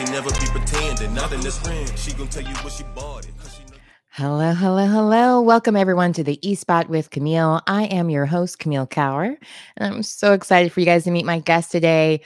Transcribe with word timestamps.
She 0.00 0.06
never 0.06 0.30
be 0.30 0.46
pretending, 0.46 1.12
not 1.12 1.30
in 1.30 1.42
this 1.42 1.58
friend. 1.58 1.92
She 1.98 2.14
gon' 2.14 2.28
tell 2.28 2.42
you 2.42 2.54
what 2.60 2.72
she 2.72 2.84
bought 2.94 3.26
it. 3.26 3.34
Hello, 4.08 4.54
hello, 4.54 4.86
hello. 4.86 5.42
Welcome 5.42 5.76
everyone 5.76 6.14
to 6.14 6.24
the 6.24 6.38
E 6.40 6.54
Spot 6.54 6.88
with 6.88 7.10
Camille. 7.10 7.60
I 7.66 7.84
am 7.84 8.08
your 8.08 8.24
host, 8.24 8.58
Camille 8.58 8.86
Kauer, 8.86 9.36
and 9.76 9.94
I'm 9.94 10.02
so 10.02 10.32
excited 10.32 10.72
for 10.72 10.80
you 10.80 10.86
guys 10.86 11.04
to 11.04 11.10
meet 11.10 11.26
my 11.26 11.40
guest 11.40 11.70
today. 11.70 12.22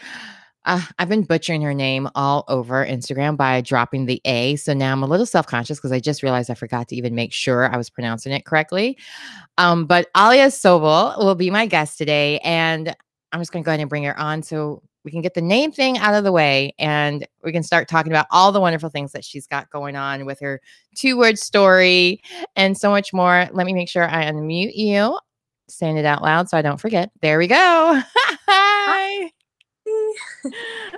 Uh, 0.64 0.82
I've 1.00 1.08
been 1.08 1.24
butchering 1.24 1.62
her 1.62 1.74
name 1.74 2.08
all 2.14 2.44
over 2.46 2.86
Instagram 2.86 3.36
by 3.36 3.60
dropping 3.60 4.06
the 4.06 4.20
A. 4.24 4.54
So 4.54 4.72
now 4.72 4.92
I'm 4.92 5.02
a 5.02 5.06
little 5.06 5.26
self 5.26 5.48
conscious 5.48 5.78
because 5.78 5.90
I 5.90 5.98
just 5.98 6.22
realized 6.22 6.50
I 6.52 6.54
forgot 6.54 6.86
to 6.90 6.96
even 6.96 7.16
make 7.16 7.32
sure 7.32 7.68
I 7.68 7.76
was 7.76 7.90
pronouncing 7.90 8.32
it 8.32 8.44
correctly. 8.44 8.96
Um, 9.58 9.86
but 9.86 10.06
Alia 10.16 10.46
Sobel 10.46 11.18
will 11.18 11.34
be 11.34 11.50
my 11.50 11.66
guest 11.66 11.98
today. 11.98 12.38
And 12.44 12.94
I'm 13.32 13.40
just 13.40 13.50
going 13.50 13.64
to 13.64 13.66
go 13.66 13.72
ahead 13.72 13.80
and 13.80 13.90
bring 13.90 14.04
her 14.04 14.16
on 14.16 14.44
so 14.44 14.80
we 15.04 15.10
can 15.10 15.20
get 15.20 15.34
the 15.34 15.42
name 15.42 15.70
thing 15.70 15.98
out 15.98 16.14
of 16.14 16.24
the 16.24 16.32
way 16.32 16.74
and 16.78 17.26
we 17.42 17.52
can 17.52 17.62
start 17.62 17.88
talking 17.88 18.10
about 18.10 18.26
all 18.30 18.52
the 18.52 18.60
wonderful 18.60 18.88
things 18.88 19.12
that 19.12 19.24
she's 19.24 19.46
got 19.46 19.68
going 19.70 19.96
on 19.96 20.24
with 20.24 20.40
her 20.40 20.60
two 20.96 21.18
word 21.18 21.38
story 21.38 22.22
and 22.56 22.76
so 22.76 22.90
much 22.90 23.12
more. 23.12 23.48
Let 23.52 23.66
me 23.66 23.74
make 23.74 23.88
sure 23.88 24.08
I 24.08 24.24
unmute 24.24 24.74
you, 24.74 25.18
saying 25.68 25.98
it 25.98 26.06
out 26.06 26.22
loud 26.22 26.48
so 26.48 26.56
I 26.56 26.62
don't 26.62 26.80
forget. 26.80 27.10
There 27.20 27.38
we 27.38 27.46
go. 27.46 27.56
Hi. 28.48 29.30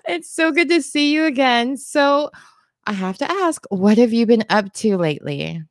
it's 0.08 0.30
so 0.30 0.52
good 0.52 0.68
to 0.68 0.80
see 0.80 1.12
you 1.12 1.24
again. 1.24 1.76
So 1.76 2.30
I 2.86 2.92
have 2.92 3.18
to 3.18 3.30
ask, 3.30 3.64
what 3.70 3.98
have 3.98 4.12
you 4.12 4.26
been 4.26 4.44
up 4.48 4.72
to 4.74 4.96
lately? 4.96 5.62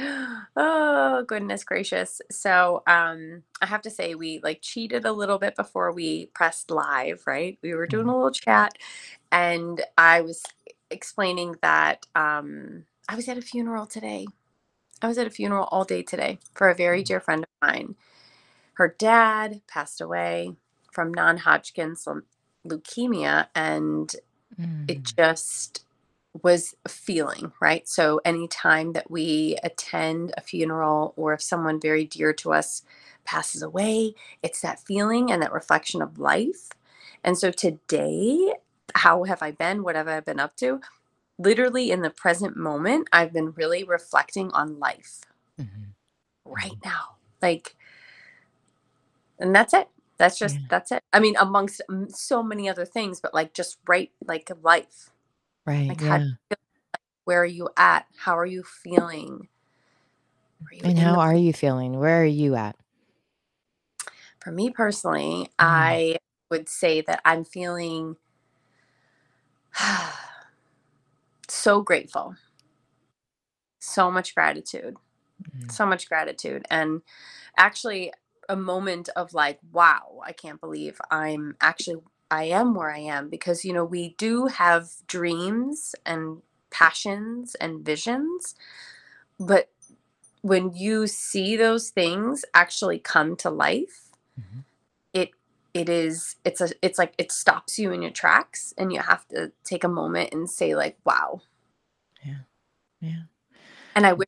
Oh, 0.56 1.24
goodness 1.28 1.64
gracious. 1.64 2.20
So, 2.30 2.82
um, 2.86 3.44
I 3.62 3.66
have 3.66 3.82
to 3.82 3.90
say 3.90 4.14
we 4.16 4.40
like 4.42 4.60
cheated 4.62 5.06
a 5.06 5.12
little 5.12 5.38
bit 5.38 5.56
before 5.56 5.92
we 5.92 6.26
pressed 6.34 6.70
live, 6.70 7.22
right? 7.26 7.58
We 7.62 7.74
were 7.74 7.86
doing 7.88 8.08
a 8.08 8.14
little 8.14 8.32
chat 8.32 8.74
and 9.32 9.82
I 9.98 10.22
was 10.22 10.42
explaining 10.90 11.56
that 11.62 12.06
um 12.16 12.84
I 13.08 13.16
was 13.16 13.28
at 13.28 13.38
a 13.38 13.42
funeral 13.42 13.86
today. 13.86 14.26
I 15.02 15.08
was 15.08 15.18
at 15.18 15.26
a 15.28 15.30
funeral 15.30 15.68
all 15.72 15.84
day 15.84 16.02
today 16.02 16.38
for 16.54 16.70
a 16.70 16.74
very 16.76 17.02
Mhm. 17.02 17.04
dear 17.04 17.20
friend 17.20 17.44
of 17.44 17.50
mine. 17.68 17.96
Her 18.74 18.94
dad 18.98 19.62
passed 19.68 20.00
away 20.00 20.56
from 20.92 21.14
non-Hodgkin's 21.14 22.06
leukemia 22.66 23.48
and 23.54 24.14
it 24.88 25.04
Mm, 25.04 25.14
just 25.18 25.84
was 26.42 26.74
a 26.84 26.88
feeling, 26.88 27.52
right? 27.60 27.88
So 27.88 28.20
anytime 28.24 28.92
that 28.92 29.10
we 29.10 29.58
attend 29.64 30.32
a 30.36 30.40
funeral 30.40 31.14
or 31.16 31.34
if 31.34 31.42
someone 31.42 31.80
very 31.80 32.04
dear 32.04 32.32
to 32.34 32.52
us 32.52 32.82
passes 33.24 33.62
away, 33.62 34.14
it's 34.42 34.60
that 34.62 34.80
feeling 34.80 35.30
and 35.32 35.42
that 35.42 35.52
reflection 35.52 36.02
of 36.02 36.18
life. 36.18 36.70
And 37.24 37.38
so 37.38 37.50
today, 37.50 38.54
how 38.94 39.24
have 39.24 39.42
I 39.42 39.50
been? 39.52 39.82
What 39.82 39.96
have 39.96 40.08
I 40.08 40.20
been 40.20 40.40
up 40.40 40.56
to? 40.56 40.80
Literally 41.38 41.90
in 41.90 42.02
the 42.02 42.10
present 42.10 42.56
moment, 42.56 43.08
I've 43.12 43.32
been 43.32 43.52
really 43.52 43.84
reflecting 43.84 44.50
on 44.52 44.78
life 44.78 45.22
mhm, 45.58 45.94
right 46.44 46.72
mhm. 46.72 46.84
now. 46.84 47.16
Like, 47.42 47.76
and 49.38 49.54
that's 49.54 49.74
it. 49.74 49.88
That's 50.18 50.38
just, 50.38 50.60
Yeah, 50.60 50.68
that's 50.68 50.92
it. 50.92 51.02
I 51.12 51.20
mean, 51.20 51.36
amongst 51.38 51.82
so 52.10 52.42
many 52.42 52.68
other 52.68 52.84
things, 52.84 53.20
but 53.20 53.34
like 53.34 53.54
just 53.54 53.78
right, 53.88 54.10
like 54.26 54.50
life. 54.62 55.10
Right. 55.66 55.96
Like, 55.96 56.00
how 56.02 56.18
Yeah. 56.18 56.56
Where 57.24 57.42
are 57.42 57.46
you 57.46 57.70
at? 57.76 58.06
How 58.18 58.38
are 58.38 58.46
you 58.46 58.64
feeling? 58.64 59.48
Are 60.70 60.74
you 60.76 60.84
And 60.84 60.98
how 60.98 61.16
the 61.16 61.20
are 61.20 61.34
you 61.34 61.52
feeling? 61.52 61.98
Where 61.98 62.22
are 62.22 62.26
you 62.26 62.54
at? 62.56 62.76
For 64.40 64.52
me 64.52 64.70
personally, 64.70 65.50
Mm, 65.70 66.00
I 66.04 66.18
would 66.50 66.68
say 66.68 67.00
that 67.02 67.20
I'm 67.24 67.44
feeling 67.44 68.16
so 71.48 71.82
grateful. 71.82 72.36
So 73.80 74.10
much 74.10 74.34
gratitude. 74.34 74.96
mm, 75.56 75.70
So 75.70 75.86
much 75.86 76.08
gratitude. 76.08 76.66
And 76.70 77.02
actually 77.56 78.12
a 78.48 78.56
moment 78.56 79.08
of 79.16 79.34
like, 79.34 79.58
wow, 79.72 80.20
I 80.24 80.32
can't 80.32 80.60
believe 80.60 81.00
I'm 81.10 81.56
actually 81.60 81.98
I 82.30 82.44
am 82.44 82.74
where 82.74 82.90
I 82.90 83.00
am 83.00 83.28
because 83.28 83.64
you 83.64 83.72
know, 83.72 83.84
we 83.84 84.14
do 84.18 84.46
have 84.46 84.90
dreams 85.06 85.94
and 86.06 86.42
passions 86.70 87.54
and 87.56 87.84
visions, 87.84 88.54
but 89.40 89.70
when 90.42 90.72
you 90.74 91.06
see 91.06 91.56
those 91.56 91.90
things 91.90 92.44
actually 92.54 92.98
come 92.98 93.36
to 93.36 93.50
life, 93.50 94.10
mhm. 94.36 94.64
it 95.12 95.30
it 95.74 95.88
is 95.88 96.36
it's 96.44 96.60
a 96.60 96.70
it's 96.82 96.98
like 96.98 97.14
it 97.18 97.30
stops 97.32 97.78
you 97.78 97.92
in 97.92 98.02
your 98.02 98.10
tracks 98.10 98.74
and 98.78 98.92
you 98.92 99.00
have 99.00 99.26
to 99.28 99.52
take 99.64 99.84
a 99.84 99.88
moment 99.88 100.32
and 100.32 100.50
say 100.50 100.74
like 100.74 100.98
wow 101.04 101.40
Yeah. 102.24 102.42
Yeah. 103.00 103.22
and 103.94 104.06
i 104.06 104.12
wish 104.12 104.26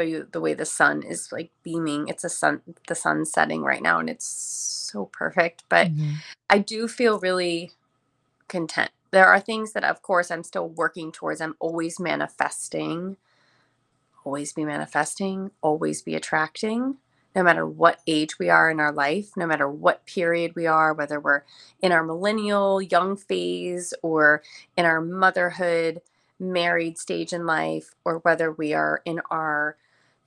show 0.00 0.06
you 0.06 0.26
the 0.32 0.40
way 0.40 0.54
the 0.54 0.64
sun 0.64 1.02
is 1.02 1.30
like 1.32 1.50
beaming. 1.62 2.08
It's 2.08 2.24
a 2.24 2.28
sun 2.28 2.62
the 2.88 2.94
sun 2.94 3.24
setting 3.24 3.62
right 3.62 3.82
now 3.82 3.98
and 3.98 4.08
it's 4.08 4.26
so 4.26 5.06
perfect 5.06 5.64
but 5.68 5.88
Mhm. 5.88 6.14
i 6.48 6.58
do 6.58 6.88
feel 6.88 7.20
really 7.20 7.72
content. 8.48 8.90
There 9.12 9.26
are 9.26 9.40
things 9.40 9.72
that 9.72 9.84
of 9.84 10.02
course 10.02 10.30
i'm 10.30 10.42
still 10.44 10.68
working 10.68 11.12
towards. 11.12 11.40
I'm 11.40 11.56
always 11.60 12.00
manifesting 12.00 13.16
always 14.24 14.52
be 14.52 14.64
manifesting, 14.64 15.50
always 15.62 16.02
be 16.02 16.14
attracting, 16.14 16.96
no 17.34 17.42
matter 17.42 17.66
what 17.66 18.00
age 18.06 18.38
we 18.38 18.50
are 18.50 18.70
in 18.70 18.80
our 18.80 18.92
life, 18.92 19.30
no 19.36 19.46
matter 19.46 19.68
what 19.68 20.04
period 20.06 20.54
we 20.56 20.66
are, 20.66 20.92
whether 20.92 21.20
we're 21.20 21.42
in 21.80 21.92
our 21.92 22.02
millennial 22.04 22.82
young 22.82 23.16
phase 23.16 23.94
or 24.02 24.42
in 24.76 24.84
our 24.84 25.00
motherhood 25.00 26.02
married 26.38 26.98
stage 26.98 27.32
in 27.32 27.46
life 27.46 27.94
or 28.04 28.18
whether 28.18 28.50
we 28.52 28.72
are 28.74 29.02
in 29.04 29.20
our 29.30 29.76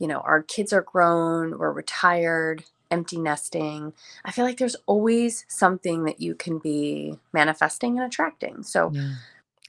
you 0.04 0.10
know 0.10 0.20
our 0.20 0.44
kids 0.44 0.74
are 0.74 0.84
grown 0.84 1.58
we're 1.58 1.72
retired 1.72 2.64
empty 2.92 3.18
nesting 3.18 3.94
i 4.26 4.32
feel 4.32 4.46
like 4.46 4.58
there's 4.58 4.76
always 4.86 5.46
something 5.48 6.04
that 6.04 6.22
you 6.22 6.36
can 6.36 6.60
be 6.60 7.18
manifesting 7.34 7.98
and 7.98 8.06
attracting 8.06 8.62
so 8.64 8.92
Yeah. 8.94 9.14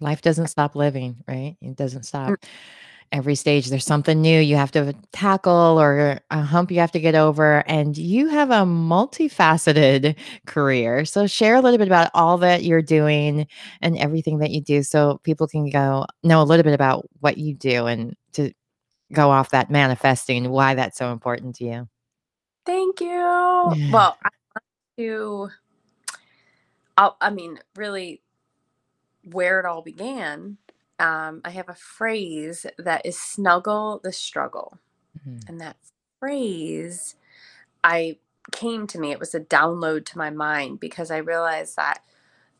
Life 0.00 0.22
doesn't 0.22 0.48
stop 0.48 0.74
living, 0.74 1.16
right? 1.28 1.56
It 1.62 1.76
doesn't 1.76 2.02
stop. 2.04 2.30
Mm. 2.30 2.36
Every 3.12 3.36
stage, 3.36 3.68
there's 3.68 3.84
something 3.84 4.20
new 4.20 4.40
you 4.40 4.56
have 4.56 4.72
to 4.72 4.92
tackle 5.12 5.80
or 5.80 6.20
a 6.30 6.42
hump 6.42 6.72
you 6.72 6.80
have 6.80 6.90
to 6.92 7.00
get 7.00 7.14
over. 7.14 7.62
And 7.68 7.96
you 7.96 8.28
have 8.28 8.50
a 8.50 8.64
multifaceted 8.64 10.16
career. 10.46 11.04
So, 11.04 11.28
share 11.28 11.54
a 11.54 11.60
little 11.60 11.78
bit 11.78 11.86
about 11.86 12.10
all 12.12 12.38
that 12.38 12.64
you're 12.64 12.82
doing 12.82 13.46
and 13.80 13.96
everything 13.98 14.38
that 14.38 14.50
you 14.50 14.60
do 14.60 14.82
so 14.82 15.20
people 15.22 15.46
can 15.46 15.70
go 15.70 16.06
know 16.24 16.42
a 16.42 16.44
little 16.44 16.64
bit 16.64 16.74
about 16.74 17.08
what 17.20 17.38
you 17.38 17.54
do 17.54 17.86
and 17.86 18.16
go 19.14 19.30
off 19.30 19.50
that 19.52 19.70
manifesting, 19.70 20.50
why 20.50 20.74
that's 20.76 20.98
so 20.98 21.12
important 21.12 21.56
to 21.56 21.64
you. 21.66 21.88
thank 22.66 23.00
you 23.00 23.74
well 23.92 24.18
i 24.24 24.30
do 24.98 25.50
I'll, 26.98 27.16
i 27.20 27.30
mean 27.30 27.60
really 27.76 28.18
where 29.24 29.60
it 29.60 29.66
all 29.66 29.82
began, 29.82 30.58
um, 30.98 31.42
I 31.44 31.50
have 31.50 31.68
a 31.70 31.74
phrase 31.74 32.66
that 32.78 33.06
is 33.06 33.18
snuggle 33.20 34.00
the 34.02 34.12
struggle. 34.12 34.78
Mhm. 35.18 35.48
And 35.48 35.60
that 35.60 35.76
phrase 36.20 37.16
I 37.84 38.18
came 38.52 38.86
to 38.88 39.00
me, 39.00 39.12
it 39.12 39.20
was 39.20 39.34
a 39.34 39.40
download 39.40 40.06
to 40.06 40.18
my 40.18 40.30
mind 40.30 40.80
because 40.80 41.10
I 41.10 41.18
realized 41.18 41.76
that 41.76 42.00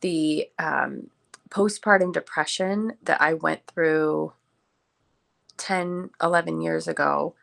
the 0.03 0.49
um, 0.59 1.11
postpartum 1.51 2.13
depression 2.13 2.95
that 3.03 3.21
I 3.23 3.35
went 3.35 3.67
through 3.67 4.33
10, 5.57 6.11
11 6.23 6.61
years 6.61 6.89
ago, 6.89 7.35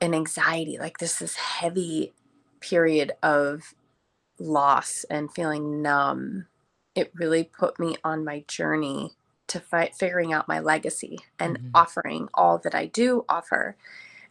an 0.00 0.14
anxiety, 0.14 0.78
like 0.78 0.98
this 0.98 1.18
this 1.18 1.36
heavy 1.36 2.12
period 2.60 3.12
of 3.22 3.74
loss 4.38 5.04
and 5.10 5.32
feeling 5.32 5.82
numb, 5.82 6.46
it 6.94 7.12
really 7.14 7.44
put 7.44 7.78
me 7.78 7.96
on 8.04 8.24
my 8.24 8.44
journey 8.48 9.12
to 9.46 9.60
fi- 9.60 9.92
figuring 9.98 10.32
out 10.32 10.48
my 10.48 10.58
legacy 10.60 11.18
and 11.38 11.58
Mhm. 11.58 11.70
offering 11.74 12.28
all 12.34 12.58
that 12.58 12.74
I 12.74 12.86
do 12.86 13.24
offer. 13.28 13.76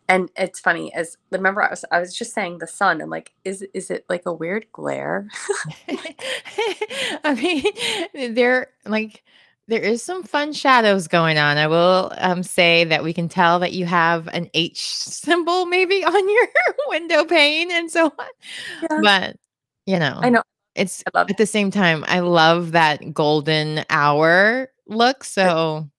And 0.10 0.30
it's 0.36 0.60
funny 0.60 0.94
as 0.94 1.18
remember 1.32 1.64
I 1.64 1.70
was 1.70 1.86
I 1.92 2.00
was 2.00 2.16
just 2.16 2.34
saying 2.34 2.58
the 2.60 2.68
sun 2.68 3.02
and 3.02 3.10
like 3.12 3.34
is 3.46 3.64
is 3.74 3.90
it 3.92 4.06
like 4.10 4.24
a 4.26 4.34
weird 4.34 4.68
glare? 4.74 5.28
I 7.24 7.34
mean, 8.14 8.36
there 8.36 8.70
like 8.86 9.24
there 9.68 9.81
is 9.81 10.04
some 10.04 10.24
fun 10.24 10.51
shadows 10.54 11.07
going 11.07 11.38
on. 11.38 11.57
I 11.57 11.68
will 11.68 12.12
um, 12.18 12.44
say 12.44 12.83
that 12.86 13.04
we 13.04 13.13
can 13.13 13.30
tell 13.30 13.60
that 13.60 13.71
you 13.74 13.86
have 13.86 14.27
an 14.30 14.50
H 14.54 14.86
symbol 14.86 15.65
maybe 15.65 16.04
on 16.06 16.30
your 16.30 16.48
window 16.88 17.25
pane 17.25 17.71
and 17.71 17.89
so 17.89 18.06
on. 18.06 18.27
yeah, 18.81 19.00
But 19.01 19.36
you 19.86 20.00
know, 20.00 20.19
I 20.21 20.30
know, 20.30 20.44
it's 20.75 21.04
I 21.13 21.21
at 21.21 21.38
the 21.38 21.45
same 21.45 21.71
time, 21.71 22.04
I 22.07 22.19
love 22.19 22.71
that 22.74 23.13
golden 23.13 23.86
hour 23.89 24.69
look. 24.88 25.24
So 25.24 25.89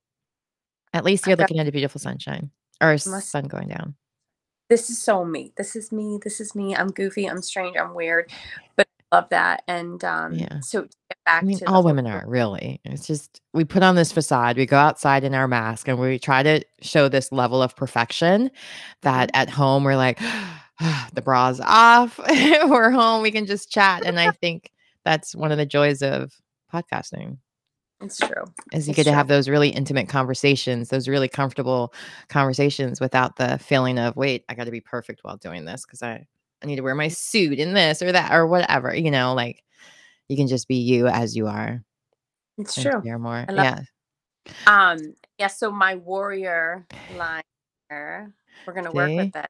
at 0.93 1.05
least 1.05 1.27
you're 1.27 1.37
looking 1.37 1.59
at 1.59 1.69
a 1.69 1.73
beautiful 1.73 2.01
sunshine 2.01 2.51
or 2.81 2.99
sun 2.99 3.45
going 3.45 3.69
down. 3.69 3.95
this 4.69 4.91
is 4.91 5.03
so 5.03 5.25
me. 5.25 5.53
This 5.57 5.75
is 5.75 5.91
me. 5.91 6.19
This 6.23 6.41
is 6.41 6.55
me. 6.55 6.75
I'm 6.77 6.89
goofy. 6.89 7.27
I'm 7.27 7.43
strange. 7.43 7.77
I'm 7.77 7.95
weird. 7.95 8.31
But 8.77 8.87
I 9.13 9.17
love 9.17 9.29
that. 9.31 9.63
And 9.69 10.03
um 10.05 10.35
Yeah. 10.35 10.61
so 10.61 10.87
back 11.25 11.43
I 11.43 11.47
mean, 11.47 11.61
all 11.67 11.83
women 11.83 12.07
are 12.07 12.25
really. 12.27 12.81
It's 12.85 13.07
just 13.07 13.41
we 13.53 13.65
put 13.65 13.83
on 13.83 13.97
this 13.97 14.13
facade, 14.13 14.57
we 14.57 14.67
go 14.67 14.77
outside 14.79 15.25
in 15.25 15.35
our 15.35 15.49
mask, 15.49 15.89
and 15.89 15.99
we 15.99 16.19
try 16.19 16.43
to 16.43 16.63
show 16.83 17.09
this 17.09 17.33
level 17.33 17.63
of 17.63 17.77
perfection 17.77 18.51
that 19.03 19.31
Mhm. 19.35 19.41
at 19.43 19.51
home 19.51 19.85
we're 19.85 19.97
like, 19.97 20.19
the 21.15 21.23
bra's 21.23 21.61
off, 21.61 22.19
we're 22.29 22.91
home, 22.91 23.23
we 23.23 23.31
can 23.31 23.47
just 23.47 23.71
chat. 23.71 24.05
And 24.05 24.19
I 24.21 24.31
think 24.31 24.71
that's 25.05 25.35
one 25.35 25.53
of 25.53 25.59
the 25.59 25.67
joys 25.67 26.03
of 26.03 26.33
podcasting 26.73 27.39
It's 28.01 28.23
true. 28.23 28.45
is 28.73 28.89
you 28.89 28.93
It's 28.93 28.97
get 28.97 29.05
to 29.05 29.13
have 29.13 29.29
those 29.29 29.49
really 29.49 29.69
intimate 29.71 30.09
conversations, 30.09 30.89
those 30.91 31.09
really 31.09 31.29
comfortable 31.29 31.95
conversations 32.29 33.01
without 33.01 33.37
the 33.37 33.59
feeling 33.59 33.99
of, 33.99 34.17
wait, 34.17 34.45
I 34.49 34.55
got 34.55 34.65
to 34.65 34.71
be 34.71 34.81
perfect 34.81 35.21
while 35.23 35.37
doing 35.37 35.65
this 35.65 35.85
because 35.87 36.03
I, 36.03 36.27
I 36.63 36.67
need 36.67 36.77
to 36.77 36.83
wear 36.83 36.95
my 36.95 37.09
suit 37.09 37.59
in 37.59 37.75
this 37.75 38.03
or 38.03 38.13
that 38.13 38.33
or 38.35 38.47
whatever, 38.47 38.95
you 38.95 39.11
know, 39.11 39.35
like 39.35 39.63
you 40.29 40.37
can 40.37 40.49
just 40.49 40.69
be 40.69 40.77
you 40.77 41.07
as 41.09 41.37
you 41.37 41.47
are 41.49 41.83
It's 42.59 42.81
true. 42.81 43.03
share 43.05 43.19
more. 43.19 43.45
I 43.49 43.53
love 43.53 43.65
Yeah. 43.65 43.81
Um, 44.67 45.15
yeah, 45.39 45.49
so 45.49 45.71
my 45.71 45.97
warrior 45.97 46.87
line 47.09 47.43
here, 47.91 48.33
we're 48.67 48.75
gonna 48.75 48.93
work 48.93 49.17
with 49.17 49.29
See? 49.29 49.33
it. 49.37 49.47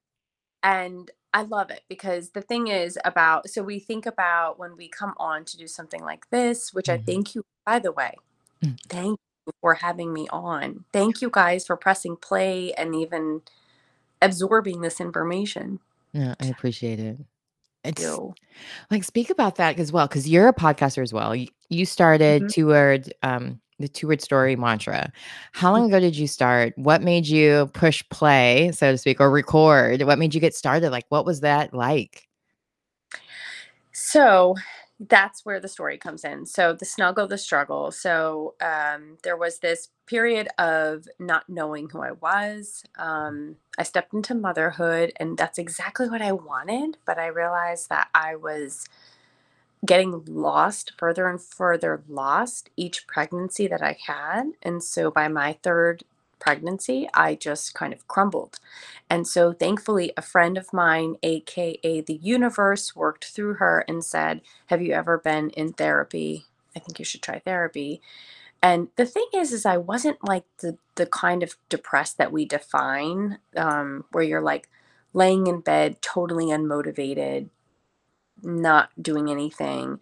And 0.62 1.10
I 1.34 1.42
love 1.42 1.70
it 1.70 1.82
because 1.88 2.30
the 2.30 2.42
thing 2.42 2.68
is 2.68 2.98
about 3.04 3.48
so 3.50 3.62
we 3.62 3.78
think 3.80 4.06
about 4.06 4.58
when 4.58 4.76
we 4.76 4.88
come 4.88 5.14
on 5.18 5.44
to 5.46 5.56
do 5.58 5.66
something 5.68 6.02
like 6.02 6.28
this, 6.30 6.74
which 6.74 6.88
I 6.90 6.98
Mhm. 6.98 7.06
thank 7.06 7.34
you, 7.34 7.44
by 7.66 7.78
the 7.80 7.92
way, 7.92 8.14
Mm. 8.62 8.76
thank 8.88 9.18
you 9.46 9.52
for 9.60 9.74
having 9.74 10.12
me 10.12 10.28
on. 10.30 10.84
Thank 10.92 11.22
you 11.22 11.30
guys 11.30 11.66
for 11.66 11.76
pressing 11.76 12.16
play 12.16 12.72
and 12.74 12.94
even 12.96 13.42
absorbing 14.22 14.80
this 14.82 15.00
information. 15.00 15.80
Yeah, 16.12 16.34
I 16.40 16.46
appreciate 16.46 16.98
it. 17.00 17.18
It's 17.84 18.02
So, 18.02 18.34
like 18.90 19.04
speak 19.04 19.30
about 19.30 19.56
that 19.56 19.78
as 19.78 19.92
well 19.92 20.06
because 20.06 20.28
you're 20.28 20.48
a 20.48 20.54
podcaster 20.54 21.02
as 21.02 21.12
well. 21.12 21.34
You, 21.36 21.48
you 21.68 21.84
started 21.86 22.44
mhm. 22.44 22.48
two 22.48 22.66
word 22.68 23.12
um 23.22 23.60
the 23.78 23.88
two 23.88 24.08
word 24.08 24.22
story 24.22 24.56
mantra. 24.56 25.12
How 25.52 25.72
long 25.72 25.88
ago 25.88 26.00
did 26.00 26.16
you 26.16 26.26
start? 26.28 26.72
What 26.76 27.02
made 27.02 27.26
you 27.26 27.70
push 27.74 28.02
play, 28.10 28.70
so 28.72 28.92
to 28.92 28.98
speak, 28.98 29.20
or 29.20 29.30
record? 29.30 30.02
What 30.02 30.18
made 30.18 30.34
you 30.34 30.40
get 30.40 30.54
started? 30.54 30.90
Like 30.90 31.06
what 31.10 31.26
was 31.26 31.40
that 31.40 31.74
like? 31.74 32.28
So 33.92 34.54
that's 35.00 35.44
where 35.44 35.60
the 35.60 35.68
story 35.68 35.98
comes 35.98 36.24
in. 36.24 36.46
So 36.46 36.72
the 36.72 36.84
snuggle, 36.84 37.26
the 37.26 37.38
struggle. 37.38 37.90
So 37.90 38.54
um, 38.60 39.18
there 39.22 39.36
was 39.36 39.58
this 39.58 39.90
period 40.06 40.48
of 40.58 41.06
not 41.18 41.48
knowing 41.48 41.88
who 41.90 42.00
I 42.02 42.12
was. 42.12 42.84
Um, 42.98 43.56
I 43.78 43.82
stepped 43.82 44.14
into 44.14 44.34
motherhood, 44.34 45.12
and 45.16 45.36
that's 45.36 45.58
exactly 45.58 46.08
what 46.08 46.22
I 46.22 46.32
wanted. 46.32 46.98
But 47.06 47.18
I 47.18 47.26
realized 47.26 47.88
that 47.88 48.08
I 48.14 48.36
was 48.36 48.86
getting 49.84 50.24
lost, 50.26 50.92
further 50.98 51.28
and 51.28 51.42
further 51.42 52.02
lost 52.08 52.70
each 52.76 53.06
pregnancy 53.06 53.66
that 53.66 53.82
I 53.82 53.98
had. 54.06 54.52
And 54.62 54.82
so 54.82 55.10
by 55.10 55.28
my 55.28 55.58
third 55.62 56.04
pregnancy, 56.44 57.08
I 57.14 57.36
just 57.36 57.74
kind 57.74 57.94
of 57.94 58.06
crumbled. 58.08 58.58
And 59.10 59.26
so 59.26 59.52
thankfully, 59.54 60.12
a 60.16 60.22
friend 60.22 60.58
of 60.58 60.72
mine, 60.74 61.16
AKA 61.22 62.02
the 62.02 62.20
universe, 62.22 62.94
worked 62.96 63.26
through 63.26 63.54
her 63.54 63.84
and 63.88 64.04
said, 64.04 64.42
Have 64.66 64.82
you 64.82 64.92
ever 64.92 65.18
been 65.18 65.50
in 65.50 65.72
therapy? 65.72 66.46
I 66.76 66.80
think 66.80 66.98
you 66.98 67.06
should 67.06 67.22
try 67.22 67.40
therapy. 67.40 68.02
And 68.62 68.88
the 68.96 69.06
thing 69.06 69.26
is, 69.34 69.52
is 69.52 69.66
I 69.66 69.78
wasn't 69.78 70.26
like 70.26 70.44
the 70.60 70.78
the 70.96 71.06
kind 71.06 71.42
of 71.44 71.56
depressed 71.70 72.18
that 72.18 72.32
we 72.32 72.44
define, 72.46 73.38
um, 73.56 74.04
where 74.12 74.24
you're 74.24 74.42
like 74.42 74.68
laying 75.14 75.46
in 75.48 75.60
bed, 75.60 76.02
totally 76.02 76.46
unmotivated, 76.46 77.50
not 78.42 78.90
doing 79.00 79.30
anything. 79.30 80.00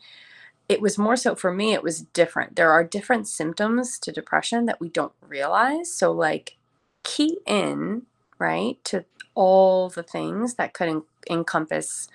It 0.73 0.81
was 0.81 0.97
more 0.97 1.17
so 1.17 1.35
for 1.35 1.53
me, 1.53 1.75
it 1.75 1.83
was 1.83 2.01
different. 2.01 2.57
There 2.57 2.73
are 2.73 2.83
different 2.83 3.29
symptoms 3.29 3.99
to 3.99 4.11
depression 4.11 4.65
that 4.67 4.81
we 4.81 4.89
don't 4.89 5.13
realize. 5.21 5.93
So, 5.93 6.11
like, 6.13 6.57
key 7.03 7.41
in, 7.47 8.05
right, 8.39 8.83
to 8.85 9.05
all 9.35 9.91
the 9.91 10.03
things 10.03 10.55
that 10.55 10.73
could 10.73 10.89
en- 10.89 11.03
encompass 11.31 12.09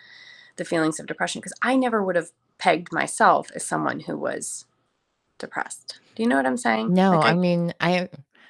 the 0.55 0.65
feelings 0.65 0.99
of 0.99 1.05
depression. 1.05 1.39
Because 1.39 1.53
I 1.61 1.75
never 1.75 2.03
would 2.03 2.15
have 2.15 2.31
pegged 2.57 2.91
myself 2.91 3.51
as 3.53 3.63
someone 3.63 3.99
who 4.01 4.17
was 4.17 4.65
depressed. 5.37 5.99
Do 6.15 6.23
you 6.23 6.29
know 6.29 6.37
what 6.37 6.47
I'm 6.47 6.57
saying? 6.57 6.95
No, 6.95 7.11
Like, 7.11 7.25
I 7.25 7.33
I, 7.33 7.33
mean, 7.35 7.73
I 7.79 8.09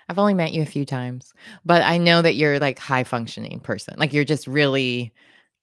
I've 0.09 0.19
only 0.19 0.33
met 0.36 0.54
you 0.54 0.62
a 0.62 0.65
few 0.65 0.86
times, 0.86 1.33
but 1.65 1.81
I 1.81 1.98
know 1.98 2.21
that 2.21 2.36
you're 2.36 2.59
like 2.59 2.80
high 2.80 3.04
functioning 3.04 3.59
person. 3.59 3.95
Like 3.98 4.13
you're 4.13 4.24
just 4.24 4.48
really, 4.48 5.13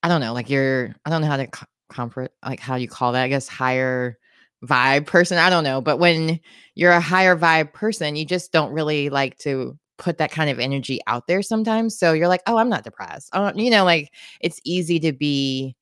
I 0.03 0.07
don't 0.07 0.21
know, 0.21 0.33
like 0.33 0.51
you're, 0.51 0.95
I 1.03 1.09
don't 1.09 1.21
know 1.21 1.27
how 1.27 1.37
to 1.37 1.47
co- 1.47 1.65
comfort, 1.89 2.31
like 2.45 2.59
how 2.59 2.75
you 2.75 2.87
call 2.87 3.13
that, 3.13 3.23
I 3.23 3.27
guess 3.27 3.47
higher 3.47 4.19
vibe 4.65 5.05
person. 5.05 5.37
I 5.37 5.49
don't 5.49 5.63
know, 5.63 5.81
but 5.81 5.97
when 5.97 6.39
you're 6.75 6.91
a 6.91 7.01
higher 7.01 7.37
vibe 7.37 7.73
person, 7.73 8.15
you 8.15 8.25
just 8.25 8.51
don't 8.51 8.73
really 8.73 9.09
like 9.09 9.37
to 9.39 9.77
put 9.97 10.17
that 10.17 10.31
kind 10.31 10.49
of 10.49 10.59
energy 10.59 10.99
out 11.07 11.27
there 11.27 11.41
sometimes. 11.41 11.97
So 11.97 12.13
you're 12.13 12.27
like, 12.27 12.41
oh, 12.47 12.57
I'm 12.57 12.69
not 12.69 12.83
depressed. 12.83 13.29
Oh, 13.33 13.51
you 13.55 13.69
know, 13.69 13.85
like 13.85 14.11
it's 14.41 14.59
easy 14.65 14.99
to 14.99 15.13
be, 15.13 15.75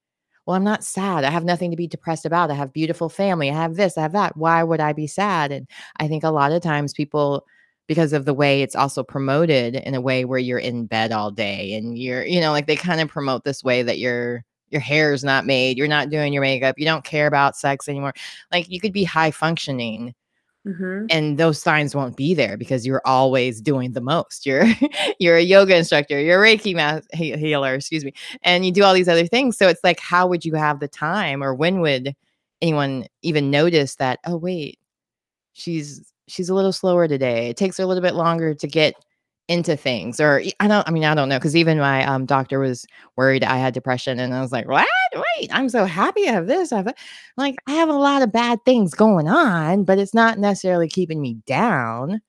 well, 0.45 0.55
I'm 0.55 0.63
not 0.63 0.83
sad. 0.83 1.23
I 1.23 1.31
have 1.31 1.45
nothing 1.45 1.71
to 1.71 1.77
be 1.77 1.87
depressed 1.87 2.25
about. 2.25 2.51
I 2.51 2.55
have 2.55 2.73
beautiful 2.73 3.09
family. 3.09 3.49
I 3.49 3.53
have 3.53 3.75
this, 3.75 3.97
I 3.97 4.01
have 4.01 4.11
that. 4.11 4.37
Why 4.37 4.61
would 4.61 4.81
I 4.81 4.93
be 4.93 5.07
sad? 5.07 5.51
And 5.51 5.67
I 5.97 6.07
think 6.07 6.23
a 6.23 6.29
lot 6.29 6.51
of 6.51 6.61
times 6.61 6.93
people, 6.93 7.45
because 7.87 8.13
of 8.13 8.25
the 8.25 8.33
way 8.33 8.61
it's 8.61 8.75
also 8.75 9.03
promoted 9.03 9.75
in 9.75 9.95
a 9.95 10.01
way 10.01 10.25
where 10.25 10.39
you're 10.39 10.59
in 10.59 10.85
bed 10.85 11.11
all 11.11 11.31
day 11.31 11.73
and 11.73 11.97
you're, 11.97 12.23
you 12.23 12.39
know, 12.39 12.51
like 12.51 12.67
they 12.67 12.75
kind 12.75 13.01
of 13.01 13.09
promote 13.09 13.43
this 13.43 13.63
way 13.63 13.83
that 13.83 13.99
your 14.73 14.81
your 14.81 14.81
hair's 14.81 15.23
not 15.23 15.45
made, 15.45 15.77
you're 15.77 15.87
not 15.87 16.09
doing 16.09 16.33
your 16.33 16.41
makeup, 16.41 16.79
you 16.79 16.85
don't 16.85 17.05
care 17.05 17.27
about 17.27 17.55
sex 17.55 17.87
anymore. 17.87 18.13
Like 18.51 18.69
you 18.69 18.79
could 18.79 18.93
be 18.93 19.03
high 19.05 19.31
functioning 19.31 20.13
Mhm. 20.65 21.07
and 21.09 21.37
those 21.37 21.61
signs 21.61 21.93
won't 21.95 22.15
be 22.17 22.33
there 22.33 22.57
because 22.57 22.85
you're 22.85 23.01
always 23.05 23.61
doing 23.61 23.93
the 23.93 24.01
most. 24.01 24.45
You're 24.45 24.65
you're 25.19 25.37
a 25.37 25.41
yoga 25.43 25.75
instructor, 25.77 26.19
you're 26.19 26.43
a 26.43 26.47
Reiki 26.57 26.75
ma- 26.75 27.01
he- 27.13 27.37
healer, 27.37 27.75
excuse 27.75 28.05
me, 28.05 28.13
and 28.43 28.65
you 28.65 28.71
do 28.71 28.83
all 28.83 28.93
these 28.93 29.09
other 29.09 29.27
things. 29.27 29.57
So 29.57 29.67
it's 29.67 29.83
like, 29.83 29.99
how 29.99 30.27
would 30.27 30.45
you 30.45 30.55
have 30.55 30.79
the 30.79 30.87
time, 30.89 31.43
or 31.43 31.53
when 31.53 31.81
would 31.81 32.15
anyone 32.61 33.05
even 33.23 33.51
notice 33.51 33.95
that? 33.97 34.19
Oh, 34.25 34.37
wait, 34.37 34.79
she's 35.53 36.13
she's 36.27 36.49
a 36.49 36.55
little 36.55 36.73
slower 36.73 37.07
today. 37.07 37.49
It 37.49 37.57
takes 37.57 37.77
her 37.77 37.83
a 37.83 37.87
little 37.87 38.03
bit 38.03 38.15
longer 38.15 38.53
to 38.55 38.67
get 38.67 38.95
into 39.49 39.75
things, 39.77 40.19
or 40.19 40.41
i 40.59 40.67
don't. 40.67 40.87
I 40.87 40.91
mean, 40.91 41.03
I 41.05 41.15
don't 41.15 41.29
know 41.29 41.37
because 41.39 41.55
even 41.55 41.77
my 41.79 42.05
um, 42.05 42.25
doctor 42.25 42.59
was 42.59 42.85
worried 43.17 43.43
I 43.43 43.57
had 43.57 43.73
depression, 43.73 44.19
and 44.19 44.33
I 44.33 44.41
was 44.41 44.51
like, 44.51 44.67
what? 44.67 44.87
Wait, 45.15 45.49
I'm 45.53 45.69
so 45.69 45.85
happy 45.85 46.27
I 46.29 46.33
have 46.33 46.47
this. 46.47 46.71
I 46.71 46.77
have 46.77 46.85
that. 46.85 46.97
Like, 47.37 47.55
I 47.67 47.73
have 47.73 47.89
a 47.89 47.93
lot 47.93 48.21
of 48.23 48.31
bad 48.31 48.59
things 48.65 48.93
going 48.93 49.27
on, 49.27 49.83
but 49.85 49.99
it's 49.99 50.13
not 50.13 50.39
necessarily 50.39 50.87
keeping 50.89 51.21
me 51.21 51.35
down. 51.47 52.21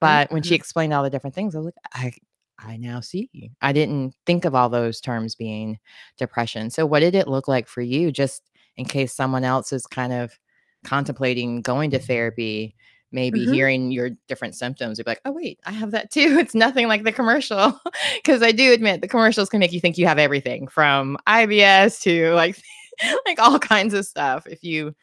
But 0.00 0.30
when 0.32 0.42
she 0.42 0.54
Mhm. 0.54 0.56
explained 0.56 0.92
all 0.92 1.02
the 1.02 1.10
different 1.10 1.34
things, 1.34 1.54
I 1.54 1.58
was 1.58 1.66
like, 1.66 1.74
I 1.94 2.12
I 2.58 2.76
now 2.78 3.00
see. 3.00 3.30
I 3.60 3.72
didn't 3.72 4.14
think 4.26 4.44
of 4.46 4.54
all 4.54 4.70
those 4.70 5.00
terms 5.00 5.34
being 5.34 5.78
depression. 6.18 6.70
So 6.70 6.86
what 6.86 7.00
did 7.00 7.14
it 7.14 7.28
look 7.28 7.48
like 7.48 7.68
for 7.68 7.82
you 7.82 8.10
just 8.12 8.42
in 8.78 8.86
case 8.86 9.12
someone 9.14 9.44
else 9.44 9.72
is 9.72 9.86
kind 9.86 10.12
of 10.12 10.38
contemplating 10.84 11.60
going 11.62 11.90
to 11.90 11.98
therapy, 11.98 12.74
maybe 13.16 13.44
Mhm. 13.46 13.52
hearing 13.52 13.90
your 13.90 14.10
different 14.28 14.54
symptoms, 14.54 14.98
you'd 14.98 15.04
be 15.06 15.10
like, 15.10 15.22
"Oh 15.24 15.32
wait, 15.32 15.58
I 15.66 15.72
have 15.72 15.90
that 15.90 16.12
too." 16.12 16.36
It's 16.38 16.54
nothing 16.54 16.86
like 16.86 17.02
the 17.02 17.10
commercial. 17.12 17.80
Cuz 18.24 18.42
I 18.42 18.52
do 18.52 18.72
admit 18.72 19.00
the 19.00 19.08
commercials 19.08 19.48
can 19.48 19.58
make 19.58 19.72
you 19.72 19.80
think 19.80 19.98
you 19.98 20.06
have 20.06 20.18
everything 20.18 20.68
from 20.68 21.16
IBS 21.26 22.00
to 22.02 22.32
like 22.34 22.56
like 23.26 23.40
all 23.40 23.58
kinds 23.58 23.94
of 23.94 24.04
stuff 24.06 24.46
if 24.46 24.62
you 24.62 24.94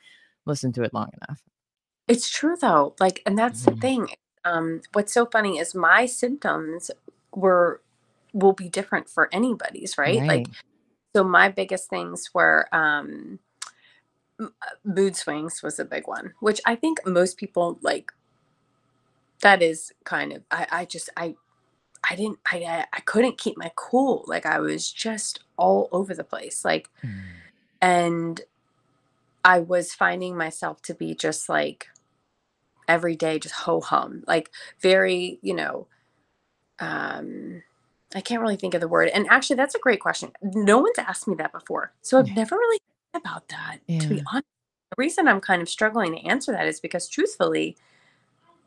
listen 0.46 0.72
to 0.74 0.84
it 0.84 0.93
long 0.93 1.10
enough. 1.22 1.41
It's 2.08 2.29
true 2.29 2.55
though. 2.60 2.96
Like, 3.00 3.22
and 3.25 3.38
that's 3.38 3.65
the 3.65 3.72
Mhm. 3.72 3.82
thing. 3.82 4.08
Um, 4.46 4.82
what's 4.93 5.13
so 5.13 5.25
funny 5.25 5.58
is 5.58 5.74
my 5.74 6.05
symptoms 6.05 6.91
were 7.36 7.82
will 8.34 8.53
be 8.53 8.67
different 8.70 9.08
for 9.10 9.29
anybody's, 9.32 9.98
right? 9.98 10.17
Like, 10.27 10.48
so 11.15 11.24
my 11.24 11.50
biggest 11.50 11.89
things 11.89 12.29
were 12.34 12.67
um 12.74 13.39
mood 14.84 15.16
swings 15.16 15.62
was 15.64 15.80
a 15.80 15.86
big 15.86 16.08
one, 16.08 16.34
which 16.40 16.62
I 16.66 16.76
think 16.76 17.06
most 17.06 17.38
people 17.38 17.80
like 17.82 18.12
that 19.42 19.62
is 19.62 19.92
kind 20.04 20.32
of 20.34 20.44
I 20.52 20.68
I 20.72 20.86
just 20.86 21.10
I 21.18 21.36
I 22.10 22.16
didn't 22.16 22.40
I 22.46 22.86
I 22.92 23.00
couldn't 23.02 23.38
keep 23.38 23.58
my 23.58 23.72
cool. 23.76 24.24
Like 24.28 24.46
I 24.46 24.60
was 24.60 24.92
just 24.92 25.42
all 25.58 25.90
over 25.92 26.14
the 26.14 26.24
place. 26.24 26.64
Like 26.66 26.90
Mm. 27.04 27.20
and 27.82 28.42
I 29.46 29.60
was 29.60 29.94
finding 29.94 30.38
myself 30.38 30.82
to 30.84 30.94
be 30.94 31.14
just 31.16 31.50
like 31.50 31.90
every 32.88 33.16
day 33.16 33.40
just 33.40 33.56
ho 33.56 33.82
hum 33.82 34.24
like 34.28 34.50
very 34.82 35.40
you 35.42 35.54
know 35.54 35.88
um 36.80 37.64
i 38.16 38.22
can't 38.22 38.42
really 38.42 38.58
think 38.58 38.74
of 38.74 38.82
the 38.82 38.88
word 38.88 39.10
and 39.10 39.26
actually 39.30 39.56
that's 39.56 39.76
a 39.76 39.80
great 39.80 40.00
question 40.02 40.32
no 40.42 40.80
one's 40.80 40.98
asked 40.98 41.28
me 41.28 41.36
that 41.36 41.52
before 41.52 41.94
so 42.02 42.20
i've 42.20 42.36
never 42.36 42.56
really 42.56 42.80
about 43.13 43.48
that 43.50 43.79
to 44.00 44.08
be 44.10 44.22
honest 44.27 44.46
the 44.91 44.96
reason 44.98 45.27
i'm 45.27 45.41
kind 45.41 45.62
of 45.62 45.70
struggling 45.70 46.13
to 46.13 46.25
answer 46.27 46.51
that 46.51 46.67
is 46.67 46.79
because 46.79 47.08
truthfully 47.08 47.75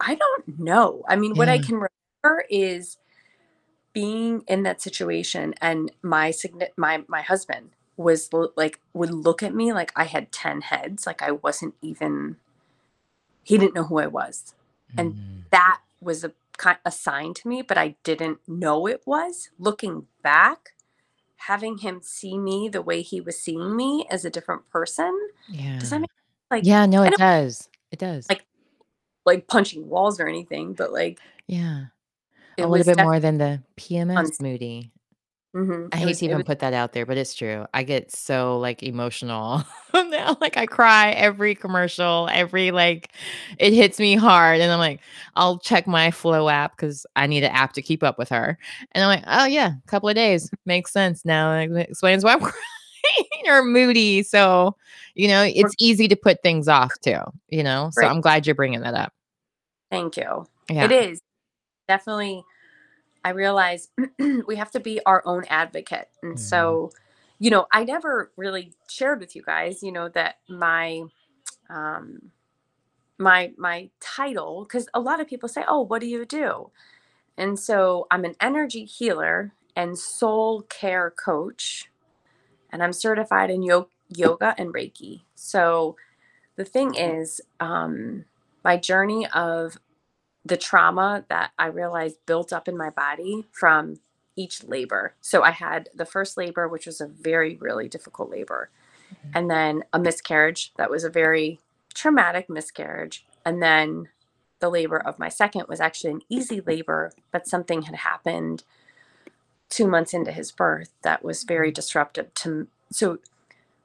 i 0.01 0.15
don't 0.15 0.59
know 0.59 1.05
i 1.09 1.17
mean 1.17 1.35
what 1.37 1.49
i 1.49 1.59
can 1.59 1.75
remember 1.77 2.45
is 2.51 2.99
being 3.93 4.43
in 4.47 4.63
that 4.63 4.81
situation 4.83 5.55
and 5.61 5.91
my 6.03 6.33
my 6.77 7.03
my 7.09 7.23
husband 7.23 7.71
was 7.97 8.29
like 8.57 8.81
would 8.93 9.11
look 9.11 9.43
at 9.43 9.55
me 9.55 9.73
like 9.73 9.93
i 9.97 10.05
had 10.05 10.31
10 10.33 10.61
heads 10.63 11.07
like 11.07 11.23
i 11.23 11.31
wasn't 11.31 11.75
even 11.83 12.37
he 13.47 13.59
didn't 13.59 13.75
know 13.75 13.85
who 13.85 13.99
I 13.99 14.09
was. 14.09 14.55
And 14.99 15.15
Mm. 15.15 15.45
that 15.51 15.81
was 16.01 16.25
a 16.25 16.33
a 16.87 16.91
sign 16.91 17.35
to 17.35 17.49
me, 17.49 17.61
but 17.63 17.77
I 17.79 17.97
didn't 18.03 18.41
know 18.49 18.87
it 18.87 19.03
was. 19.07 19.51
Looking 19.59 20.07
back, 20.23 20.75
having 21.37 21.79
him 21.79 22.01
see 22.03 22.39
me 22.39 22.69
the 22.69 22.83
way 22.83 23.03
he 23.03 23.21
was 23.21 23.41
seeing 23.41 23.77
me 23.77 24.07
as 24.11 24.25
a 24.25 24.31
different 24.31 24.69
person, 24.71 25.17
Yeah. 25.49 25.79
does 25.81 25.91
that 25.91 26.01
make 26.01 26.11
like 26.51 26.65
Yeah, 26.65 26.87
no, 26.87 27.03
I 27.03 27.07
it 27.07 27.11
don't 27.11 27.19
does. 27.19 27.69
It 27.93 27.99
does. 27.99 28.29
like 28.29 28.45
like 29.25 29.47
punching 29.49 29.89
walls 29.89 30.21
or 30.21 30.29
anything, 30.29 30.75
but 30.75 30.93
like 30.93 31.21
Yeah. 31.49 31.87
it 32.57 32.65
A 32.65 32.69
little 32.69 32.79
was 32.79 32.87
bit 32.87 32.97
definitely 32.97 33.15
more 33.15 33.21
than 33.21 33.39
the 33.39 33.63
PMS 33.77 34.41
moody. 34.41 34.93
Hmm 35.57 35.87
I 35.93 35.97
It 36.01 36.05
hate 36.05 36.07
was 36.07 36.19
to 36.19 36.25
it 36.27 36.27
even 36.27 36.39
was 36.39 36.45
put 36.45 36.59
that 36.61 36.75
out 36.75 36.93
there, 36.93 37.07
but 37.07 37.17
it's 37.17 37.35
true. 37.35 37.65
I 37.73 37.83
get 37.85 38.11
so 38.11 38.59
like 38.59 38.83
emotional 38.83 39.63
now. 39.95 40.37
Like 40.41 40.57
I 40.57 40.67
cry 40.67 41.13
every 41.13 41.55
commercial, 41.55 42.29
every 42.33 42.73
like 42.73 43.13
it 43.59 43.73
hits 43.73 43.99
me 44.01 44.17
hard. 44.17 44.61
And 44.61 44.73
I'm 44.73 44.81
like, 44.81 45.01
I'll 45.37 45.59
check 45.59 45.87
my 45.87 46.11
flow 46.11 46.49
app 46.49 46.77
because 46.77 47.07
I 47.17 47.27
need 47.29 47.45
an 47.45 47.53
app 47.53 47.73
to 47.75 47.83
keep 47.83 48.03
up 48.03 48.19
with 48.19 48.29
her. 48.31 48.59
And 48.93 49.05
I'm 49.05 49.09
like, 49.09 49.25
oh 49.29 49.47
yeah, 49.47 49.75
a 49.83 49.89
couple 49.89 50.09
of 50.09 50.17
days. 50.17 50.51
Makes 50.67 50.93
sense 50.93 51.25
now. 51.25 51.53
It 51.59 51.71
explains 51.91 52.25
why 52.25 52.33
I'm 52.33 52.41
crying 52.41 52.55
or 53.49 53.63
moody. 53.65 54.23
So, 54.25 54.77
you 55.15 55.29
know, 55.29 55.45
it's 55.45 55.75
easy 55.79 56.09
to 56.09 56.17
put 56.17 56.43
things 56.43 56.69
off 56.69 56.99
too, 57.01 57.21
you 57.49 57.63
know? 57.63 57.91
So 57.93 58.01
Right. 58.01 58.11
I'm 58.11 58.21
glad 58.21 58.47
you're 58.47 58.57
bringing 58.57 58.81
that 58.81 58.95
up. 58.95 59.13
thank 59.91 60.17
you. 60.17 60.47
Yeah. 60.71 60.85
It 60.87 60.93
is 60.93 61.21
definitely. 61.89 62.45
I 63.27 63.31
realize 63.33 63.91
we 64.49 64.57
have 64.57 64.73
to 64.73 64.81
be 64.81 65.01
our 65.07 65.23
own 65.27 65.45
advocate, 65.51 66.11
and 66.23 66.39
Mhm. 66.39 66.41
so, 66.41 66.93
you 67.41 67.51
know, 67.51 67.67
I 67.73 67.85
never 67.85 68.33
really 68.39 68.75
shared 68.89 69.21
with 69.21 69.37
you 69.37 69.43
guys, 69.43 69.83
you 69.85 69.93
know, 69.93 70.11
that 70.11 70.37
my, 70.49 71.05
um, 71.71 72.33
my 73.19 73.53
my 73.59 73.91
title, 74.01 74.65
because 74.65 74.89
a 74.95 75.01
lot 75.01 75.21
of 75.21 75.29
people 75.29 75.49
say, 75.49 75.65
"Oh, 75.69 75.83
what 75.83 76.01
do 76.01 76.07
you 76.09 76.27
do?" 76.27 76.71
And 77.39 77.59
so 77.59 78.07
I'm 78.11 78.25
an 78.27 78.37
energy 78.41 78.85
healer 78.87 79.53
and 79.77 79.99
soul 79.99 80.63
care 80.63 81.11
coach, 81.11 81.91
and 82.71 82.83
I'm 82.83 82.93
certified 82.95 83.51
in 83.51 83.63
yo- 83.63 83.91
yoga 84.09 84.55
and 84.59 84.75
Reiki. 84.75 85.23
So 85.37 85.97
the 86.57 86.65
thing 86.65 86.95
is, 86.95 87.41
um, 87.61 88.25
my 88.65 88.77
journey 88.77 89.27
of 89.35 89.79
the 90.47 90.57
trauma 90.57 91.25
that 91.29 91.51
I 91.59 91.67
realized 91.67 92.25
built 92.27 92.53
up 92.53 92.69
in 92.69 92.77
my 92.77 92.91
body 92.91 93.47
from 93.51 93.99
each 94.37 94.63
labor. 94.65 95.15
So 95.21 95.43
I 95.43 95.51
had 95.51 95.89
the 95.95 96.05
first 96.05 96.37
labor, 96.37 96.69
which 96.69 96.87
was 96.87 97.01
a 97.01 97.07
very, 97.07 97.57
really 97.57 97.89
difficult 97.89 98.31
labor, 98.31 98.71
mm-hmm. 99.11 99.31
and 99.35 99.51
then 99.51 99.85
a 99.93 99.99
miscarriage 99.99 100.73
that 100.77 100.91
was 100.91 101.05
a 101.05 101.11
very 101.11 101.59
traumatic 101.95 102.49
miscarriage. 102.49 103.25
And 103.45 103.63
then 103.63 104.09
the 104.61 104.69
labor 104.69 104.99
of 104.99 105.19
my 105.19 105.29
second 105.29 105.67
was 105.69 105.81
actually 105.81 106.13
an 106.13 106.23
easy 106.29 106.61
labor, 106.61 107.13
but 107.33 107.49
something 107.49 107.83
had 107.83 107.97
happened 107.97 108.63
two 109.69 109.89
months 109.89 110.15
into 110.15 110.31
his 110.31 110.53
birth 110.53 110.91
that 111.03 111.25
was 111.25 111.43
very 111.43 111.69
mm-hmm. 111.69 111.75
disruptive 111.75 112.33
to 112.35 112.69
so 112.93 113.19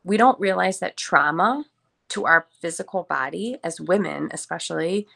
we 0.03 0.15
don't 0.15 0.39
realize 0.39 0.79
that 0.79 0.95
trauma 0.95 1.65
to 2.09 2.25
our 2.25 2.45
physical 2.59 3.03
body 3.03 3.57
as 3.63 3.81
women 3.81 4.29
especially 4.31 5.07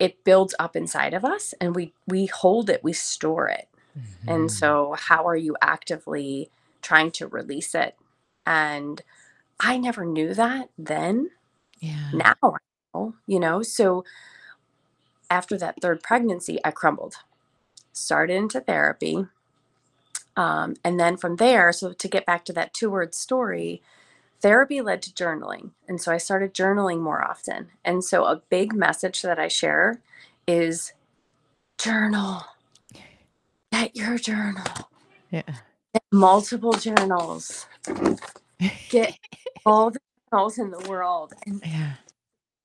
it 0.00 0.24
builds 0.24 0.54
up 0.60 0.76
inside 0.76 1.14
of 1.14 1.24
us 1.26 1.54
and 1.62 1.76
we 1.76 1.94
we 2.08 2.26
hold 2.26 2.70
it 2.70 2.84
we 2.84 2.94
store 2.94 3.48
it 3.48 3.68
Mhm. 3.98 4.28
and 4.28 4.52
so 4.52 4.96
how 4.98 5.26
are 5.28 5.36
you 5.36 5.56
actively 5.62 6.50
trying 6.82 7.12
to 7.12 7.28
release 7.28 7.74
it 7.74 7.96
and 8.46 9.02
i 9.60 9.78
never 9.78 10.04
knew 10.06 10.34
that 10.34 10.70
then 10.78 11.30
yeah. 11.80 12.12
now 12.12 12.34
you 13.26 13.40
know 13.40 13.62
so 13.62 14.04
after 15.30 15.58
that 15.58 15.80
third 15.82 16.02
pregnancy 16.02 16.58
i 16.64 16.70
crumbled 16.72 17.16
started 17.92 18.34
into 18.36 18.60
therapy 18.60 19.26
um, 20.36 20.76
and 20.84 21.00
then 21.00 21.16
from 21.16 21.36
there 21.36 21.72
so 21.72 21.92
to 21.92 22.08
get 22.08 22.26
back 22.26 22.44
to 22.46 22.52
that 22.54 22.74
two 22.74 22.90
word 22.90 23.14
story 23.14 23.82
therapy 24.42 24.80
led 24.80 25.02
to 25.02 25.12
journaling 25.12 25.70
and 25.88 26.00
so 26.00 26.12
i 26.12 26.18
started 26.18 26.54
journaling 26.54 27.00
more 27.00 27.22
often. 27.24 27.68
And 27.84 28.04
so 28.04 28.24
a 28.24 28.42
big 28.50 28.74
message 28.74 29.22
that 29.22 29.38
i 29.38 29.48
share 29.48 30.00
is 30.46 30.92
journal. 31.78 32.42
Get 33.72 33.96
your 33.96 34.18
journal. 34.18 34.64
Yeah. 35.30 35.42
get 35.94 36.02
multiple 36.12 36.72
journals. 36.72 37.66
Get 38.90 39.16
all 39.66 39.90
the 39.90 40.00
journals 40.32 40.58
in 40.58 40.70
the 40.70 40.88
world. 40.88 41.34
And 41.46 41.62
Yeah. 41.64 41.94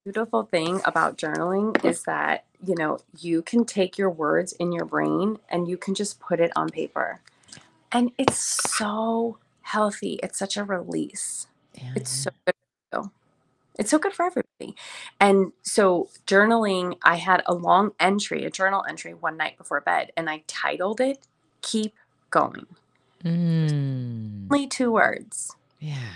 beautiful 0.05 0.44
thing 0.44 0.82
about 0.86 1.17
journaling 1.17 1.84
is 1.86 2.03
that 2.03 2.46
you 2.65 2.75
know 2.75 3.00
you 3.20 3.41
can 3.41 3.65
take 3.65 3.98
your 3.98 4.10
words 4.10 4.53
in 4.53 4.72
your 4.72 4.86
brain 4.86 5.39
and 5.50 5.67
you 5.67 5.77
can 5.77 5.96
just 5.96 6.20
put 6.20 6.39
it 6.39 6.51
on 6.55 6.70
paper. 6.70 7.22
And 7.91 8.12
it's 8.17 8.38
so 8.77 9.38
healthy. 9.62 10.20
It's 10.24 10.39
such 10.39 10.58
a 10.58 10.63
release 10.63 11.48
It's 11.96 12.12
so 12.12 12.32
good 12.46 12.55
for 12.91 13.01
you. 13.03 13.12
it's 13.79 13.91
so 13.91 14.00
good 14.00 14.13
for 14.13 14.25
everybody 14.25 14.75
and 15.20 15.51
so 15.63 16.10
journaling 16.27 16.98
i 17.03 17.15
had 17.17 17.44
a 17.48 17.53
long 17.53 17.91
entry 18.00 18.46
a 18.46 18.50
journal 18.51 18.84
entry 18.89 19.13
one 19.13 19.38
night 19.38 19.58
before 19.58 19.82
bed 19.82 20.12
and 20.17 20.29
i 20.29 20.44
titled 20.48 21.01
it 21.01 21.27
keep 21.62 21.94
going 22.32 22.65
Mm. 23.24 24.48
only 24.51 24.67
two 24.67 24.91
words 24.91 25.55
Yeah. 25.79 26.13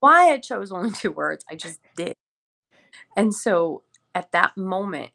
why 0.00 0.32
I 0.32 0.38
chose 0.38 0.72
only 0.72 0.90
two 0.92 1.12
words. 1.12 1.44
I 1.50 1.56
just 1.56 1.80
did. 1.96 2.14
And 3.16 3.34
so 3.34 3.82
at 4.14 4.32
that 4.32 4.56
moment, 4.56 5.10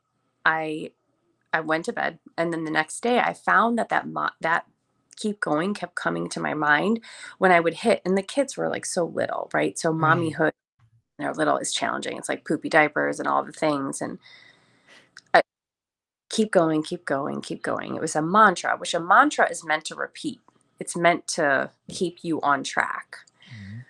I 0.45 0.91
I 1.53 1.61
went 1.61 1.85
to 1.85 1.93
bed, 1.93 2.19
and 2.37 2.53
then 2.53 2.65
the 2.65 2.71
next 2.71 3.01
day, 3.01 3.19
I 3.19 3.33
found 3.33 3.77
that 3.79 3.89
that 3.89 4.07
mo- 4.07 4.31
that 4.41 4.65
keep 5.21 5.39
going 5.41 5.73
kept 5.75 5.95
coming 5.95 6.29
to 6.29 6.41
my 6.41 6.55
mind 6.55 7.01
when 7.39 7.51
I 7.53 7.61
would 7.61 7.75
hit, 7.75 8.01
and 8.05 8.17
the 8.17 8.23
kids 8.23 8.57
were 8.57 8.69
like 8.69 8.85
so 8.87 9.05
little, 9.05 9.49
right? 9.53 9.79
So 9.79 9.93
Right. 9.93 10.37
mommyhood, 10.37 10.51
they're 11.19 11.33
little, 11.33 11.57
is 11.57 11.73
challenging. 11.73 12.17
It's 12.17 12.29
like 12.29 12.45
poopy 12.45 12.69
diapers 12.69 13.19
and 13.19 13.27
all 13.27 13.43
the 13.43 13.53
things, 13.53 14.01
and 14.01 14.19
I, 15.33 15.41
keep 16.29 16.51
going, 16.51 16.83
keep 16.83 17.05
going, 17.05 17.41
keep 17.41 17.63
going. 17.63 17.95
It 17.95 18.01
was 18.01 18.15
a 18.15 18.21
mantra, 18.23 18.77
which 18.77 18.93
a 18.95 19.01
mantra 19.01 19.49
is 19.51 19.65
meant 19.65 19.85
to 19.87 19.95
repeat. 19.95 20.41
It's 20.79 20.97
meant 20.97 21.27
to 21.29 21.71
keep 21.89 22.19
you 22.23 22.41
on 22.41 22.63
track. 22.63 23.17
Mhm. 23.51 23.85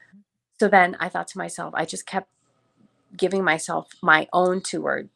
So 0.60 0.68
then 0.70 0.98
I 1.00 1.10
thought 1.10 1.28
to 1.30 1.38
myself, 1.40 1.74
I 1.76 1.86
just 1.86 2.06
kept 2.08 2.30
giving 3.18 3.44
myself 3.44 3.90
my 4.04 4.28
own 4.34 4.62
two 4.62 4.82
word 4.82 5.10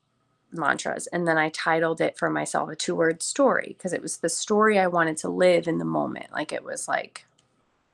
mantras. 0.51 1.07
And 1.07 1.27
then 1.27 1.37
I 1.37 1.49
titled 1.49 2.01
it 2.01 2.17
for 2.17 2.29
myself 2.29 2.69
a 2.69 2.75
two 2.75 2.95
word 2.95 3.21
story 3.21 3.75
because 3.77 3.93
it 3.93 4.01
was 4.01 4.17
the 4.17 4.29
story 4.29 4.79
I 4.79 4.87
wanted 4.87 5.17
to 5.17 5.29
live 5.29 5.67
in 5.67 5.77
the 5.77 5.85
moment. 5.85 6.31
Like 6.31 6.51
it 6.53 6.63
was 6.63 6.87
like 6.87 7.25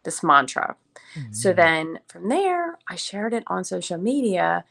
this 0.04 0.24
mantra. 0.24 0.76
So 1.32 1.52
Mhm. 1.52 1.56
then 1.56 2.00
from 2.08 2.30
there, 2.30 2.78
I 2.88 2.96
shared 2.96 3.34
it 3.34 3.44
on 3.48 3.64
social 3.64 3.98
media 3.98 4.66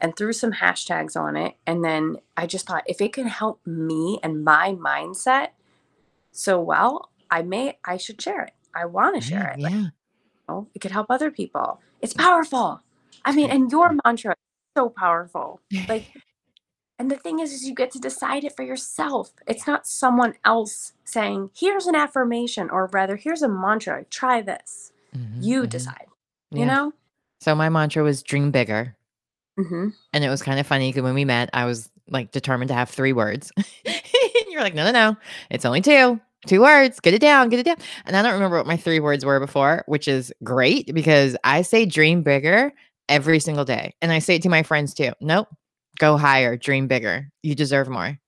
and 0.00 0.16
threw 0.16 0.32
some 0.32 0.52
hashtags 0.52 1.16
on 1.16 1.36
it. 1.36 1.56
And 1.66 1.84
then 1.84 2.16
I 2.36 2.46
just 2.46 2.66
thought 2.66 2.82
if 2.86 3.00
it 3.00 3.12
can 3.12 3.26
help 3.26 3.64
me 3.66 4.18
and 4.22 4.44
my 4.44 4.72
mindset 4.72 5.50
so 6.32 6.60
well, 6.60 7.10
I 7.30 7.42
may, 7.42 7.78
I 7.84 7.96
should 7.96 8.20
share 8.20 8.42
it. 8.42 8.52
I 8.74 8.86
want 8.86 9.14
to 9.16 9.20
share 9.20 9.48
it. 9.52 9.60
Like, 9.60 9.72
Yeah. 9.72 9.86
know, 10.48 10.68
it 10.74 10.80
could 10.80 10.90
help 10.90 11.06
other 11.10 11.30
people. 11.30 11.80
It's 12.00 12.12
powerful. 12.12 12.82
I 13.24 13.32
mean, 13.32 13.50
and 13.50 13.70
your 13.70 13.96
mantra 14.04 14.32
is 14.32 14.36
so 14.76 14.90
powerful. 14.90 15.60
Like, 15.88 16.06
and 16.98 17.10
the 17.10 17.16
thing 17.16 17.40
is, 17.40 17.52
is 17.52 17.64
you 17.64 17.74
get 17.74 17.90
to 17.92 17.98
decide 17.98 18.44
it 18.44 18.54
for 18.56 18.62
yourself. 18.62 19.32
It's 19.46 19.66
not 19.66 19.86
someone 19.86 20.34
else 20.44 20.92
saying, 21.04 21.50
"Here's 21.56 21.86
an 21.86 21.94
affirmation," 21.94 22.70
or 22.70 22.86
rather, 22.92 23.16
"Here's 23.16 23.42
a 23.42 23.48
mantra. 23.48 24.04
Try 24.10 24.40
this." 24.42 24.92
Mhm, 25.16 25.42
You 25.42 25.62
mhm. 25.62 25.68
decide. 25.70 26.06
Yeah. 26.50 26.58
You 26.60 26.66
know. 26.66 26.92
So 27.40 27.54
my 27.54 27.68
mantra 27.68 28.02
was 28.02 28.22
dream 28.22 28.50
bigger. 28.50 28.96
hmm 29.56 29.88
And 30.12 30.24
it 30.24 30.28
was 30.28 30.42
kind 30.42 30.58
of 30.58 30.66
funny 30.66 30.88
because 30.90 31.02
when 31.02 31.14
we 31.14 31.24
met, 31.24 31.50
I 31.52 31.64
was 31.66 31.90
like 32.08 32.32
determined 32.32 32.68
to 32.68 32.74
have 32.74 32.90
three 32.90 33.12
words. 33.12 33.52
and 33.56 33.64
you're 34.48 34.62
like, 34.62 34.74
no, 34.74 34.84
no, 34.84 34.90
no. 34.92 35.16
It's 35.50 35.64
only 35.64 35.80
two. 35.80 36.20
Two 36.46 36.60
words. 36.60 37.00
Get 37.00 37.14
it 37.14 37.20
down. 37.20 37.48
Get 37.48 37.60
it 37.60 37.64
down. 37.66 37.76
And 38.04 38.16
I 38.16 38.22
don't 38.22 38.34
remember 38.34 38.56
what 38.58 38.66
my 38.66 38.76
three 38.76 39.00
words 39.00 39.24
were 39.24 39.40
before, 39.40 39.82
which 39.86 40.06
is 40.08 40.32
great 40.42 40.92
because 40.94 41.36
I 41.44 41.62
say 41.62 41.86
dream 41.86 42.22
bigger 42.22 42.72
every 43.08 43.40
single 43.40 43.64
day. 43.64 43.94
And 44.02 44.12
I 44.12 44.18
say 44.18 44.34
it 44.36 44.42
to 44.42 44.48
my 44.50 44.62
friends 44.62 44.92
too. 44.92 45.12
Nope. 45.20 45.48
Go 45.98 46.16
higher. 46.16 46.56
Dream 46.56 46.88
bigger. 46.88 47.28
You 47.42 47.54
deserve 47.54 47.88
more. 47.88 48.18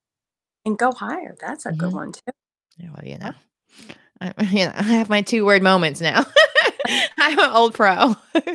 And 0.64 0.78
go 0.78 0.92
higher. 0.92 1.36
That's 1.40 1.66
a 1.66 1.72
good 1.72 1.90
Mhm. 1.90 1.94
one 1.94 2.12
too. 2.12 2.20
Yeah, 2.78 2.88
well, 2.94 3.04
you 3.06 3.18
know, 3.18 3.32
I, 4.20 4.32
you 4.50 4.66
know, 4.66 4.72
I 4.74 4.82
have 4.82 5.08
my 5.08 5.22
two 5.22 5.44
word 5.44 5.62
moments 5.62 6.00
now. 6.00 6.24
I'm 7.18 7.38
an 7.38 7.50
old 7.50 7.74
pro. 7.74 8.16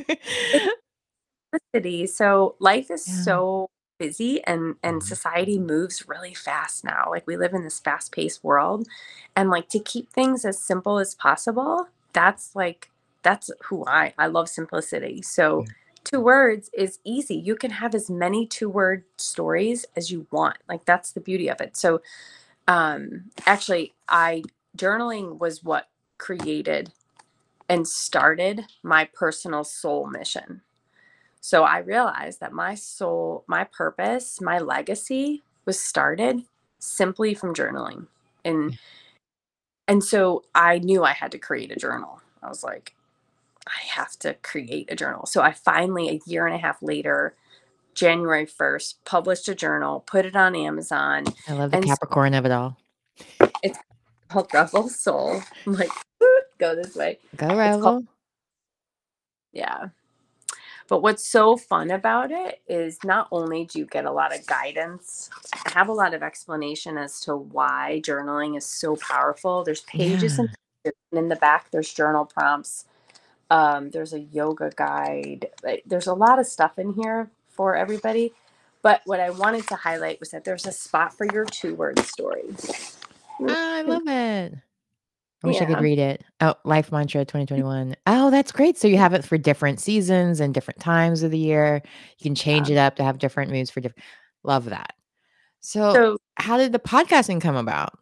So 2.08 2.56
life 2.60 2.89
is 2.91 3.08
Yeah. 3.08 3.24
so 3.24 3.70
busy 4.00 4.44
and 4.46 4.75
and 4.84 5.01
Mhm. 5.01 5.06
society 5.06 5.60
moves 5.60 6.08
really 6.08 6.34
fast 6.34 6.84
now. 6.84 7.08
Like 7.10 7.25
we 7.27 7.38
live 7.38 7.53
in 7.53 7.63
this 7.63 7.80
fast-paced 7.80 8.44
world 8.44 8.88
and 9.36 9.50
like 9.50 9.70
to 9.70 9.80
keep 9.80 10.12
things 10.12 10.46
as 10.46 10.60
simple 10.60 11.00
as 11.00 11.15
possible, 11.15 11.88
that's 12.13 12.56
like 12.56 12.89
that's 13.24 13.51
who 13.65 13.86
I 13.86 14.13
I 14.18 14.27
love 14.27 14.50
simplicity. 14.50 15.22
So 15.22 15.65
two 16.03 16.20
words 16.20 16.70
is 16.74 17.00
easy. 17.03 17.36
You 17.36 17.55
can 17.55 17.72
have 17.72 17.96
as 17.96 18.10
many 18.10 18.46
two 18.48 18.70
word 18.70 19.03
stories 19.17 19.86
as 19.96 20.12
you 20.12 20.27
want. 20.31 20.58
Like 20.67 20.86
that's 20.86 21.12
the 21.12 21.22
beauty 21.22 21.50
of 21.50 21.62
it. 21.62 21.77
So 21.77 22.01
um 22.67 23.25
actually 23.46 23.93
I 24.08 24.43
journaling 24.77 25.39
was 25.39 25.63
what 25.63 25.89
created 26.17 26.91
and 27.70 27.88
started 27.88 28.65
my 28.84 29.10
personal 29.13 29.63
soul 29.63 30.08
mission. 30.08 30.62
So 31.39 31.63
I 31.63 31.79
realized 31.79 32.39
that 32.41 32.53
my 32.53 32.75
soul, 32.75 33.43
my 33.48 33.63
purpose, 33.63 34.39
my 34.41 34.60
legacy 34.60 35.41
was 35.65 35.79
started 35.79 36.43
simply 36.79 37.34
from 37.34 37.55
journaling. 37.55 38.08
And 38.46 38.77
and 39.88 40.03
so 40.03 40.43
I 40.55 40.79
knew 40.79 41.03
I 41.03 41.13
had 41.13 41.31
to 41.31 41.39
create 41.39 41.72
a 41.72 41.75
journal. 41.75 42.22
I 42.43 42.48
was 42.48 42.63
like, 42.63 42.96
I 43.68 43.84
have 43.96 44.12
to 44.20 44.34
create 44.36 44.91
a 44.91 44.96
journal. 44.96 45.25
So 45.25 45.41
I 45.41 45.51
finally, 45.53 46.10
a 46.10 46.20
year 46.25 46.46
and 46.48 46.56
a 46.56 46.60
half 46.60 46.82
later, 46.82 47.36
January 47.94 48.46
1st, 48.46 48.96
published 49.06 49.48
a 49.48 49.56
journal, 49.56 50.01
put 50.01 50.25
it 50.25 50.36
on 50.36 50.56
Amazon. 50.56 51.25
I 51.48 51.53
love 51.53 51.72
the 51.72 51.82
Capricorn 51.82 52.34
of 52.34 52.46
it 52.46 52.51
all. 52.51 52.77
It's 53.63 53.77
called 54.30 54.50
Rebel 54.53 54.89
Soul. 54.89 55.41
I'm 55.68 55.74
like, 55.74 55.91
go 56.58 56.75
this 56.75 56.96
way. 56.96 57.20
Go 57.36 57.48
called- 57.82 58.08
Yeah. 59.53 59.89
But 60.88 61.01
what's 61.01 61.25
so 61.25 61.56
fun 61.56 61.89
about 61.89 62.32
it 62.32 62.62
is 62.68 63.00
not 63.06 63.30
only 63.32 63.63
do 63.63 63.80
you 63.80 63.86
get 63.86 64.03
a 64.03 64.12
lot 64.12 64.36
of 64.38 64.46
guidance, 64.46 65.30
I 65.65 65.72
have 65.72 65.88
a 65.88 65.94
lot 65.94 66.13
of 66.13 66.22
explanation 66.22 66.98
as 66.98 67.22
to 67.22 67.36
why 67.36 68.01
journaling 68.03 68.58
is 68.58 68.65
so 68.65 68.98
powerful. 68.98 69.63
There's 69.63 69.82
pages 69.82 70.34
pages, 70.36 70.39
and 70.39 70.50
in 71.13 71.30
the 71.30 71.38
back, 71.38 71.72
there's 71.72 71.94
journal 71.94 72.25
prompts. 72.25 72.86
Um, 73.51 73.91
there's 73.91 74.13
a 74.13 74.22
yoga 74.22 74.72
guide. 74.75 75.50
like, 75.63 75.84
There's 75.88 76.08
a 76.08 76.15
lot 76.15 76.39
of 76.39 76.48
stuff 76.48 76.79
in 76.79 76.93
here 76.96 77.31
for 77.50 77.77
everybody. 77.77 78.34
But 78.84 79.03
what 79.05 79.22
I 79.22 79.31
wanted 79.31 79.67
to 79.70 79.75
highlight 79.77 80.22
was 80.22 80.31
that 80.31 80.46
there's 80.46 80.67
a 80.67 80.74
spot 80.74 81.17
for 81.17 81.25
your 81.27 81.46
two 81.46 81.75
word 81.75 82.00
story. 82.00 82.46
Ah, 83.48 83.77
I 83.77 83.84
love 83.84 84.03
it. 84.08 84.55
I 85.43 85.48
wish 85.48 85.62
I 85.62 85.65
could 85.67 85.79
read 85.79 86.00
it. 86.00 86.24
Oh, 86.41 86.55
Life 86.65 86.91
Mantra 86.91 87.22
2021. 87.25 87.96
Oh, 88.08 88.31
that's 88.31 88.51
great. 88.51 88.77
So 88.77 88.88
you 88.89 88.98
have 88.98 89.13
it 89.13 89.25
for 89.25 89.38
different 89.38 89.79
seasons 89.81 90.39
and 90.41 90.53
different 90.53 90.81
times 90.81 91.24
of 91.24 91.31
the 91.31 91.39
year. 91.39 91.81
You 92.20 92.24
can 92.24 92.36
change 92.36 92.70
it 92.70 92.77
up 92.77 92.98
to 92.98 93.03
have 93.05 93.20
different 93.20 93.51
moods 93.51 93.72
for 93.72 93.81
different. 93.81 94.05
Love 94.43 94.65
that. 94.65 94.93
So, 95.62 96.00
So 96.00 96.17
how 96.38 96.58
did 96.58 96.74
the 96.74 96.79
podcasting 96.79 97.41
come 97.41 97.55
about? 97.58 97.93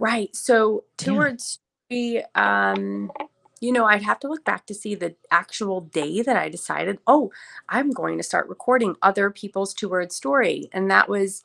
Right. 0.00 0.36
So 0.36 0.84
two 0.98 1.14
Yeah. 1.14 1.16
words 1.16 1.60
we 1.90 2.22
um 2.36 3.12
you 3.60 3.72
know, 3.72 3.86
I'd 3.86 4.02
have 4.02 4.20
to 4.20 4.28
look 4.28 4.44
back 4.44 4.66
to 4.66 4.74
see 4.74 4.94
the 4.94 5.14
actual 5.30 5.80
day 5.80 6.22
that 6.22 6.36
I 6.36 6.48
decided, 6.48 6.98
oh, 7.06 7.32
I'm 7.68 7.90
going 7.90 8.18
to 8.18 8.22
start 8.22 8.48
recording 8.48 8.96
other 9.02 9.30
people's 9.30 9.72
two 9.72 9.88
word 9.88 10.12
story. 10.12 10.68
And 10.72 10.90
that 10.90 11.08
was 11.08 11.42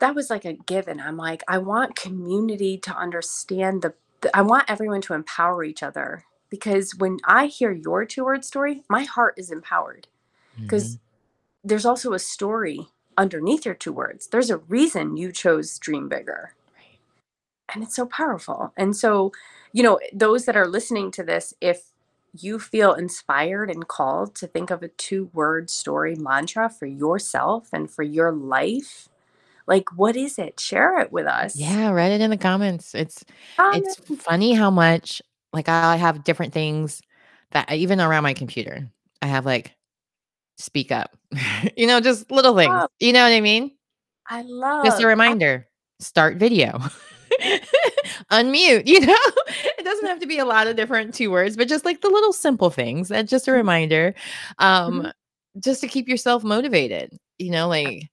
that 0.00 0.14
was 0.14 0.28
like 0.28 0.44
a 0.44 0.54
given. 0.54 1.00
I'm 1.00 1.16
like, 1.16 1.42
I 1.48 1.58
want 1.58 1.96
community 1.96 2.76
to 2.78 2.96
understand 2.96 3.82
the, 3.82 3.94
the 4.20 4.36
I 4.36 4.42
want 4.42 4.68
everyone 4.68 5.00
to 5.02 5.14
empower 5.14 5.64
each 5.64 5.82
other. 5.82 6.24
Because 6.50 6.94
when 6.94 7.18
I 7.24 7.46
hear 7.46 7.72
your 7.72 8.04
two 8.04 8.24
word 8.24 8.44
story, 8.44 8.82
my 8.88 9.04
heart 9.04 9.34
is 9.38 9.50
empowered. 9.50 10.08
Mm-hmm. 10.54 10.64
Because 10.64 10.98
there's 11.64 11.86
also 11.86 12.12
a 12.12 12.18
story 12.18 12.88
underneath 13.16 13.64
your 13.64 13.74
two 13.74 13.92
words. 13.92 14.26
There's 14.26 14.50
a 14.50 14.58
reason 14.58 15.16
you 15.16 15.32
chose 15.32 15.78
dream 15.78 16.08
bigger. 16.08 16.54
And 17.72 17.82
it's 17.82 17.96
so 17.96 18.06
powerful. 18.06 18.72
And 18.76 18.96
so, 18.96 19.32
you 19.72 19.82
know, 19.82 19.98
those 20.12 20.44
that 20.46 20.56
are 20.56 20.66
listening 20.66 21.10
to 21.12 21.22
this, 21.22 21.54
if 21.60 21.90
you 22.38 22.58
feel 22.58 22.94
inspired 22.94 23.70
and 23.70 23.86
called 23.86 24.34
to 24.34 24.46
think 24.46 24.70
of 24.70 24.82
a 24.82 24.88
two 24.88 25.30
word 25.32 25.70
story 25.70 26.16
mantra 26.16 26.68
for 26.68 26.86
yourself 26.86 27.68
and 27.72 27.90
for 27.90 28.02
your 28.02 28.32
life, 28.32 29.08
like 29.66 29.96
what 29.96 30.16
is 30.16 30.38
it? 30.38 30.60
Share 30.60 30.98
it 30.98 31.12
with 31.12 31.26
us. 31.26 31.56
Yeah, 31.56 31.90
write 31.90 32.12
it 32.12 32.20
in 32.20 32.30
the 32.30 32.36
comments. 32.36 32.94
It's 32.94 33.24
it's 33.58 33.96
funny 34.22 34.52
how 34.52 34.70
much 34.70 35.22
like 35.52 35.68
I 35.68 35.96
have 35.96 36.24
different 36.24 36.52
things 36.52 37.00
that 37.52 37.72
even 37.72 38.00
around 38.00 38.24
my 38.24 38.34
computer. 38.34 38.90
I 39.22 39.26
have 39.26 39.46
like 39.46 39.74
speak 40.58 40.92
up. 40.92 41.16
you 41.76 41.86
know, 41.86 42.00
just 42.00 42.30
little 42.30 42.56
things. 42.56 42.74
Oh. 42.74 42.88
You 43.00 43.12
know 43.12 43.22
what 43.22 43.32
I 43.32 43.40
mean? 43.40 43.72
I 44.28 44.42
love 44.42 44.84
Just 44.84 45.02
a 45.02 45.06
reminder. 45.06 45.68
Start 46.00 46.36
video. 46.36 46.80
Unmute, 48.30 48.86
you 48.86 49.00
know? 49.00 49.16
It 49.78 49.84
doesn't 49.84 50.06
have 50.06 50.20
to 50.20 50.26
be 50.26 50.38
a 50.38 50.44
lot 50.44 50.66
of 50.66 50.76
different 50.76 51.14
two 51.14 51.30
words, 51.30 51.56
but 51.56 51.68
just 51.68 51.84
like 51.84 52.00
the 52.00 52.08
little 52.10 52.32
simple 52.32 52.70
things. 52.70 53.08
That's 53.08 53.30
just 53.30 53.48
a 53.48 53.52
Mm-hmm. 53.52 53.52
reminder. 53.52 54.14
Um 54.58 55.12
just 55.60 55.80
to 55.82 55.88
keep 55.88 56.08
yourself 56.08 56.44
motivated. 56.44 57.16
You 57.38 57.50
know, 57.50 57.68
like 57.68 58.10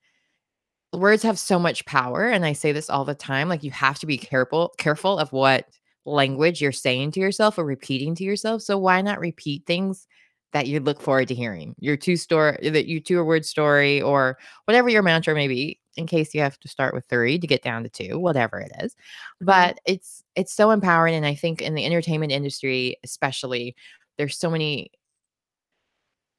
words 0.93 1.23
have 1.23 1.39
so 1.39 1.59
much 1.59 1.85
power 1.85 2.27
and 2.29 2.45
I 2.45 2.53
say 2.53 2.71
this 2.73 2.89
all 2.89 3.05
the 3.05 3.15
time 3.15 3.49
like 3.49 3.63
you 3.63 3.71
have 3.71 3.99
to 3.99 4.07
be 4.07 4.17
careful 4.17 4.73
careful 4.77 5.19
of 5.19 5.31
what 5.31 5.67
language 6.05 6.61
you're 6.61 6.71
saying 6.73 7.11
to 7.13 7.19
yourself 7.19 7.57
or 7.59 7.65
repeating 7.65 8.15
to 8.15 8.23
yourself. 8.25 8.61
So 8.63 8.77
why 8.77 9.01
not 9.01 9.19
repeat 9.19 9.65
things 9.65 10.07
that 10.53 10.67
you 10.67 10.81
look 10.81 11.01
forward 11.01 11.29
to 11.29 11.35
hearing? 11.35 11.75
Your 11.79 11.97
two 11.97 12.17
story 12.17 12.69
that 12.71 12.87
you 12.87 12.99
two 13.01 13.23
word 13.23 13.45
story 13.45 14.01
or 14.01 14.37
whatever 14.65 14.89
your 14.89 15.03
mantra 15.03 15.35
may 15.35 15.47
be 15.49 15.80
in 15.97 16.07
case 16.07 16.33
you 16.33 16.41
have 16.41 16.59
to 16.59 16.67
start 16.67 16.93
with 16.93 17.05
3 17.05 17.39
to 17.39 17.47
get 17.47 17.63
down 17.63 17.83
to 17.83 17.89
2, 17.89 18.19
whatever 18.19 18.59
it 18.59 18.71
is. 18.79 18.95
But 19.39 19.79
it's 19.85 20.23
it's 20.35 20.53
so 20.53 20.71
empowering 20.71 21.15
and 21.15 21.25
I 21.25 21.35
think 21.35 21.61
in 21.61 21.75
the 21.75 21.85
entertainment 21.85 22.31
industry 22.31 22.97
especially 23.03 23.75
there's 24.17 24.37
so 24.37 24.49
many 24.49 24.91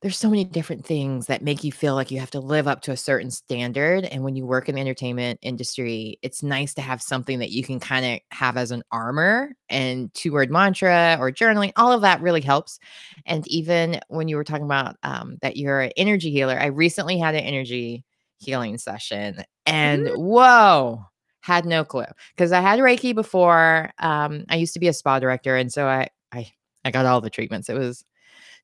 there's 0.03 0.19
so 0.19 0.29
many 0.29 0.43
different 0.43 0.85
things 0.85 1.27
that 1.27 1.43
make 1.43 1.63
you 1.63 1.71
feel 1.71 1.95
like 1.95 2.11
you 2.11 2.19
have 2.19 2.31
to 2.33 2.41
live 2.41 2.67
up 2.67 2.83
to 2.83 2.91
a 2.91 2.97
certain 2.97 3.31
standard 3.31 4.05
and 4.05 4.25
when 4.25 4.35
you 4.35 4.45
work 4.45 4.69
in 4.69 4.75
the 4.75 4.81
entertainment 4.81 5.39
industry 5.43 6.19
it's 6.23 6.43
nice 6.43 6.75
to 6.75 6.83
have 6.83 7.01
something 7.01 7.39
that 7.39 7.51
you 7.51 7.63
can 7.63 7.79
kind 7.79 8.05
of 8.05 8.19
have 8.37 8.57
as 8.57 8.73
an 8.73 8.83
armor 8.91 9.53
and 9.69 10.13
two 10.13 10.33
word 10.33 10.51
mantra 10.51 11.17
or 11.21 11.31
journaling 11.31 11.73
all 11.77 11.93
of 11.93 12.03
that 12.03 12.21
really 12.21 12.41
helps 12.41 12.81
and 13.27 13.47
even 13.47 14.01
when 14.09 14.27
you 14.27 14.37
were 14.37 14.45
talking 14.45 14.65
about 14.65 14.97
um, 15.05 15.39
that 15.41 15.57
you're 15.57 15.81
an 15.81 15.93
energy 15.97 16.31
healer 16.31 16.59
i 16.59 16.67
recently 16.67 17.17
had 17.17 17.35
an 17.35 17.45
energy 17.45 18.05
healing 18.43 18.79
session 18.79 19.45
and 19.67 20.09
whoa 20.11 21.05
had 21.41 21.65
no 21.65 21.85
clue 21.85 22.05
because 22.37 22.53
i 22.53 22.61
had 22.61 22.81
reiki 22.81 23.15
before 23.15 23.91
um, 23.99 24.45
i 24.49 24.57
used 24.57 24.75
to 24.75 24.81
be 24.81 24.89
a 24.89 24.93
spa 24.93 25.19
director 25.19 25.57
and 25.57 25.73
so 25.73 25.87
i 25.87 26.09
i 26.33 26.51
i 26.85 26.91
got 26.91 27.07
all 27.07 27.21
the 27.21 27.31
treatments 27.31 27.69
it 27.69 27.79
was 27.79 28.05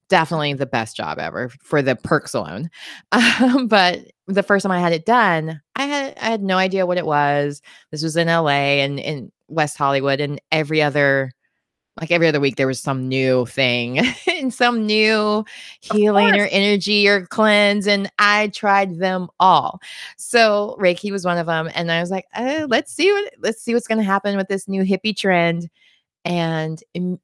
definitely 0.08 0.54
the 0.54 0.66
best 0.66 0.96
job 0.96 1.18
ever 1.18 1.50
for 1.62 1.82
the 1.82 1.96
perks 1.96 2.34
alone. 2.34 2.70
Um, 3.12 3.68
but 3.68 4.00
the 4.26 4.42
first 4.42 4.64
time 4.64 4.72
I 4.72 4.80
had 4.80 4.92
it 4.92 5.06
done, 5.06 5.60
I 5.76 5.86
had 5.86 6.18
I 6.20 6.24
had 6.26 6.42
no 6.42 6.56
idea 6.56 6.86
what 6.86 6.98
it 6.98 7.06
was. 7.06 7.62
This 7.92 8.02
was 8.02 8.16
in 8.16 8.26
LA 8.26 8.80
and 8.82 8.98
in 8.98 9.30
West 9.46 9.76
Hollywood, 9.76 10.20
and 10.20 10.40
every 10.50 10.82
other 10.82 11.30
like 12.00 12.10
every 12.10 12.28
other 12.28 12.40
week 12.40 12.56
there 12.56 12.66
was 12.66 12.80
some 12.80 13.08
new 13.08 13.46
thing 13.46 13.98
and 14.28 14.52
some 14.52 14.86
new 14.86 15.44
healing 15.80 16.38
or 16.38 16.46
energy 16.50 17.08
or 17.08 17.26
cleanse 17.26 17.86
and 17.86 18.10
i 18.18 18.48
tried 18.48 18.98
them 18.98 19.28
all 19.40 19.80
so 20.16 20.76
reiki 20.80 21.10
was 21.10 21.24
one 21.24 21.38
of 21.38 21.46
them 21.46 21.68
and 21.74 21.90
i 21.90 22.00
was 22.00 22.10
like 22.10 22.26
oh, 22.36 22.66
let's 22.68 22.92
see 22.92 23.10
what 23.12 23.32
let's 23.40 23.62
see 23.62 23.74
what's 23.74 23.88
going 23.88 23.98
to 23.98 24.04
happen 24.04 24.36
with 24.36 24.48
this 24.48 24.68
new 24.68 24.82
hippie 24.82 25.16
trend 25.16 25.68
and 26.24 26.82
im- 26.94 27.20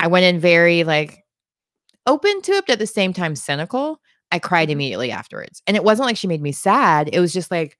i 0.00 0.06
went 0.06 0.24
in 0.24 0.38
very 0.40 0.84
like 0.84 1.24
open 2.06 2.42
to 2.42 2.52
it, 2.52 2.64
but 2.66 2.74
at 2.74 2.78
the 2.78 2.86
same 2.86 3.12
time 3.12 3.34
cynical. 3.34 4.00
I 4.30 4.38
cried 4.38 4.68
Mhm. 4.68 4.72
immediately 4.72 5.10
afterwards. 5.10 5.62
And 5.66 5.76
it 5.76 5.84
wasn't 5.84 6.06
like 6.06 6.16
she 6.16 6.26
made 6.26 6.42
me 6.42 6.52
sad. 6.52 7.08
It 7.12 7.20
was 7.20 7.32
just 7.32 7.50
like 7.50 7.78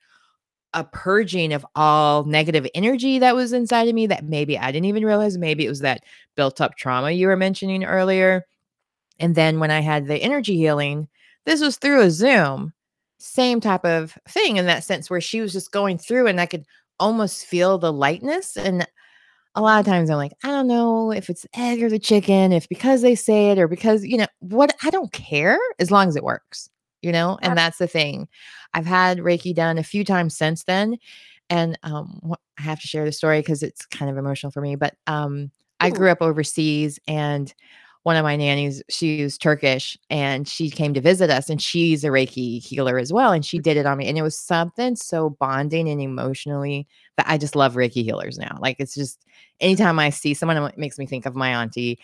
a 0.74 0.84
purging 0.84 1.52
of 1.52 1.64
all 1.74 2.24
negative 2.24 2.66
energy 2.74 3.18
that 3.20 3.34
was 3.34 3.52
inside 3.52 3.88
of 3.88 3.94
me 3.94 4.06
that 4.08 4.24
maybe 4.24 4.58
I 4.58 4.72
didn't 4.72 4.86
even 4.86 5.04
realize. 5.04 5.38
Maybe 5.38 5.64
it 5.64 5.68
was 5.68 5.80
that 5.80 6.02
built 6.36 6.60
up 6.60 6.76
trauma 6.76 7.12
you 7.12 7.28
were 7.28 7.36
mentioning 7.36 7.84
earlier. 7.84 8.44
And 9.18 9.34
then 9.34 9.60
when 9.60 9.70
I 9.70 9.80
had 9.80 10.06
the 10.06 10.16
energy 10.16 10.56
healing, 10.56 11.08
this 11.46 11.60
was 11.60 11.76
through 11.76 12.02
a 12.02 12.10
Zoom, 12.10 12.72
same 13.18 13.60
type 13.60 13.84
of 13.84 14.18
thing 14.28 14.56
in 14.56 14.66
that 14.66 14.84
sense 14.84 15.08
where 15.08 15.20
she 15.20 15.40
was 15.40 15.52
just 15.52 15.72
going 15.72 15.98
through 15.98 16.26
and 16.26 16.40
I 16.40 16.46
could 16.46 16.64
almost 16.98 17.46
feel 17.46 17.78
the 17.78 17.92
lightness. 17.92 18.56
And 18.56 18.86
a 19.54 19.62
lot 19.62 19.78
of 19.78 19.86
times 19.86 20.10
I'm 20.10 20.16
like, 20.16 20.32
I 20.42 20.48
don't 20.48 20.66
know 20.66 21.12
if 21.12 21.30
it's 21.30 21.46
egg 21.54 21.82
or 21.82 21.88
the 21.88 21.98
chicken, 21.98 22.52
if 22.52 22.68
because 22.68 23.02
they 23.02 23.14
say 23.14 23.50
it 23.50 23.58
or 23.58 23.68
because, 23.68 24.04
you 24.04 24.16
know, 24.16 24.26
what 24.40 24.74
I 24.82 24.90
don't 24.90 25.12
care 25.12 25.58
as 25.78 25.90
long 25.90 26.08
as 26.08 26.16
it 26.16 26.24
works, 26.24 26.68
you 27.04 27.12
know, 27.12 27.38
and 27.42 27.56
that's 27.56 27.78
the 27.78 27.86
thing. 27.86 28.28
I've 28.72 28.86
had 28.86 29.18
Reiki 29.18 29.54
done 29.54 29.78
a 29.78 29.84
few 29.84 30.04
times 30.04 30.36
since 30.36 30.64
then. 30.64 30.96
And 31.50 31.78
um, 31.82 32.18
I 32.58 32.62
have 32.62 32.80
to 32.80 32.86
share 32.86 33.04
the 33.04 33.12
story 33.12 33.40
because 33.40 33.62
it's 33.62 33.84
kind 33.86 34.10
of 34.10 34.16
emotional 34.16 34.50
for 34.50 34.62
me. 34.62 34.74
But 34.76 34.96
um, 35.06 35.50
I 35.80 35.90
grew 35.90 36.10
up 36.10 36.22
overseas 36.22 36.98
and 37.06 37.52
one 38.04 38.16
of 38.16 38.22
my 38.22 38.36
nannies, 38.36 38.82
she 38.90 39.22
was 39.22 39.38
Turkish 39.38 39.96
and 40.10 40.46
she 40.46 40.68
came 40.68 40.92
to 40.94 41.00
visit 41.00 41.30
us 41.30 41.48
and 41.48 41.60
she's 41.60 42.04
a 42.04 42.08
Reiki 42.08 42.62
healer 42.62 42.98
as 42.98 43.12
well. 43.12 43.32
And 43.32 43.44
she 43.44 43.58
did 43.58 43.76
it 43.76 43.86
on 43.86 43.96
me. 43.96 44.06
And 44.08 44.18
it 44.18 44.22
was 44.22 44.38
something 44.38 44.94
so 44.96 45.30
bonding 45.30 45.88
and 45.88 46.00
emotionally 46.00 46.86
that 47.16 47.26
I 47.28 47.38
just 47.38 47.56
love 47.56 47.74
Reiki 47.74 48.02
healers 48.02 48.38
now. 48.38 48.58
Like 48.60 48.76
it's 48.78 48.94
just 48.94 49.24
anytime 49.60 49.98
I 49.98 50.10
see 50.10 50.34
someone, 50.34 50.56
it 50.56 50.78
makes 50.78 50.98
me 50.98 51.06
think 51.06 51.24
of 51.24 51.34
my 51.34 51.50
auntie. 51.50 51.98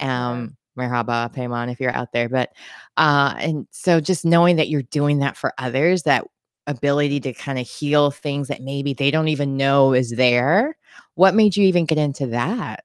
Um, 0.00 0.56
Merhaba, 0.78 1.32
Payman, 1.34 1.70
if 1.72 1.80
you're 1.80 1.94
out 1.94 2.12
there. 2.12 2.28
But 2.28 2.50
uh, 2.96 3.34
and 3.38 3.66
so 3.70 4.00
just 4.00 4.24
knowing 4.24 4.56
that 4.56 4.68
you're 4.68 4.82
doing 4.82 5.18
that 5.20 5.36
for 5.36 5.52
others, 5.58 6.02
that 6.04 6.24
ability 6.66 7.20
to 7.20 7.32
kind 7.34 7.58
of 7.58 7.68
heal 7.68 8.10
things 8.10 8.48
that 8.48 8.62
maybe 8.62 8.94
they 8.94 9.10
don't 9.10 9.28
even 9.28 9.56
know 9.56 9.92
is 9.92 10.10
there. 10.10 10.76
What 11.14 11.34
made 11.34 11.56
you 11.56 11.64
even 11.66 11.84
get 11.84 11.98
into 11.98 12.26
that? 12.28 12.84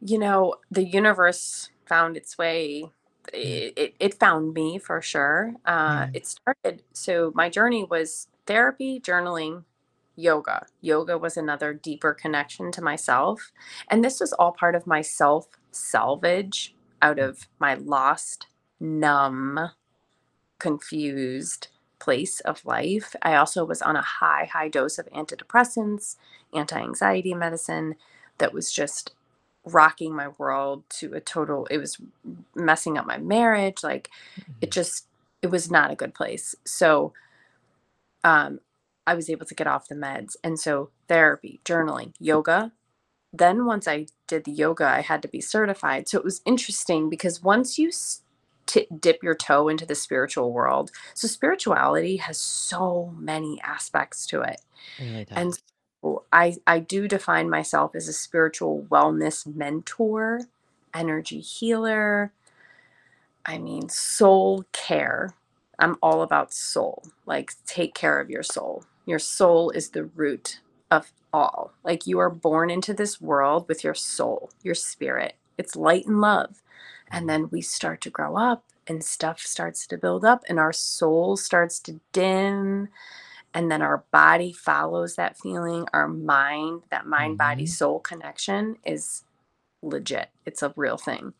You 0.00 0.18
know, 0.18 0.54
the 0.70 0.84
universe 0.84 1.70
found 1.86 2.16
its 2.16 2.36
way. 2.38 2.90
Mm, 3.44 3.68
It, 3.68 3.72
it, 3.76 3.94
it 4.00 4.14
found 4.20 4.54
me 4.54 4.78
for 4.78 5.02
sure. 5.02 5.54
Uh, 5.64 6.06
yeah. 6.06 6.10
it 6.14 6.26
started, 6.26 6.82
so 6.92 7.32
my 7.34 7.48
journey 7.48 7.84
was 7.84 8.28
therapy, 8.46 9.00
journaling, 9.00 9.64
yoga. 10.16 10.66
Yoga 10.80 11.18
was 11.18 11.36
another 11.36 11.74
deeper 11.74 12.14
connection 12.14 12.72
to 12.72 12.82
myself. 12.82 13.52
And 13.90 14.04
this 14.04 14.20
was 14.20 14.32
all 14.34 14.52
part 14.52 14.74
of 14.74 14.86
my 14.86 15.02
self 15.02 15.48
salvage 15.76 16.74
out 17.02 17.18
of 17.18 17.48
my 17.60 17.74
lost, 17.74 18.48
numb, 18.80 19.70
confused 20.58 21.68
place 21.98 22.40
of 22.40 22.64
life. 22.64 23.16
I 23.22 23.36
also 23.36 23.64
was 23.64 23.82
on 23.82 23.96
a 23.96 24.02
high, 24.02 24.48
high 24.52 24.68
dose 24.68 24.98
of 24.98 25.06
antidepressants, 25.08 26.16
anti 26.54 26.78
anxiety 26.80 27.34
medicine 27.34 27.96
that 28.38 28.52
was 28.52 28.72
just 28.72 29.14
rocking 29.64 30.14
my 30.14 30.28
world 30.38 30.84
to 30.88 31.12
a 31.14 31.20
total, 31.20 31.66
it 31.70 31.78
was 31.78 31.98
messing 32.54 32.98
up 32.98 33.06
my 33.06 33.18
marriage. 33.18 33.82
Like 33.82 34.10
it 34.60 34.70
mhm, 34.70 34.72
just, 34.72 35.06
it 35.42 35.48
was 35.48 35.70
not 35.70 35.90
a 35.90 35.96
good 35.96 36.14
place. 36.14 36.54
So, 36.64 37.12
um, 38.24 38.60
I 39.06 39.14
was 39.14 39.30
able 39.30 39.46
to 39.46 39.54
get 39.54 39.66
off 39.66 39.88
the 39.88 39.94
meds. 39.94 40.36
And 40.42 40.58
so, 40.58 40.90
therapy, 41.08 41.60
journaling, 41.64 42.14
yoga. 42.18 42.72
Then, 43.38 43.66
once 43.66 43.88
I 43.88 44.06
did 44.28 44.44
the 44.44 44.52
yoga, 44.52 44.86
I 44.86 45.02
had 45.02 45.22
to 45.22 45.28
be 45.28 45.40
certified. 45.40 46.08
So, 46.08 46.18
it 46.18 46.24
was 46.24 46.42
interesting 46.46 47.10
because 47.10 47.42
once 47.42 47.78
you 47.78 47.90
t- 48.66 48.88
dip 49.00 49.22
your 49.22 49.34
toe 49.36 49.68
into 49.68 49.86
the 49.86 49.94
spiritual 49.96 50.52
world, 50.52 50.90
so 51.14 51.28
spirituality 51.28 52.16
has 52.18 52.38
so 52.38 53.14
many 53.18 53.60
aspects 53.62 54.26
to 54.28 54.42
it. 54.42 54.62
And 55.36 55.54
so 56.02 56.24
I, 56.32 56.56
I 56.66 56.80
do 56.80 57.08
define 57.08 57.50
myself 57.50 57.94
as 57.94 58.08
a 58.08 58.12
spiritual 58.14 58.86
wellness 58.90 59.46
mentor, 59.46 60.40
energy 60.94 61.40
healer, 61.40 62.32
I 63.44 63.58
mean, 63.58 63.88
soul 63.88 64.64
care. 64.72 65.34
I'm 65.78 65.96
all 66.02 66.22
about 66.22 66.52
soul. 66.52 67.02
Like, 67.26 67.52
take 67.66 67.94
care 67.94 68.20
of 68.20 68.30
your 68.30 68.42
soul. 68.42 68.84
Your 69.06 69.18
soul 69.18 69.70
is 69.70 69.90
the 69.90 70.04
root 70.04 70.60
of 70.90 71.12
all. 71.36 71.74
Like, 71.84 72.08
you 72.08 72.20
are 72.20 72.30
born 72.30 72.70
into 72.70 72.94
this 72.94 73.20
world 73.20 73.68
with 73.68 73.84
your 73.84 73.94
soul, 73.94 74.50
your 74.64 74.76
spirit. 74.76 75.36
It's 75.58 75.76
light 75.76 76.06
and 76.06 76.22
love. 76.22 76.62
And 77.12 77.26
Mhm, 77.26 77.30
then 77.30 77.50
we 77.52 77.62
start 77.62 78.02
to 78.02 78.10
grow 78.10 78.36
up 78.36 78.64
and 78.88 79.04
stuff 79.04 79.40
starts 79.40 79.86
to 79.88 79.98
build 79.98 80.24
up 80.26 80.44
and 80.48 80.60
our 80.60 80.74
soul 80.74 81.36
starts 81.38 81.80
to 81.82 82.00
dim. 82.12 82.90
And 83.54 83.70
then 83.72 83.82
our 83.82 84.04
body 84.12 84.52
follows 84.52 85.16
that 85.16 85.38
feeling. 85.38 85.86
Our 85.94 86.08
mind, 86.08 86.82
that 86.90 87.06
mind 87.06 87.38
body 87.38 87.66
mhm, 87.66 87.68
soul 87.68 88.00
connection 88.00 88.78
is 88.86 89.24
legit. 89.82 90.30
It's 90.46 90.62
a 90.62 90.74
real 90.76 90.98
thing. 90.98 91.34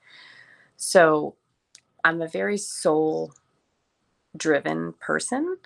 So, 0.76 1.36
I'm 2.04 2.22
a 2.22 2.28
very 2.28 2.58
soul 2.58 3.34
driven 4.36 4.94
person. 5.00 5.58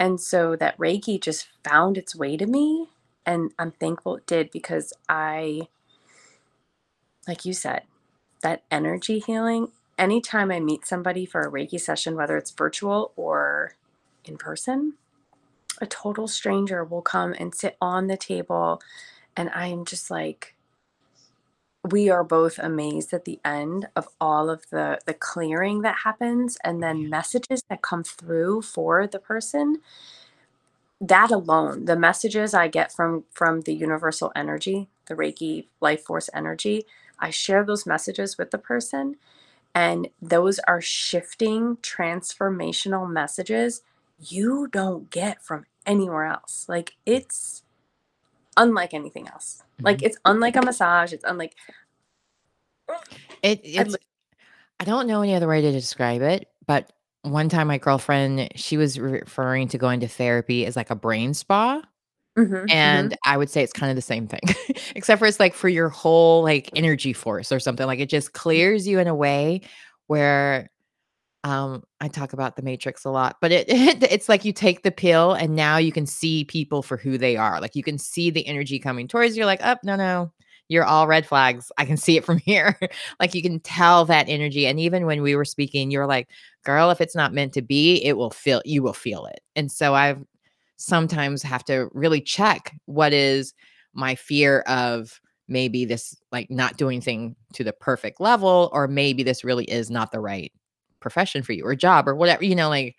And 0.00 0.20
so 0.20 0.56
that 0.56 0.78
Reiki 0.78 1.20
just 1.20 1.48
found 1.64 1.98
its 1.98 2.16
way 2.16 2.36
to 2.36 2.46
me. 2.46 2.90
And 3.26 3.52
I'm 3.58 3.72
thankful 3.72 4.16
it 4.16 4.26
did 4.26 4.50
because 4.52 4.92
I, 5.08 5.68
like 7.28 7.44
you 7.44 7.54
said, 7.54 7.82
that 8.42 8.64
energy 8.70 9.20
healing, 9.20 9.68
anytime 9.98 10.50
I 10.52 10.60
meet 10.60 10.86
somebody 10.86 11.26
for 11.26 11.42
a 11.42 11.50
Reiki 11.50 11.80
session, 11.80 12.16
whether 12.16 12.36
it's 12.36 12.52
virtual 12.52 13.12
or 13.16 13.74
in 14.24 14.38
person, 14.38 14.94
a 15.80 15.86
total 15.86 16.28
stranger 16.28 16.84
will 16.84 17.02
come 17.02 17.34
and 17.38 17.54
sit 17.54 17.76
on 17.80 18.08
the 18.08 18.16
table. 18.18 18.82
And 19.36 19.50
I'm 19.50 19.84
just 19.84 20.10
like, 20.10 20.54
we 21.90 22.10
are 22.10 22.24
both 22.24 22.58
amazed 22.58 23.12
at 23.14 23.24
the 23.24 23.40
end 23.44 23.88
of 23.96 24.08
all 24.20 24.50
of 24.50 24.64
the 24.70 24.98
the 25.06 25.14
clearing 25.14 25.82
that 25.82 25.98
happens 26.04 26.58
and 26.64 26.82
then 26.82 27.10
messages 27.10 27.62
that 27.70 27.82
come 27.82 28.04
through 28.04 28.62
for 28.62 29.06
the 29.06 29.18
person 29.18 29.78
that 31.08 31.30
alone 31.32 31.86
the 31.86 31.96
messages 31.96 32.54
i 32.54 32.68
get 32.68 32.92
from 32.92 33.24
from 33.32 33.62
the 33.62 33.74
universal 33.74 34.32
energy 34.36 34.88
the 35.06 35.14
reiki 35.16 35.66
life 35.80 36.04
force 36.04 36.30
energy 36.34 36.86
i 37.20 37.30
share 37.30 37.64
those 37.64 37.86
messages 37.86 38.38
with 38.38 38.50
the 38.52 38.58
person 38.58 39.16
and 39.74 40.08
those 40.22 40.60
are 40.60 40.80
shifting 40.82 41.76
transformational 41.78 43.10
messages 43.10 43.82
you 44.18 44.68
don't 44.72 45.10
get 45.10 45.42
from 45.42 45.64
anywhere 45.86 46.24
else 46.26 46.66
like 46.68 46.94
it's 47.06 47.64
unlike 48.56 48.94
anything 48.94 49.28
else 49.28 49.62
like 49.84 50.02
mhm. 50.02 50.04
it's 50.04 50.18
unlike 50.26 50.56
a 50.56 50.62
massage 50.62 51.12
it's 51.12 51.24
unlike 51.26 51.54
It 53.42 53.62
I, 53.76 53.82
it's 53.82 53.84
li- 53.84 53.98
I 54.80 54.84
don't 54.86 55.08
know 55.08 55.22
any 55.22 55.34
other 55.36 55.48
way 55.48 55.62
to 55.62 55.72
describe 55.72 56.22
it, 56.22 56.48
but 56.66 56.92
one 57.24 57.48
time 57.48 57.68
my 57.68 57.78
girlfriend, 57.78 58.50
she 58.56 58.76
was 58.76 58.98
referring 58.98 59.68
to 59.68 59.78
going 59.78 60.00
to 60.00 60.08
therapy 60.08 60.66
as 60.66 60.76
like 60.76 60.90
a 60.90 60.94
brain 60.96 61.34
spa. 61.34 61.82
mhm, 62.38 62.72
mhm. 62.74 62.74
And 62.74 63.16
I 63.24 63.36
would 63.36 63.50
say 63.50 63.62
it's 63.62 63.72
kind 63.72 63.90
of 63.90 63.96
the 63.96 64.02
same 64.02 64.26
thing, 64.28 64.40
except 64.96 65.18
for 65.18 65.26
it's 65.26 65.40
like 65.40 65.54
for 65.54 65.68
your 65.68 65.88
whole 65.90 66.42
like 66.42 66.70
energy 66.76 67.12
force 67.12 67.52
or 67.52 67.60
something. 67.60 67.86
Like 67.86 68.00
it 68.00 68.08
just 68.10 68.32
clears 68.32 68.88
you 68.88 68.98
in 69.00 69.08
a 69.08 69.14
way 69.14 69.62
where 70.08 70.70
um 71.44 71.82
I 72.00 72.08
talk 72.08 72.32
about 72.34 72.56
the 72.56 72.62
matrix 72.62 73.04
a 73.04 73.10
lot, 73.10 73.36
but 73.40 73.52
it, 73.52 73.66
it's 73.70 74.28
like 74.28 74.44
you 74.44 74.52
take 74.52 74.82
the 74.82 74.90
pill 74.92 75.32
and 75.34 75.54
now 75.56 75.78
you 75.78 75.92
can 75.92 76.06
see 76.06 76.44
people 76.44 76.82
for 76.82 76.96
who 76.96 77.18
they 77.18 77.36
are. 77.36 77.60
Like 77.60 77.76
you 77.76 77.82
can 77.84 77.98
see 77.98 78.30
the 78.30 78.46
energy 78.46 78.78
coming 78.78 79.08
towards 79.08 79.36
you. 79.36 79.40
You're 79.40 79.46
like, 79.46 79.60
oh 79.64 79.76
no, 79.84 79.96
no, 79.96 80.32
you're 80.68 80.84
all 80.84 81.06
red 81.06 81.26
flags. 81.26 81.70
I 81.78 81.84
can 81.84 81.96
see 81.96 82.16
it 82.16 82.24
from 82.24 82.38
here. 82.44 82.78
like 83.20 83.34
you 83.34 83.42
can 83.42 83.60
tell 83.60 84.04
that 84.06 84.28
energy. 84.28 84.66
And 84.66 84.80
even 84.80 85.06
when 85.06 85.22
we 85.22 85.36
were 85.36 85.44
speaking, 85.44 85.90
you're 85.90 86.06
like, 86.06 86.28
girl, 86.64 86.90
if 86.90 87.00
it's 87.00 87.16
not 87.16 87.34
meant 87.34 87.52
to 87.54 87.62
be, 87.62 88.04
it 88.04 88.16
will 88.16 88.30
feel 88.30 88.62
you 88.64 88.82
will 88.82 88.92
feel 88.92 89.26
it. 89.26 89.40
And 89.56 89.70
so 89.70 89.94
I've 89.94 90.22
sometimes 90.76 91.42
have 91.42 91.64
to 91.64 91.88
really 91.92 92.20
check 92.20 92.74
what 92.86 93.12
is 93.12 93.54
my 93.92 94.14
fear 94.14 94.60
of 94.60 95.20
maybe 95.46 95.84
this 95.84 96.16
like 96.32 96.50
not 96.50 96.76
doing 96.76 97.00
thing 97.00 97.36
to 97.52 97.62
the 97.62 97.72
perfect 97.72 98.20
level 98.20 98.70
or 98.72 98.88
maybe 98.88 99.22
this 99.22 99.44
really 99.44 99.64
is 99.66 99.90
not 99.90 100.10
the 100.10 100.20
right 100.20 100.52
profession 101.00 101.42
for 101.42 101.52
you 101.52 101.64
or 101.64 101.74
job 101.74 102.08
or 102.08 102.14
whatever 102.14 102.44
you 102.44 102.54
know 102.54 102.70
like 102.70 102.96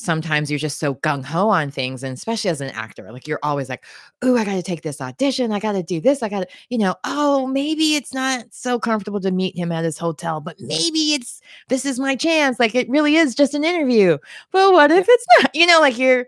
sometimes 0.00 0.50
you're 0.50 0.58
just 0.58 0.78
so 0.78 0.94
gung-ho 0.96 1.48
on 1.48 1.70
things 1.70 2.02
and 2.02 2.16
especially 2.16 2.48
as 2.48 2.60
an 2.60 2.70
actor 2.70 3.10
like 3.12 3.26
you're 3.26 3.40
always 3.42 3.68
like 3.68 3.84
oh 4.22 4.36
i 4.36 4.44
got 4.44 4.54
to 4.54 4.62
take 4.62 4.82
this 4.82 5.00
audition 5.00 5.52
i 5.52 5.58
got 5.58 5.72
to 5.72 5.82
do 5.82 6.00
this 6.00 6.22
i 6.22 6.28
got 6.28 6.40
to 6.40 6.48
you 6.70 6.78
know 6.78 6.94
oh 7.04 7.46
maybe 7.46 7.96
it's 7.96 8.14
not 8.14 8.44
so 8.50 8.78
comfortable 8.78 9.20
to 9.20 9.30
meet 9.30 9.56
him 9.56 9.72
at 9.72 9.84
his 9.84 9.98
hotel 9.98 10.40
but 10.40 10.58
maybe 10.60 11.14
it's 11.14 11.40
this 11.68 11.84
is 11.84 11.98
my 11.98 12.14
chance 12.14 12.58
like 12.60 12.74
it 12.74 12.88
really 12.88 13.16
is 13.16 13.34
just 13.34 13.54
an 13.54 13.64
interview 13.64 14.16
but 14.52 14.72
what 14.72 14.90
if 14.90 15.06
it's 15.08 15.26
not 15.40 15.54
you 15.54 15.66
know 15.66 15.80
like 15.80 15.98
you're 15.98 16.26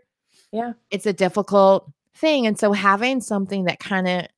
yeah. 0.52 0.72
it's 0.90 1.06
a 1.06 1.12
difficult 1.12 1.90
thing, 2.20 2.46
and 2.46 2.58
so 2.58 2.72
having 2.72 3.20
something 3.20 3.64
that 3.64 3.80
kinda 3.80 4.28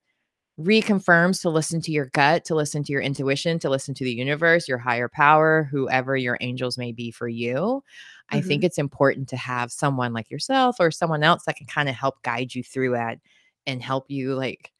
reconfirms 0.59 1.41
to 1.41 1.49
listen 1.49 1.81
to 1.81 1.91
your 1.91 2.05
gut, 2.07 2.45
to 2.45 2.55
listen 2.55 2.83
to 2.83 2.91
your 2.91 3.01
intuition, 3.01 3.57
to 3.59 3.69
listen 3.69 3.93
to 3.95 4.03
the 4.03 4.13
universe, 4.13 4.67
your 4.67 4.77
higher 4.77 5.09
power, 5.09 5.67
whoever 5.71 6.15
your 6.15 6.37
angels 6.41 6.77
may 6.77 6.91
be 6.91 7.09
for 7.09 7.27
you. 7.27 7.83
I 8.31 8.41
think 8.41 8.63
Mhm. 8.63 8.65
it's 8.65 8.77
important 8.79 9.29
to 9.29 9.37
have 9.37 9.71
someone 9.71 10.13
like 10.13 10.31
yourself 10.31 10.77
or 10.79 10.91
someone 10.91 11.23
else 11.23 11.45
that 11.45 11.55
can 11.57 11.67
kinda 11.67 11.91
help 11.93 12.21
guide 12.23 12.55
you 12.55 12.63
through 12.63 12.91
that 12.93 13.19
and 13.67 13.81
help 13.83 14.09
you, 14.11 14.35
like, 14.35 14.71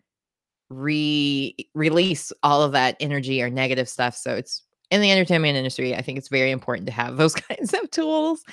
re 0.69 1.56
release 1.75 2.34
all 2.43 2.63
of 2.63 2.73
that 2.73 2.97
energy 2.99 3.41
or 3.43 3.49
negative 3.49 3.89
stuff, 3.89 4.15
so 4.15 4.36
it's 4.36 4.63
in 4.91 5.01
the 5.01 5.12
entertainment 5.12 5.58
industry, 5.58 5.95
I 5.95 6.01
think 6.03 6.17
it's 6.19 6.29
very 6.29 6.51
important 6.51 6.88
to 6.88 6.93
have 6.93 7.17
those 7.19 7.36
kinds 7.36 7.73
of 7.73 7.91
tools 7.91 8.43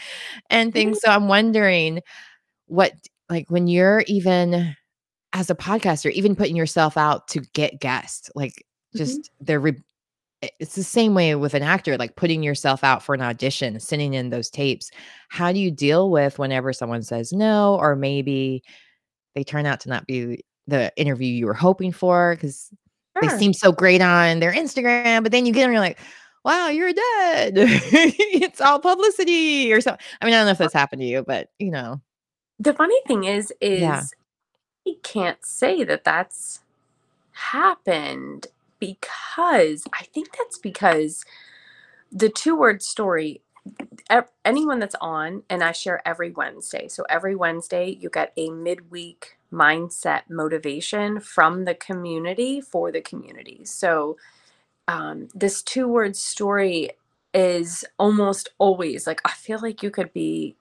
and 0.50 0.74
It 0.74 0.74
things, 0.74 1.00
so 1.00 1.10
I'm 1.10 1.28
wondering 1.28 2.00
what 2.66 2.92
like, 3.30 3.50
when 3.50 3.68
you're 3.68 4.04
even 4.08 4.76
as 5.34 5.50
a 5.50 5.54
podcaster, 5.56 6.10
even 6.12 6.36
putting 6.36 6.56
yourself 6.56 6.96
out 6.98 7.28
to 7.28 7.40
get 7.54 7.80
guests, 7.80 8.30
like, 8.36 8.64
Mhm. 8.94 9.22
just 9.22 9.30
they're 9.40 9.60
re 9.60 9.74
Eh, 10.42 10.48
it's 10.58 10.74
the 10.74 10.82
same 10.82 11.14
way 11.14 11.34
with 11.34 11.54
an 11.54 11.62
actor, 11.62 11.96
like, 11.98 12.16
putting 12.16 12.42
yourself 12.42 12.82
out 12.84 13.02
for 13.02 13.14
an 13.14 13.20
audition, 13.22 13.78
sending 13.80 14.14
in 14.14 14.30
those 14.30 14.50
tapes. 14.50 14.90
How 15.28 15.52
do 15.52 15.58
you 15.58 15.70
deal 15.70 16.10
with 16.10 16.38
whenever 16.38 16.72
someone 16.72 17.02
says 17.02 17.32
no, 17.32 17.76
or 17.80 17.96
maybe 17.96 18.62
they 19.34 19.44
turn 19.44 19.66
out 19.66 19.80
to 19.80 19.88
not 19.90 20.06
be 20.06 20.44
the 20.68 20.92
interview 20.96 21.28
you 21.28 21.46
were 21.46 21.54
hoping 21.54 21.92
for 21.92 22.34
because 22.36 22.70
they 23.20 23.28
seem 23.28 23.52
so 23.54 23.72
great 23.72 24.02
on 24.02 24.40
their 24.40 24.52
Instagram, 24.52 25.22
but 25.24 25.32
then 25.32 25.46
you 25.46 25.52
get 25.54 25.62
them, 25.62 25.72
you're 25.72 25.80
like, 25.80 25.98
"Wow, 26.44 26.68
you're 26.68 26.92
dead. 26.94 27.54
It's 27.58 28.60
all 28.60 28.80
publicity," 28.80 29.72
or 29.72 29.80
something. 29.82 30.04
I 30.22 30.26
mean, 30.26 30.34
I 30.34 30.38
don't 30.38 30.46
know 30.46 30.52
if 30.52 30.58
that's 30.58 30.74
happened 30.74 31.02
to 31.02 31.06
you, 31.08 31.24
but, 31.24 31.50
you 31.60 31.70
know. 31.70 32.02
the 32.58 32.74
funny 32.74 33.00
thing 33.06 33.24
is 33.24 33.52
Yeah. 33.74 34.06
is 34.06 34.14
he 34.84 34.96
can't 34.96 35.44
say 35.44 35.84
that 35.84 36.04
that's 36.04 36.60
happened 37.32 38.48
because 38.80 39.84
I 39.94 40.04
think 40.14 40.36
that's 40.38 40.58
because 40.58 41.24
the 42.12 42.30
two 42.30 42.56
word 42.56 42.82
story 42.82 43.42
anyone 44.44 44.78
that's 44.78 44.96
on 45.00 45.42
and 45.50 45.62
i 45.64 45.72
share 45.72 46.06
every 46.06 46.30
wednesday 46.32 46.88
so 46.88 47.04
every 47.10 47.34
wednesday 47.36 47.90
you 48.00 48.10
get 48.10 48.32
a 48.36 48.50
midweek 48.50 49.38
mindset 49.52 50.22
motivation 50.30 51.20
from 51.20 51.64
the 51.64 51.74
community 51.74 52.60
for 52.60 52.92
the 52.92 53.00
community 53.00 53.64
so 53.64 54.16
um, 54.88 55.28
this 55.34 55.62
two 55.62 55.88
word 55.88 56.16
story 56.16 56.90
is 57.34 57.84
almost 57.98 58.50
always 58.58 59.06
like 59.06 59.20
i 59.24 59.32
feel 59.32 59.60
like 59.60 59.82
you 59.82 59.90
could 59.90 60.12
be 60.12 60.56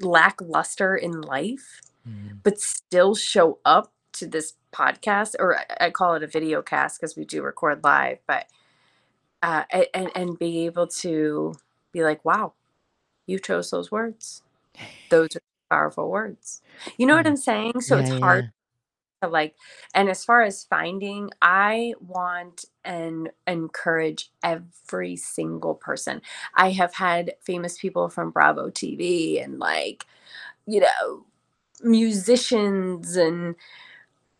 lackluster 0.00 0.96
in 0.96 1.20
life 1.22 1.80
Mhm. 2.08 2.40
but 2.44 2.60
still 2.60 3.14
show 3.14 3.60
up 3.64 3.92
to 4.14 4.26
this 4.26 4.54
podcast 4.76 5.34
or 5.38 5.58
I- 5.80 5.90
call 5.90 6.14
it 6.14 6.22
a 6.22 6.26
video 6.26 6.62
cast 6.62 7.00
because 7.00 7.16
we 7.16 7.24
do 7.24 7.42
record 7.42 7.82
live, 7.82 8.18
but 8.26 8.46
uh, 9.42 9.64
and 9.94 10.10
and 10.14 10.38
be 10.38 10.66
able 10.66 10.86
to 10.86 11.54
be 11.92 12.02
like, 12.02 12.24
wow, 12.24 12.52
you 13.26 13.38
chose 13.38 13.70
those 13.70 13.90
words. 13.90 14.42
Those 15.10 15.36
are 15.36 15.40
powerful 15.70 16.10
words. 16.10 16.62
You 16.96 17.06
know 17.06 17.16
what 17.16 17.26
I'm 17.26 17.36
saying? 17.36 17.80
So 17.80 17.98
it's 17.98 18.10
hard 18.10 18.44
yeah. 19.22 19.26
to 19.26 19.32
like. 19.32 19.54
And 19.94 20.08
as 20.08 20.24
far 20.24 20.42
as 20.42 20.64
finding, 20.64 21.30
I 21.42 21.94
want 22.00 22.64
and 22.84 23.30
encourage 23.46 24.30
every 24.42 25.16
single 25.16 25.74
person. 25.74 26.22
I 26.54 26.70
have 26.70 26.94
had 26.94 27.34
famous 27.40 27.78
people 27.78 28.08
from 28.08 28.30
Bravo 28.30 28.70
TV 28.70 29.42
and 29.42 29.58
like, 29.58 30.06
you 30.66 30.80
know, 30.80 31.24
musicians 31.82 33.16
and 33.16 33.54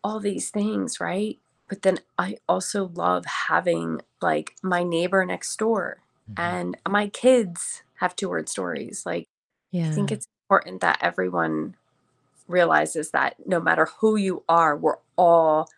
all 0.07 0.19
these 0.21 0.49
things, 0.49 0.99
right? 1.01 1.39
But 1.69 1.81
then 1.81 1.99
I 2.17 2.37
also 2.47 2.87
love 2.95 3.25
having 3.25 4.01
like 4.21 4.55
my 4.63 4.83
neighbor 4.83 5.25
next 5.25 5.57
door 5.57 5.97
Mhm. 6.29 6.35
and 6.37 6.77
my 6.87 7.09
kids 7.09 7.83
have 7.95 8.15
two 8.15 8.29
word 8.29 8.49
stories. 8.49 9.05
Like, 9.05 9.27
I 9.85 9.89
think 9.89 10.11
it's 10.11 10.27
important 10.45 10.81
that 10.81 10.99
everyone 11.01 11.75
realizes 12.47 13.11
that 13.11 13.35
no 13.47 13.59
matter 13.59 13.85
who 13.99 14.15
you 14.15 14.43
are, 14.49 14.75
we're 14.77 14.99
all 15.17 15.69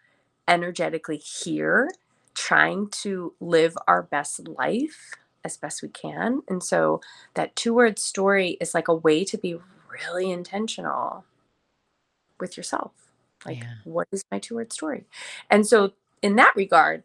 energetically 0.48 1.18
here 1.18 1.92
trying 2.36 2.90
to 2.90 3.34
live 3.42 3.78
our 3.88 4.04
best 4.04 4.48
life 4.48 5.14
as 5.46 5.58
best 5.58 5.82
we 5.84 5.90
can. 5.90 6.44
And 6.50 6.64
so 6.64 7.02
that 7.36 7.56
two 7.56 7.74
word 7.74 8.00
story 8.00 8.58
is 8.62 8.74
like 8.76 8.88
a 8.90 8.96
way 8.96 9.26
to 9.26 9.38
be 9.38 9.60
really 9.92 10.32
intentional 10.32 11.26
with 12.40 12.58
yourself. 12.58 13.09
Like, 13.46 13.58
Yeah. 13.60 13.74
what 13.86 14.08
is 14.12 14.24
my 14.32 14.40
two 14.40 14.56
word 14.56 14.74
story? 14.74 15.06
And 15.50 15.66
so, 15.66 15.94
in 16.22 16.36
that 16.38 16.54
regard, 16.56 17.04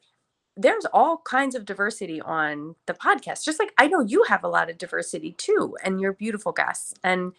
there's 0.57 0.85
all 0.93 1.19
kinds 1.19 1.55
of 1.55 1.65
diversity 1.65 2.21
on 2.21 2.77
the 2.87 2.95
podcast. 2.95 3.45
Just 3.45 3.59
like 3.59 3.73
I 3.79 3.89
know 3.89 4.01
you 4.01 4.25
have 4.25 4.45
a 4.45 4.49
lot 4.49 4.71
of 4.71 4.79
diversity 4.79 5.33
too, 5.33 5.77
and 5.85 6.01
you're 6.01 6.13
beautiful 6.13 6.53
guests. 6.53 6.95
And 7.05 7.33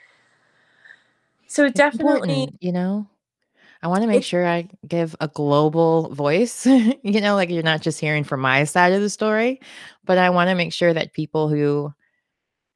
so, 1.47 1.65
It's 1.65 1.75
definitely, 1.75 2.49
you 2.59 2.71
know? 2.71 3.07
I 3.83 3.87
wanna 3.87 4.07
make 4.07 4.17
it, 4.17 4.23
sure 4.23 4.45
I 4.47 4.67
give 4.87 5.15
a 5.21 5.27
global 5.27 6.09
voice, 6.13 6.65
you 6.65 7.21
know, 7.21 7.35
like, 7.35 7.49
you're 7.49 7.63
not 7.63 7.81
just 7.81 7.99
hearing 7.99 8.23
from 8.23 8.41
my 8.41 8.63
side 8.63 8.93
of 8.93 9.01
the 9.01 9.09
story, 9.09 9.61
but 10.05 10.17
I 10.17 10.29
wanna 10.31 10.55
make 10.55 10.73
sure 10.73 10.93
that 10.93 11.13
people 11.13 11.49
who 11.49 11.93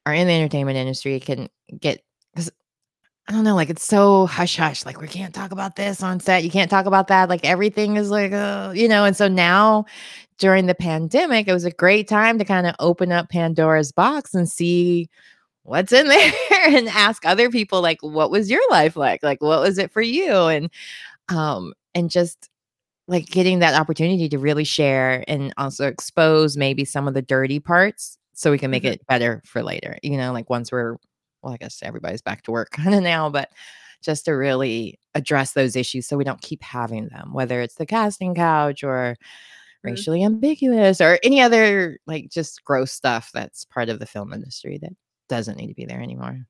are 0.06 0.14
in 0.14 0.28
the 0.28 0.34
entertainment 0.34 0.78
industry 0.78 1.20
can 1.20 1.50
get 1.80 2.04
I 3.30 3.32
don't 3.34 3.44
know, 3.44 3.56
like, 3.56 3.70
it's 3.70 3.84
so 3.86 4.26
hush 4.26 4.58
hush, 4.58 4.86
like, 4.88 5.00
"We 5.00 5.08
can't 5.08 5.36
talk 5.36 5.52
about 5.52 5.76
this 5.76 6.02
on 6.02 6.20
set, 6.20 6.44
you 6.44 6.50
can't 6.50 6.72
talk 6.72 6.88
about 6.88 7.10
that," 7.10 7.30
like, 7.30 7.46
everything 7.46 7.96
is 7.96 8.10
like, 8.10 8.32
"Uh," 8.34 8.72
you 8.76 8.88
know, 8.88 9.06
and 9.06 9.16
so 9.16 9.28
now, 9.28 9.86
during 10.40 10.68
the 10.68 10.76
pandemic, 10.76 11.48
it 11.50 11.54
was 11.54 11.66
a 11.66 11.72
great 11.72 12.08
time 12.08 12.40
to 12.40 12.46
kinda 12.46 12.76
open 12.80 13.12
up 13.12 13.30
Pandora's 13.30 13.92
box 13.92 14.36
and 14.36 14.50
see 14.50 15.10
what's 15.64 15.94
in 15.94 16.08
there 16.10 16.70
and 16.78 16.90
ask 16.90 17.26
other 17.26 17.50
people, 17.52 17.82
like, 17.82 18.00
"What 18.04 18.32
was 18.32 18.50
your 18.52 18.62
life 18.72 18.96
like?" 18.96 19.24
Like, 19.24 19.42
"What 19.42 19.62
was 19.62 19.78
it 19.80 19.92
for 19.92 20.02
you?" 20.02 20.34
And, 20.34 20.70
um, 21.30 21.74
and 21.96 22.10
just, 22.12 22.50
like, 23.08 23.28
getting 23.28 23.60
that 23.60 23.76
opportunity 23.80 24.30
to 24.30 24.40
really 24.40 24.66
share 24.66 25.24
and 25.28 25.54
also 25.58 25.88
expose 25.88 26.58
maybe 26.58 26.86
some 26.86 27.08
of 27.08 27.14
the 27.16 27.22
dirty 27.24 27.60
parts 27.60 28.18
so 28.34 28.52
we 28.52 28.60
can 28.60 28.72
make 28.72 28.84
Mhm. 28.84 28.94
it 28.94 29.08
better 29.08 29.42
for 29.46 29.64
later, 29.64 29.98
you 30.04 30.18
know, 30.18 30.34
like, 30.34 30.50
once 30.50 30.72
we're 30.72 30.98
well, 31.44 31.54
I 31.54 31.58
guess 31.58 31.80
everybody's 31.84 32.22
back 32.22 32.44
to 32.44 32.52
work 32.52 32.72
kinda 32.74 33.02
now, 33.02 33.30
but 33.30 33.50
just 34.02 34.26
to 34.26 34.32
really 34.34 35.00
address 35.16 35.54
those 35.54 35.76
issues 35.76 36.08
so 36.08 36.18
we 36.18 36.24
don't 36.24 36.42
keep 36.42 36.64
having 36.64 37.08
them, 37.10 37.34
whether 37.34 37.62
it's 37.62 37.76
the 37.76 37.86
casting 37.86 38.36
couch 38.36 38.84
or 38.84 39.16
Mhm. 39.84 39.84
racially 39.84 40.24
ambiguous 40.24 41.02
or 41.02 41.20
any 41.24 41.42
other, 41.42 42.00
like, 42.08 42.30
just 42.30 42.64
gross 42.66 42.92
stuff 42.92 43.32
that's 43.34 43.66
part 43.66 43.90
of 43.90 44.00
the 44.00 44.06
film 44.08 44.34
industry 44.34 44.78
that 44.82 44.94
doesn't 45.30 45.58
need 45.58 45.68
to 45.68 45.76
be 45.76 45.86
there 45.86 46.02
anymore. 46.02 46.46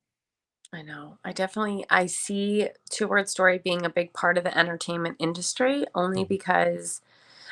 I 0.71 0.81
know. 0.83 1.17
I 1.23 1.31
definitely 1.31 1.85
I 1.89 2.05
see 2.05 2.69
two 2.89 3.07
word 3.07 3.27
story 3.29 3.57
being 3.57 3.85
a 3.85 3.89
big 3.89 4.13
part 4.13 4.37
of 4.37 4.43
the 4.43 4.55
entertainment 4.57 5.15
industry 5.19 5.85
only 5.95 6.23
Mhm. 6.23 6.27
because 6.27 7.01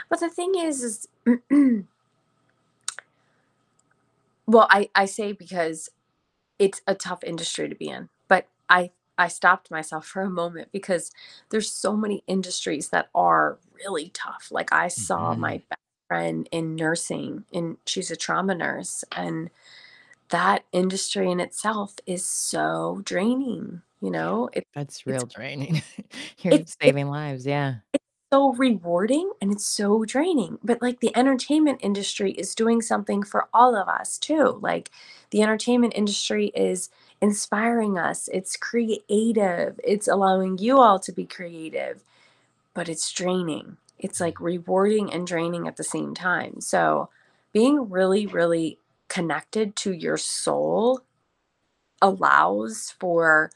but 0.10 0.19
the 0.21 0.30
thing 0.30 0.56
is 0.58 0.84
is 0.84 1.08
well, 4.47 4.67
I 4.69 4.89
I 4.95 5.06
say 5.06 5.32
because 5.34 5.89
it's 6.60 6.82
a 6.88 6.96
tough 6.96 7.24
industry 7.24 7.70
to 7.70 7.76
be 7.76 7.89
in. 7.89 8.10
But 8.28 8.48
I 8.70 8.91
I 9.17 9.28
stopped 9.30 9.72
myself 9.72 10.06
for 10.08 10.22
a 10.22 10.30
moment 10.30 10.72
because 10.72 11.12
there's 11.50 11.72
so 11.72 11.96
many 11.98 12.24
industries 12.28 12.89
that 12.89 13.10
are 13.15 13.58
really 13.74 14.10
tough. 14.10 14.50
Like 14.52 14.72
I 14.74 14.89
saw 14.89 15.34
Mhm. 15.34 15.36
my 15.36 15.58
best 15.70 15.82
friend 16.08 16.48
in 16.52 16.76
nursing 16.76 17.46
and 17.54 17.78
she's 17.88 18.12
a 18.12 18.15
trauma 18.15 18.56
nurse 18.56 19.04
and 19.15 19.50
that 20.30 20.65
industry 20.74 21.32
in 21.32 21.39
itself 21.39 21.96
is 22.08 22.26
so 22.28 23.02
draining, 23.06 23.82
you 24.02 24.12
know? 24.12 24.50
It 24.54 24.65
That's 24.74 25.06
it's 25.08 25.08
real 25.08 25.26
draining. 25.26 25.82
You're 26.39 26.65
saving 26.82 27.08
lives, 27.10 27.46
yeah. 27.46 27.80
So 28.31 28.53
rewarding 28.53 29.31
and 29.41 29.51
it's 29.51 29.65
so 29.65 30.03
draining. 30.03 30.59
But 30.63 30.81
like 30.81 30.99
the 30.99 31.15
entertainment 31.15 31.79
industry 31.81 32.31
is 32.33 32.55
doing 32.55 32.81
something 32.81 33.23
for 33.23 33.47
all 33.53 33.75
of 33.75 33.87
us 33.87 34.17
too. 34.17 34.59
Like 34.61 34.91
the 35.31 35.41
entertainment 35.41 35.93
industry 35.95 36.51
is 36.55 36.89
inspiring 37.21 37.97
us. 37.97 38.27
It's 38.33 38.57
creative. 38.57 39.79
It's 39.83 40.07
allowing 40.07 40.57
you 40.57 40.79
all 40.79 40.99
to 40.99 41.11
be 41.11 41.25
creative, 41.25 42.03
but 42.73 42.89
it's 42.89 43.11
draining. 43.13 43.77
It's 43.99 44.19
like 44.21 44.39
rewarding 44.39 45.11
and 45.13 45.25
draining 45.25 45.67
at 45.67 45.77
the 45.77 45.83
same 45.83 46.13
time. 46.13 46.61
So 46.61 47.09
being 47.53 47.89
really, 47.89 48.27
really 48.27 48.79
connected 49.07 49.75
to 49.77 49.93
your 49.93 50.17
soul 50.17 51.01
allows 52.01 52.93
for 52.99 53.51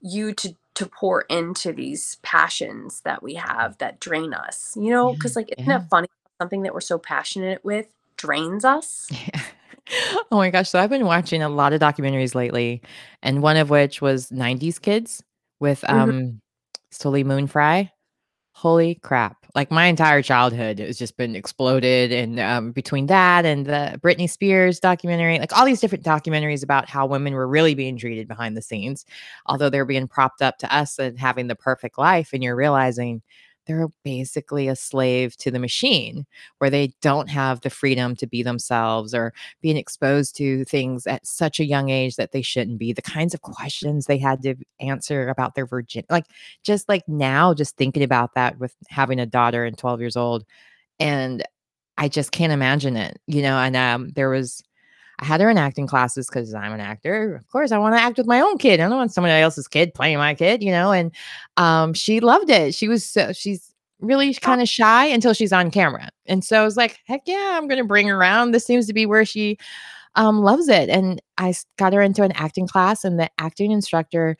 you 0.00 0.32
to 0.34 0.56
to 0.74 0.86
pour 0.86 1.22
into 1.22 1.72
these 1.72 2.16
passions 2.22 3.00
that 3.02 3.22
we 3.22 3.34
have 3.34 3.78
that 3.78 4.00
drain 4.00 4.34
us. 4.34 4.76
You 4.78 4.90
know, 4.90 5.08
Yeah, 5.08 5.14
because 5.14 5.36
like 5.36 5.48
isn't 5.58 5.70
yeah. 5.70 5.78
it 5.78 5.84
funny 5.90 6.08
something 6.40 6.62
that 6.62 6.74
we're 6.74 6.80
so 6.80 6.98
passionate 6.98 7.64
with 7.64 7.86
drains 8.16 8.64
us? 8.64 9.08
Yeah. 9.10 9.40
Oh 10.30 10.36
my 10.38 10.48
gosh, 10.48 10.70
so 10.70 10.78
I've 10.78 10.88
been 10.88 11.04
watching 11.04 11.42
a 11.42 11.48
lot 11.50 11.74
of 11.74 11.80
documentaries 11.80 12.34
lately, 12.34 12.80
and 13.22 13.42
one 13.42 13.58
of 13.58 13.68
which 13.68 14.00
was 14.00 14.30
'90s 14.30 14.78
Kids 14.80 15.22
with, 15.60 15.82
Mhm. 15.82 15.92
um, 15.92 16.40
Soleil 16.90 17.26
Moon 17.26 17.46
Frye. 17.46 17.92
Holy 18.54 18.94
crap. 18.96 19.41
Like, 19.54 19.70
my 19.70 19.84
entire 19.84 20.22
childhood 20.22 20.78
has 20.78 20.96
just 20.96 21.18
been 21.18 21.36
exploded, 21.36 22.10
and, 22.10 22.40
um, 22.40 22.72
between 22.72 23.06
that 23.08 23.44
and 23.44 23.66
the 23.66 23.98
Britney 24.02 24.28
Spears 24.28 24.80
documentary, 24.80 25.38
like, 25.38 25.54
all 25.56 25.66
these 25.66 25.80
different 25.80 26.04
documentaries 26.04 26.62
about 26.64 26.88
how 26.88 27.04
women 27.04 27.34
were 27.34 27.46
really 27.46 27.74
being 27.74 27.98
treated 27.98 28.26
behind 28.26 28.56
the 28.56 28.62
scenes, 28.62 29.04
although 29.44 29.68
they're 29.68 29.84
being 29.84 30.08
propped 30.08 30.40
up 30.40 30.56
to 30.58 30.74
us 30.74 30.98
and 30.98 31.18
having 31.18 31.48
the 31.48 31.54
perfect 31.54 31.98
life, 31.98 32.30
and 32.32 32.42
you're 32.42 32.56
realizing 32.56 33.20
they're 33.66 33.88
basically 34.04 34.68
a 34.68 34.76
slave 34.76 35.36
to 35.38 35.50
the 35.50 35.58
machine, 35.58 36.26
where 36.58 36.70
they 36.70 36.92
don't 37.02 37.28
have 37.30 37.60
the 37.62 37.70
freedom 37.70 38.16
to 38.16 38.26
be 38.26 38.42
themselves 38.42 39.14
or 39.14 39.32
being 39.62 39.76
exposed 39.76 40.36
to 40.36 40.64
things 40.64 41.06
at 41.06 41.26
such 41.26 41.60
a 41.60 41.64
young 41.66 41.88
age 41.90 42.16
that 42.16 42.32
they 42.32 42.42
shouldn't 42.42 42.78
be, 42.78 42.92
the 42.92 43.02
kinds 43.02 43.34
of 43.34 43.42
questions 43.42 44.06
they 44.06 44.18
had 44.18 44.42
to 44.42 44.54
answer 44.80 45.28
about 45.28 45.54
their 45.54 45.66
virgin 45.66 46.04
like, 46.10 46.26
just, 46.64 46.88
like, 46.88 47.02
now, 47.08 47.54
just 47.54 47.76
thinking 47.76 48.02
about 48.02 48.34
that 48.34 48.58
with 48.58 48.74
having 48.88 49.20
a 49.20 49.26
daughter 49.26 49.64
and 49.64 49.78
12 49.78 50.00
years 50.00 50.16
old, 50.16 50.44
and 51.00 51.42
I 51.98 52.08
just 52.08 52.32
can't 52.32 52.52
imagine 52.52 52.96
it, 52.96 53.20
you 53.26 53.42
know, 53.42 53.58
and, 53.58 53.76
um, 53.76 54.10
there 54.16 54.30
was 54.30 54.62
I 55.20 55.24
had 55.24 55.40
her 55.40 55.50
in 55.50 55.58
acting 55.58 55.86
classes 55.86 56.26
because 56.28 56.54
I'm 56.54 56.72
an 56.72 56.80
actor. 56.80 57.36
Of 57.36 57.48
course, 57.48 57.72
I 57.72 57.78
wanna 57.78 57.96
act 57.96 58.18
with 58.18 58.26
my 58.26 58.40
own 58.40 58.58
kid. 58.58 58.80
I 58.80 58.88
don't 58.88 58.96
want 58.98 59.12
somebody 59.12 59.34
else's 59.40 59.68
kid 59.68 59.94
playing 59.94 60.18
my 60.18 60.34
kid, 60.34 60.62
you 60.62 60.70
know, 60.72 60.92
and, 60.92 61.12
um, 61.56 61.94
she 61.94 62.20
loved 62.20 62.50
it. 62.50 62.74
She 62.74 62.88
was 62.88 63.04
so 63.04 63.32
she's 63.32 63.72
really 64.00 64.30
Oh, 64.30 64.32
kinda 64.40 64.66
shy 64.66 65.06
until 65.06 65.32
she's 65.32 65.52
on 65.52 65.70
camera, 65.70 66.08
and 66.26 66.44
so 66.44 66.60
I 66.60 66.64
was 66.64 66.76
like, 66.76 66.98
"Heck 67.06 67.22
yeah, 67.26 67.52
I'm 67.56 67.68
gonna 67.68 67.84
bring 67.84 68.08
her 68.08 68.16
around." 68.16 68.50
This 68.52 68.64
seems 68.66 68.86
to 68.88 68.92
be 68.94 69.06
where 69.06 69.24
she, 69.24 69.58
um, 70.16 70.42
loves 70.42 70.68
it, 70.68 70.88
and 70.90 71.20
I 71.38 71.54
got 71.78 71.92
her 71.94 72.02
into 72.02 72.22
an 72.24 72.32
acting 72.34 72.68
class, 72.68 73.04
and 73.04 73.18
the 73.20 73.30
acting 73.38 73.72
instructor 73.72 74.36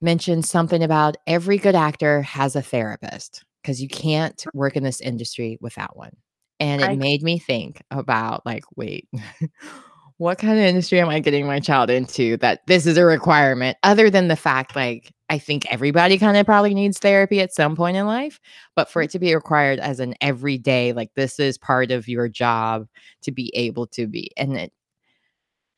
mentioned 0.00 0.44
something 0.46 0.82
about 0.82 1.16
every 1.26 1.58
good 1.58 1.74
actor 1.74 2.22
has 2.22 2.56
a 2.56 2.62
therapist 2.62 3.44
because 3.62 3.80
you 3.82 3.88
can't 3.88 4.44
work 4.54 4.76
in 4.76 4.82
this 4.84 5.00
industry 5.00 5.58
without 5.60 5.96
one, 5.96 6.12
And 6.60 6.82
it 6.82 6.88
I 6.88 6.96
made 6.96 7.22
me 7.22 7.38
think 7.38 7.82
about 7.90 8.44
like, 8.46 8.64
wait, 8.76 9.08
what 10.18 10.38
kind 10.38 10.58
of 10.58 10.64
industry 10.64 11.00
am 11.00 11.08
I 11.08 11.20
getting 11.20 11.46
my 11.46 11.60
child 11.60 11.90
into 11.90 12.36
that 12.38 12.60
this 12.66 12.86
is 12.86 12.96
a 12.96 13.04
requirement 13.04 13.76
other 13.82 14.10
than 14.10 14.28
the 14.28 14.36
fact 14.36 14.76
like 14.76 15.12
I 15.28 15.38
think 15.38 15.66
everybody 15.72 16.18
kind 16.18 16.36
of 16.36 16.46
probably 16.46 16.74
needs 16.74 16.98
therapy 16.98 17.40
at 17.40 17.52
some 17.52 17.74
point 17.74 17.96
in 17.96 18.06
life, 18.06 18.38
but 18.76 18.90
for 18.90 19.02
it 19.02 19.10
to 19.10 19.18
be 19.18 19.34
required 19.34 19.80
as 19.80 19.98
an 19.98 20.14
everyday 20.20 20.92
like 20.92 21.10
this 21.14 21.40
is 21.40 21.58
part 21.58 21.90
of 21.90 22.06
your 22.08 22.28
job 22.28 22.86
to 23.22 23.32
be 23.32 23.50
able 23.54 23.86
to 23.88 24.06
be 24.06 24.30
and 24.36 24.56
it 24.56 24.72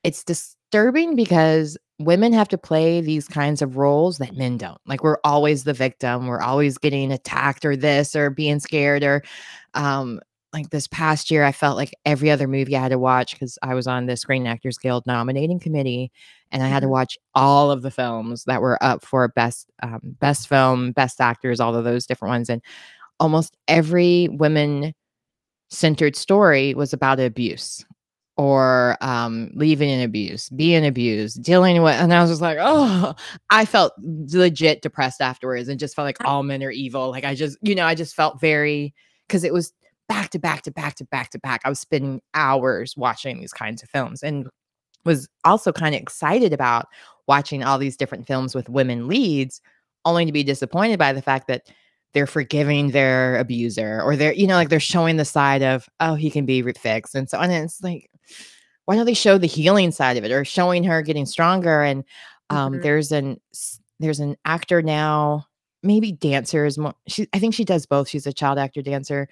it's 0.04 0.22
disturbing 0.22 1.16
because 1.16 1.76
women 1.98 2.32
have 2.32 2.48
to 2.48 2.58
play 2.58 3.00
these 3.00 3.26
kinds 3.26 3.62
of 3.62 3.76
roles 3.76 4.18
that 4.18 4.36
men 4.36 4.58
don't. 4.58 4.80
Like 4.86 5.02
we're 5.02 5.18
always 5.24 5.64
the 5.64 5.72
victim, 5.72 6.26
we're 6.26 6.42
always 6.42 6.78
getting 6.78 7.10
attacked 7.10 7.64
or 7.64 7.76
this 7.76 8.14
or 8.14 8.30
being 8.30 8.60
scared 8.60 9.02
or 9.02 9.24
um 9.74 10.20
like 10.56 10.70
this 10.70 10.88
past 10.88 11.30
year 11.30 11.44
I 11.44 11.52
felt 11.52 11.76
like 11.76 11.94
every 12.06 12.30
other 12.30 12.48
movie 12.48 12.76
I 12.76 12.80
had 12.80 12.88
to 12.90 12.98
watch 12.98 13.38
cuz 13.38 13.58
I 13.62 13.74
was 13.74 13.86
on 13.86 14.06
the 14.06 14.16
Screen 14.16 14.46
Actors 14.46 14.78
Guild 14.78 15.06
nominating 15.06 15.60
committee 15.60 16.10
and 16.50 16.62
I 16.62 16.68
had 16.68 16.80
to 16.80 16.86
Mhm. 16.86 16.90
watch 16.92 17.18
all 17.34 17.70
of 17.70 17.82
the 17.82 17.90
films 17.90 18.44
that 18.44 18.62
were 18.62 18.82
up 18.82 19.04
for 19.04 19.28
best 19.28 19.68
um, 19.82 20.00
best 20.20 20.48
film, 20.48 20.92
best 20.92 21.20
actors, 21.20 21.60
all 21.60 21.74
of 21.74 21.84
those 21.84 22.06
different 22.06 22.30
ones 22.30 22.48
and 22.48 22.62
almost 23.20 23.56
every 23.68 24.28
women 24.32 24.94
centered 25.70 26.16
story 26.16 26.74
was 26.74 26.92
about 26.92 27.20
abuse 27.20 27.84
or 28.38 28.96
um, 29.00 29.50
leaving 29.54 29.90
an 29.90 30.02
abuse, 30.02 30.48
being 30.50 30.86
abused, 30.86 31.42
dealing 31.42 31.82
with, 31.82 31.94
and 31.94 32.12
I 32.12 32.20
was 32.20 32.30
just 32.30 32.42
like, 32.42 32.58
oh, 32.60 33.14
I 33.50 33.64
felt 33.64 33.94
legit 33.98 34.82
depressed 34.82 35.20
afterwards 35.22 35.68
and 35.68 35.80
just 35.80 35.96
felt 35.96 36.04
like 36.06 36.22
all 36.24 36.42
men 36.42 36.62
are 36.62 36.70
evil. 36.70 37.10
Like 37.10 37.24
I 37.24 37.34
just, 37.34 37.56
you 37.62 37.74
know, 37.74 37.86
I 37.86 37.94
just 37.94 38.14
felt 38.14 38.40
very 38.40 38.94
because 39.26 39.42
it 39.42 39.54
was 39.54 39.72
back 40.08 40.30
to 40.30 40.38
back 40.38 40.62
to 40.62 40.70
back 40.70 40.94
to 40.96 41.04
back 41.04 41.30
to 41.30 41.38
back. 41.38 41.60
I 41.64 41.68
was 41.68 41.80
spending 41.80 42.20
hours 42.34 42.96
watching 42.96 43.40
these 43.40 43.52
kinds 43.52 43.82
of 43.82 43.90
films 43.90 44.22
and 44.22 44.48
was 45.04 45.28
also 45.44 45.72
kind 45.72 45.94
of 45.94 46.00
excited 46.00 46.52
about 46.52 46.86
watching 47.28 47.62
all 47.64 47.78
these 47.78 47.96
different 47.96 48.26
films 48.26 48.54
with 48.54 48.68
women 48.68 49.08
leads, 49.08 49.60
only 50.04 50.24
to 50.26 50.32
be 50.32 50.42
disappointed 50.44 50.98
by 50.98 51.12
the 51.12 51.22
fact 51.22 51.48
that 51.48 51.68
they're 52.14 52.26
forgiving 52.26 52.90
their 52.92 53.36
abuser 53.36 54.00
or 54.02 54.16
they're, 54.16 54.32
you 54.32 54.46
know, 54.46 54.54
like 54.54 54.68
they're 54.68 54.80
showing 54.80 55.16
the 55.16 55.24
side 55.24 55.62
of, 55.62 55.88
oh, 56.00 56.14
he 56.14 56.30
can 56.30 56.46
be 56.46 56.62
fixed. 56.72 57.14
And 57.14 57.28
so, 57.28 57.38
and 57.38 57.52
it's 57.52 57.82
like, 57.82 58.10
why 58.86 58.94
don't 58.96 59.06
they 59.06 59.14
show 59.14 59.36
the 59.38 59.46
healing 59.46 59.90
side 59.90 60.16
of 60.16 60.24
it 60.24 60.30
or 60.30 60.44
showing 60.44 60.84
her 60.84 61.02
getting 61.02 61.26
stronger? 61.26 61.82
And 61.82 62.04
um, 62.50 62.74
Mhm. 62.74 62.82
there's 62.82 63.12
an, 63.12 63.40
there's 63.98 64.20
an 64.20 64.36
actor 64.44 64.80
now, 64.82 65.46
maybe 65.82 66.12
dancer 66.12 66.64
is 66.64 66.78
more, 66.78 66.94
she, 67.08 67.26
I 67.32 67.38
think 67.38 67.54
she 67.54 67.64
does 67.64 67.86
both. 67.86 68.08
She's 68.08 68.26
a 68.26 68.32
child 68.32 68.58
actor 68.58 68.82
dancer. 68.82 69.28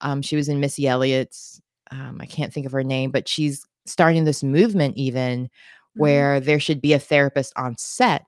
Um, 0.00 0.22
she 0.22 0.36
was 0.36 0.48
in 0.48 0.60
Missy 0.60 0.86
Elliott's, 0.86 1.60
um, 1.90 2.18
I 2.20 2.26
can't 2.26 2.52
think 2.52 2.66
of 2.66 2.72
her 2.72 2.84
name, 2.84 3.10
but 3.10 3.28
she's 3.28 3.64
starting 3.86 4.24
this 4.24 4.42
movement 4.42 4.96
even 4.96 5.44
Mhm. 5.44 5.48
where 5.94 6.40
there 6.40 6.60
should 6.60 6.80
be 6.80 6.92
a 6.92 6.98
therapist 6.98 7.52
on 7.56 7.76
set 7.78 8.24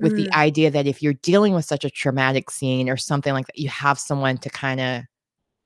with 0.00 0.16
the 0.16 0.28
Mm. 0.32 0.36
idea 0.36 0.70
that 0.70 0.86
if 0.86 1.02
you're 1.02 1.14
dealing 1.14 1.54
with 1.54 1.64
such 1.64 1.84
a 1.84 1.90
traumatic 1.90 2.50
scene 2.50 2.88
or 2.88 2.96
something 2.96 3.32
like 3.34 3.46
that, 3.46 3.58
you 3.58 3.68
have 3.68 3.98
someone 3.98 4.38
to 4.38 4.50
kind 4.50 4.80
of 4.80 5.02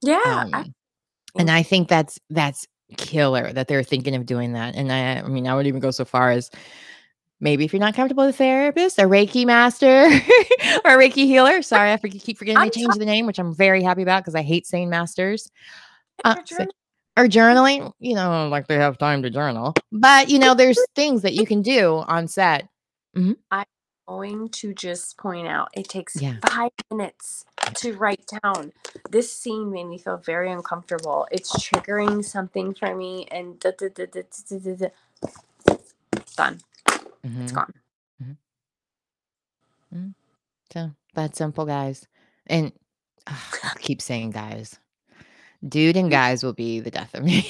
Yeah. 0.02 0.20
um 0.26 0.50
I- 0.54 0.72
and 1.38 1.50
I 1.50 1.62
think 1.64 1.88
that's 1.88 2.18
that's 2.30 2.66
killer 2.96 3.52
that 3.52 3.68
they're 3.68 3.82
thinking 3.84 4.14
of 4.16 4.26
doing 4.26 4.52
that. 4.54 4.74
And 4.76 4.92
I 4.92 5.20
I 5.20 5.28
mean 5.28 5.46
I 5.48 5.54
would 5.56 5.66
even 5.68 5.80
go 5.80 5.90
so 5.92 6.04
far 6.04 6.30
as 6.32 6.50
maybe 7.40 7.64
if 7.64 7.72
you're 7.72 7.80
not 7.80 7.94
comfortable 7.94 8.26
with 8.26 8.34
a 8.34 8.38
therapist, 8.38 8.98
a 8.98 9.02
Reiki 9.02 9.44
master 9.46 10.04
or 10.84 10.90
a 10.92 10.96
Reiki 10.98 11.24
healer. 11.24 11.62
Sorry, 11.62 11.92
I 11.92 11.96
forget, 11.96 12.20
keep 12.22 12.38
forgetting 12.38 12.58
I'm 12.60 12.70
changed 12.70 13.00
the 13.00 13.06
name, 13.06 13.26
which 13.26 13.38
I'm 13.38 13.54
very 13.54 13.82
happy 13.82 14.02
about 14.02 14.22
because 14.22 14.34
I 14.34 14.42
hate 14.42 14.66
saying 14.66 14.90
masters. 14.90 15.50
Uh, 16.24 16.36
so- 16.44 16.66
or 17.16 17.24
journaling, 17.26 17.92
you 17.98 18.14
know, 18.14 18.48
like 18.48 18.68
they 18.68 18.76
have 18.76 18.96
time 18.96 19.22
to 19.22 19.30
journal. 19.30 19.74
But 19.92 20.30
you 20.30 20.38
know, 20.38 20.54
there's 20.54 20.78
things 20.94 21.22
that 21.22 21.34
you 21.34 21.44
can 21.44 21.60
do 21.60 22.04
on 22.06 22.28
set. 22.28 22.68
I'm 23.16 23.36
going 24.06 24.48
to 24.50 24.72
just 24.74 25.18
point 25.18 25.46
out 25.48 25.68
it 25.74 25.88
takes 25.88 26.20
Yeah. 26.20 26.36
five 26.48 26.70
minutes 26.90 27.44
to 27.74 27.92
write 27.94 28.24
down 28.42 28.72
this 29.10 29.32
scene 29.32 29.70
made 29.70 29.84
me 29.84 29.98
feel 29.98 30.16
very 30.16 30.50
uncomfortable 30.50 31.28
it's 31.30 31.52
triggering 31.52 32.24
something 32.24 32.74
for 32.74 32.96
me 32.96 33.26
and 33.30 33.60
da, 33.60 33.70
da, 33.78 33.88
da, 33.94 34.06
da, 34.06 34.22
da, 34.48 34.58
da, 34.58 34.74
da. 34.74 34.88
done 36.36 36.60
it's 37.24 37.52
Mhm. 37.52 37.54
gone 37.54 37.72
So 40.72 40.92
that's 41.14 41.38
simple, 41.38 41.66
guys. 41.66 42.06
And 42.46 42.72
ugh, 43.26 43.58
I 43.64 43.74
keep 43.80 44.00
saying 44.00 44.30
guys. 44.30 44.78
Dude 45.66 45.96
and 45.96 46.10
guys 46.10 46.42
will 46.42 46.52
be 46.54 46.80
the 46.80 46.90
death 46.90 47.14
of 47.14 47.22
me. 47.24 47.46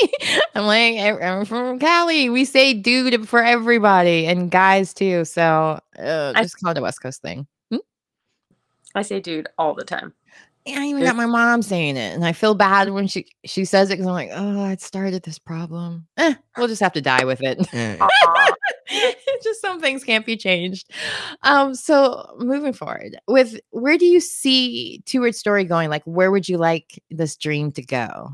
I'm 0.54 0.64
like, 0.66 0.94
"I- 0.98 1.18
I'm 1.20 1.44
from 1.44 1.78
Cali. 1.78 2.30
We 2.30 2.44
say 2.44 2.72
dude 2.74 3.28
for 3.28 3.42
everybody 3.42 4.26
and 4.26 4.50
guys 4.50 4.94
too. 4.94 5.24
So 5.24 5.80
uh, 5.98 6.32
I- 6.34 6.42
just 6.42 6.58
call 6.60 6.72
it 6.72 6.78
a 6.78 6.82
West 6.82 7.02
Coast 7.02 7.22
thing. 7.22 7.46
i 8.94 9.02
say 9.02 9.20
dude 9.20 9.46
all 9.58 9.74
the 9.74 9.84
time 9.84 10.12
I 10.66 10.84
even 10.86 11.00
There's- 11.00 11.10
got 11.12 11.16
my 11.16 11.26
mom 11.26 11.62
saying 11.62 11.96
it, 11.96 12.14
and 12.14 12.24
I 12.24 12.32
feel 12.32 12.54
bad 12.54 12.90
when 12.90 13.06
she 13.06 13.26
she 13.44 13.64
says 13.64 13.88
it 13.90 13.94
because 13.94 14.06
I'm 14.06 14.12
like, 14.12 14.30
oh, 14.32 14.62
I 14.62 14.76
started 14.76 15.22
this 15.22 15.38
problem. 15.38 16.06
Eh, 16.16 16.34
we'll 16.56 16.68
just 16.68 16.82
have 16.82 16.92
to 16.92 17.00
die 17.00 17.24
with 17.24 17.40
it. 17.42 17.58
Aw. 18.00 18.52
just 19.42 19.60
some 19.60 19.80
things 19.80 20.04
can't 20.04 20.26
be 20.26 20.36
changed. 20.36 20.90
Um, 21.42 21.74
so 21.74 22.34
moving 22.38 22.72
forward, 22.72 23.16
with 23.26 23.58
where 23.70 23.96
do 23.96 24.04
you 24.06 24.20
see 24.20 25.02
Two 25.06 25.20
Word 25.22 25.34
Story 25.34 25.64
going? 25.64 25.88
Like, 25.90 26.02
where 26.04 26.30
would 26.30 26.48
you 26.48 26.58
like 26.58 27.02
this 27.10 27.36
dream 27.36 27.72
to 27.72 27.82
go? 27.82 28.30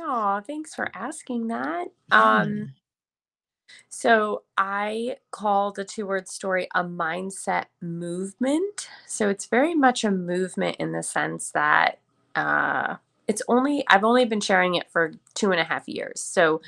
Oh, 0.00 0.40
thanks 0.46 0.74
for 0.74 0.90
asking 0.94 1.48
that 1.48 1.88
Yeah. 2.10 2.32
um 2.40 2.72
So 3.88 4.42
I 4.56 5.16
call 5.30 5.72
the 5.72 5.84
two 5.84 6.06
word 6.06 6.28
story 6.28 6.68
a 6.74 6.84
mindset 6.84 7.66
movement. 7.80 8.88
So 9.06 9.28
it's 9.28 9.46
very 9.46 9.74
much 9.74 10.04
a 10.04 10.10
movement 10.10 10.76
in 10.78 10.92
the 10.92 11.02
sense 11.02 11.50
that 11.52 11.98
uh, 12.34 12.96
it's 13.26 13.42
only, 13.48 13.84
I've 13.88 14.04
only 14.04 14.24
been 14.24 14.40
sharing 14.40 14.74
it 14.74 14.90
for 14.90 15.12
two 15.34 15.50
and 15.52 15.60
a 15.60 15.64
half 15.64 15.88
years. 15.88 16.20
So 16.20 16.60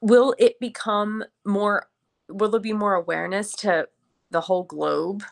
will 0.00 0.34
it 0.38 0.58
become 0.60 1.24
more, 1.44 1.88
will 2.28 2.50
there 2.50 2.60
be 2.60 2.72
more 2.72 2.94
awareness 2.94 3.52
to 3.56 3.88
the 4.30 4.42
whole 4.42 4.64
globe 4.64 5.24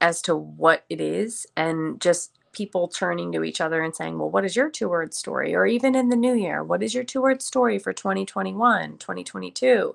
as 0.00 0.22
to 0.22 0.36
what 0.36 0.84
it 0.88 1.00
is 1.00 1.46
and 1.56 2.00
just 2.00 2.38
people 2.52 2.88
turning 2.88 3.30
to 3.32 3.44
each 3.44 3.60
other 3.60 3.82
and 3.82 3.94
saying, 3.94 4.18
well, 4.18 4.30
what 4.30 4.44
is 4.44 4.56
your 4.56 4.70
two 4.70 4.88
word 4.88 5.14
story? 5.14 5.54
Or 5.54 5.66
even 5.66 5.94
in 5.94 6.08
the 6.08 6.16
new 6.16 6.34
year, 6.34 6.64
what 6.64 6.82
is 6.82 6.94
your 6.94 7.04
two 7.04 7.22
word 7.22 7.42
story 7.42 7.78
for 7.78 7.92
2021, 7.92 8.98
2022? 8.98 9.94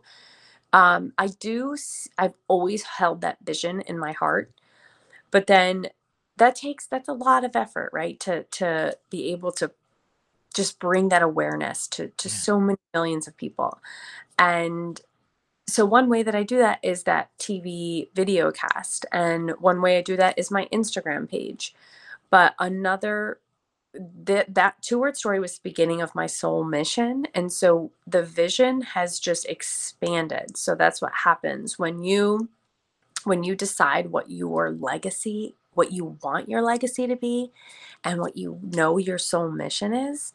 Um, 0.73 1.13
I 1.17 1.27
do. 1.27 1.77
I've 2.19 2.35
always 2.49 2.83
held 2.83 3.21
that 3.21 3.39
vision 3.43 3.81
in 3.83 3.99
my 3.99 4.13
heart, 4.13 4.51
but 5.31 5.47
then 5.47 5.87
that 6.37 6.55
takes 6.55 6.87
that's 6.87 7.09
a 7.09 7.13
lot 7.13 7.45
of 7.45 7.55
effort, 7.55 7.91
right? 7.93 8.19
To 8.21 8.43
to 8.45 8.97
be 9.09 9.31
able 9.31 9.51
to 9.53 9.71
just 10.55 10.79
bring 10.79 11.09
that 11.09 11.23
awareness 11.23 11.87
to 11.89 12.09
to 12.09 12.29
Yeah. 12.29 12.35
so 12.35 12.59
many 12.61 12.79
millions 12.93 13.27
of 13.27 13.37
people, 13.37 13.79
and 14.39 15.01
so 15.67 15.85
one 15.85 16.09
way 16.09 16.23
that 16.23 16.35
I 16.35 16.43
do 16.43 16.57
that 16.59 16.79
is 16.83 17.03
that 17.03 17.31
TV 17.39 18.09
video 18.15 18.51
cast, 18.51 19.05
and 19.13 19.51
one 19.59 19.81
way 19.81 19.97
I 19.97 20.01
do 20.01 20.17
that 20.17 20.37
is 20.39 20.51
my 20.51 20.67
Instagram 20.73 21.29
page. 21.29 21.75
But 22.31 22.55
another 22.59 23.39
that 23.93 24.53
that 24.55 24.81
two 24.81 24.99
word 24.99 25.15
story 25.15 25.39
was 25.39 25.55
the 25.55 25.69
beginning 25.69 26.01
of 26.01 26.15
my 26.15 26.25
soul 26.25 26.63
mission 26.63 27.27
and 27.35 27.51
so 27.51 27.91
the 28.07 28.23
vision 28.23 28.81
has 28.81 29.19
just 29.19 29.45
expanded. 29.47 30.57
So 30.57 30.75
that's 30.75 31.01
what 31.01 31.13
happens 31.13 31.77
when 31.77 32.03
you 32.03 32.49
when 33.23 33.43
you 33.43 33.55
decide 33.55 34.11
what 34.11 34.29
your 34.29 34.71
legacy 34.71 35.55
what 35.73 35.91
you 35.91 36.17
want 36.23 36.49
your 36.49 36.61
legacy 36.61 37.07
to 37.07 37.15
be 37.15 37.51
and 38.03 38.19
what 38.19 38.37
you 38.37 38.59
know 38.61 38.97
your 38.97 39.17
soul 39.17 39.49
mission 39.49 39.93
is 39.93 40.33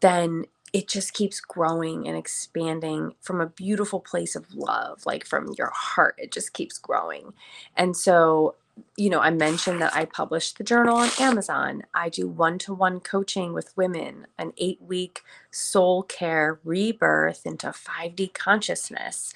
then 0.00 0.44
it 0.72 0.86
just 0.86 1.14
keeps 1.14 1.40
growing 1.40 2.06
and 2.06 2.16
expanding 2.16 3.14
from 3.20 3.40
a 3.40 3.46
beautiful 3.46 4.00
place 4.00 4.36
of 4.36 4.54
love 4.54 5.04
like 5.06 5.24
from 5.24 5.54
your 5.56 5.70
heart 5.74 6.14
it 6.18 6.30
just 6.32 6.52
keeps 6.52 6.78
growing. 6.78 7.32
And 7.76 7.96
so 7.96 8.56
you 8.96 9.10
know, 9.10 9.20
I 9.20 9.30
mentioned 9.30 9.80
that 9.82 9.94
I 9.94 10.04
published 10.04 10.58
the 10.58 10.64
journal 10.64 10.96
on 10.96 11.10
Amazon. 11.20 11.82
I 11.94 12.08
do 12.08 12.28
one 12.28 12.58
to 12.60 12.74
one 12.74 13.00
coaching 13.00 13.52
with 13.52 13.76
women, 13.76 14.26
an 14.38 14.52
eight 14.58 14.80
week 14.82 15.22
soul 15.50 16.02
care 16.02 16.60
rebirth 16.64 17.46
into 17.46 17.68
5D 17.68 18.34
consciousness. 18.34 19.32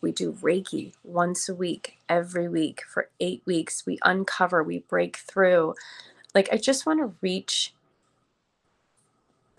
We 0.00 0.12
do 0.12 0.32
Reiki 0.32 0.94
once 1.02 1.48
a 1.48 1.54
week, 1.54 1.98
every 2.08 2.48
week 2.48 2.82
for 2.88 3.10
eight 3.20 3.42
weeks. 3.46 3.86
We 3.86 3.98
uncover, 4.04 4.62
we 4.62 4.80
break 4.80 5.16
through. 5.16 5.74
Like, 6.34 6.48
I 6.52 6.58
just 6.58 6.86
want 6.86 7.00
to 7.00 7.16
reach, 7.20 7.74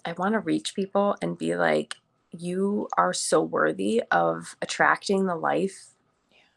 I 0.05 0.13
want 0.13 0.33
to 0.33 0.39
reach 0.39 0.75
people 0.75 1.17
and 1.21 1.37
be 1.37 1.55
like, 1.55 1.95
you 2.31 2.87
are 2.97 3.13
so 3.13 3.41
worthy 3.41 4.03
of 4.11 4.55
attracting 4.61 5.25
the 5.25 5.35
life 5.35 5.87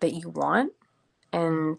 that 0.01 0.13
you 0.13 0.29
want. 0.29 0.73
And 1.33 1.79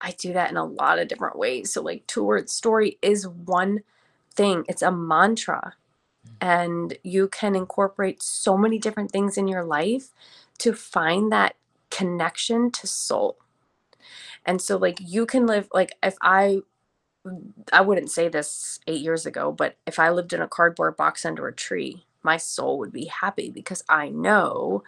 I 0.00 0.12
do 0.12 0.32
that 0.34 0.50
in 0.50 0.56
a 0.56 0.64
lot 0.64 0.98
of 0.98 1.08
different 1.08 1.38
ways. 1.38 1.72
So, 1.72 1.82
like, 1.82 2.06
two 2.06 2.24
word 2.24 2.50
story 2.50 2.98
is 3.02 3.28
one 3.28 3.80
thing, 4.34 4.64
it's 4.68 4.82
a 4.82 4.92
mantra. 4.92 5.74
Mm. 6.26 6.32
and 6.42 6.98
you 7.04 7.28
can 7.28 7.56
incorporate 7.56 8.22
so 8.22 8.56
many 8.58 8.78
different 8.78 9.10
things 9.12 9.38
in 9.38 9.48
your 9.48 9.64
life 9.64 10.10
to 10.58 10.72
find 10.74 11.32
that 11.32 11.56
connection 11.90 12.70
to 12.72 12.86
soul. 12.86 13.38
And 14.46 14.60
so 14.60 14.76
like 14.76 14.98
you 15.00 15.26
can 15.26 15.46
live 15.46 15.68
like 15.72 15.94
if 16.02 16.16
I 16.22 16.62
I 17.72 17.80
wouldn't 17.82 18.10
say 18.10 18.28
this 18.28 18.80
8 18.86 19.00
years 19.00 19.26
ago, 19.26 19.52
but 19.52 19.76
if 19.86 19.98
I 19.98 20.10
lived 20.10 20.32
in 20.32 20.40
a 20.40 20.48
cardboard 20.48 20.96
box 20.96 21.24
under 21.24 21.46
a 21.46 21.54
tree, 21.54 22.04
my 22.22 22.36
soul 22.36 22.78
would 22.78 22.92
be 22.92 23.06
happy 23.06 23.50
because 23.50 23.84
I 23.88 24.08
know 24.08 24.82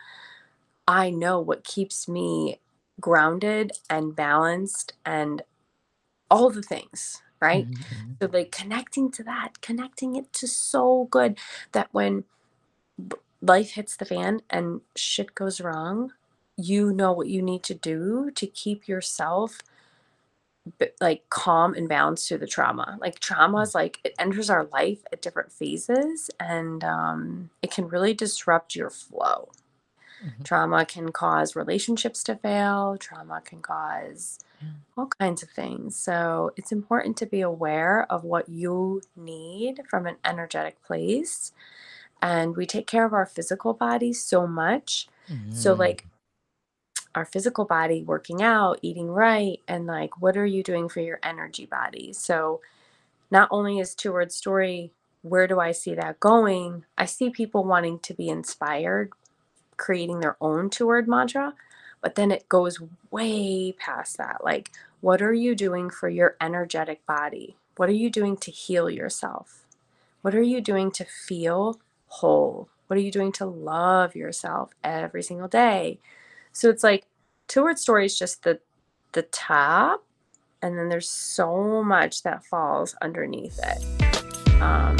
I 0.88 1.10
know 1.10 1.40
what 1.40 1.64
keeps 1.64 2.08
me 2.08 2.60
grounded 3.02 3.72
and 3.90 4.16
balanced 4.16 4.94
and 5.06 5.42
all 6.30 6.50
the 6.50 6.62
things, 6.62 7.22
right? 7.40 7.68
Mhm, 7.68 7.76
mhm. 7.76 8.16
So 8.22 8.28
like 8.32 8.52
connecting 8.52 9.10
to 9.12 9.24
that, 9.24 9.60
connecting 9.62 10.16
it 10.16 10.32
to 10.34 10.48
so 10.48 11.06
good 11.10 11.38
that 11.72 11.88
when 11.92 12.24
b- 13.08 13.16
life 13.42 13.72
hits 13.72 13.96
the 13.96 14.06
fan 14.06 14.42
and 14.50 14.82
shit 14.96 15.34
goes 15.34 15.60
wrong, 15.60 16.12
you 16.56 16.92
know 16.92 17.12
what 17.12 17.28
you 17.28 17.42
need 17.42 17.64
to 17.64 17.74
do 17.74 18.30
to 18.32 18.46
keep 18.46 18.88
yourself 18.88 19.60
like 21.00 21.28
calm 21.30 21.74
and 21.74 21.88
balanced 21.88 22.28
through 22.28 22.38
the 22.38 22.46
trauma. 22.46 22.98
Like 23.00 23.18
trauma 23.20 23.60
is 23.60 23.74
like 23.74 24.00
it 24.04 24.14
enters 24.18 24.50
our 24.50 24.64
life 24.66 25.00
at 25.12 25.22
different 25.22 25.52
phases 25.52 26.30
and 26.40 26.84
um, 26.84 27.50
it 27.62 27.70
can 27.72 27.88
really 27.88 28.14
disrupt 28.14 28.74
your 28.76 28.90
flow. 28.90 29.50
Mhm. 30.24 30.44
Trauma 30.44 30.84
can 30.86 31.12
cause 31.12 31.56
relationships 31.56 32.22
to 32.24 32.36
fail. 32.36 32.96
Trauma 32.98 33.42
can 33.44 33.62
cause 33.62 34.40
Yeah. 34.60 34.68
all 34.96 35.06
kinds 35.08 35.42
of 35.42 35.50
things. 35.50 35.96
So 35.96 36.52
it's 36.56 36.72
important 36.72 37.16
to 37.18 37.26
be 37.26 37.40
aware 37.42 38.06
of 38.10 38.24
what 38.24 38.48
you 38.48 39.02
need 39.16 39.82
from 39.88 40.06
an 40.06 40.16
energetic 40.24 40.82
place. 40.82 41.52
And 42.22 42.56
we 42.56 42.66
take 42.66 42.86
care 42.86 43.04
of 43.06 43.14
our 43.14 43.26
physical 43.26 43.74
body 43.74 44.12
so 44.12 44.46
much. 44.46 45.08
So, 45.50 45.74
Mhm. 45.74 45.78
like 45.78 46.06
our 47.14 47.26
physical 47.26 47.64
body, 47.66 48.02
working 48.04 48.42
out, 48.42 48.78
eating 48.82 49.08
right, 49.10 49.60
and 49.68 49.86
like 49.86 50.20
what 50.22 50.36
are 50.36 50.46
you 50.46 50.62
doing 50.62 50.88
for 50.88 51.00
your 51.00 51.20
energy 51.22 51.66
body? 51.66 52.12
So, 52.14 52.60
not 53.30 53.48
only 53.52 53.80
is 53.80 53.94
Two 53.94 54.12
Word 54.14 54.32
Story, 54.32 54.92
where 55.22 55.48
do 55.48 55.60
I 55.60 55.72
see 55.72 55.94
that 55.96 56.20
going? 56.20 56.86
I 56.98 57.06
see 57.06 57.30
people 57.30 57.64
wanting 57.64 58.00
to 58.00 58.14
be 58.14 58.28
inspired 58.30 59.12
creating 59.76 60.20
their 60.20 60.36
own 60.40 60.70
two 60.70 60.86
word 60.86 61.08
mantra, 61.08 61.54
but 62.00 62.14
then 62.14 62.30
it 62.30 62.48
goes 62.48 62.78
way 63.10 63.72
past 63.72 64.18
that. 64.18 64.44
Like, 64.44 64.70
what 65.00 65.22
are 65.22 65.34
you 65.34 65.54
doing 65.54 65.90
for 65.90 66.08
your 66.08 66.36
energetic 66.40 67.04
body? 67.06 67.56
What 67.76 67.88
are 67.88 67.92
you 67.92 68.10
doing 68.10 68.36
to 68.38 68.50
heal 68.50 68.90
yourself? 68.90 69.64
What 70.22 70.34
are 70.34 70.42
you 70.42 70.60
doing 70.60 70.90
to 70.92 71.04
feel 71.04 71.80
whole? 72.06 72.68
What 72.86 72.98
are 72.98 73.02
you 73.02 73.10
doing 73.10 73.32
to 73.32 73.46
love 73.46 74.14
yourself 74.14 74.70
every 74.84 75.22
single 75.22 75.48
day? 75.48 75.98
So 76.52 76.68
it's 76.68 76.84
like 76.84 77.06
two 77.48 77.64
word 77.64 77.78
story 77.78 78.06
is 78.06 78.18
just 78.18 78.44
the 78.44 78.60
the 79.12 79.22
top, 79.22 80.04
and 80.62 80.78
then 80.78 80.88
there's 80.88 81.08
so 81.08 81.82
much 81.82 82.22
that 82.22 82.44
falls 82.44 82.94
underneath 83.02 83.58
it. 83.62 84.62
Um, 84.62 84.96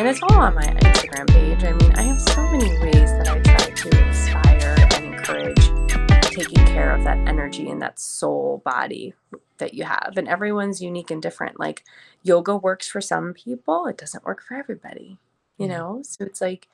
and 0.00 0.08
it's 0.08 0.22
all 0.22 0.32
on 0.32 0.54
my 0.54 0.62
Instagram 0.62 1.28
page. 1.28 1.62
I 1.62 1.72
mean, 1.72 1.92
I 1.94 2.00
have 2.04 2.20
so 2.22 2.42
many 2.50 2.70
ways 2.78 3.10
that 3.10 3.28
I 3.28 3.38
try 3.40 3.70
to 3.70 4.08
inspire 4.08 4.74
and 4.94 5.14
encourage 5.14 6.30
taking 6.34 6.64
care 6.64 6.94
of 6.96 7.04
that 7.04 7.18
energy 7.28 7.68
and 7.68 7.82
that 7.82 7.98
soul 7.98 8.62
body 8.64 9.12
that 9.58 9.74
you 9.74 9.84
have. 9.84 10.14
And 10.16 10.26
everyone's 10.26 10.80
unique 10.80 11.10
and 11.10 11.20
different. 11.20 11.60
Like 11.60 11.84
yoga 12.22 12.56
works 12.56 12.88
for 12.88 13.02
some 13.02 13.34
people, 13.34 13.86
it 13.88 13.98
doesn't 13.98 14.24
work 14.24 14.42
for 14.42 14.54
everybody, 14.54 15.18
you 15.58 15.66
Yeah. 15.66 15.76
know? 15.76 16.00
So 16.02 16.24
it's 16.24 16.40
like 16.40 16.68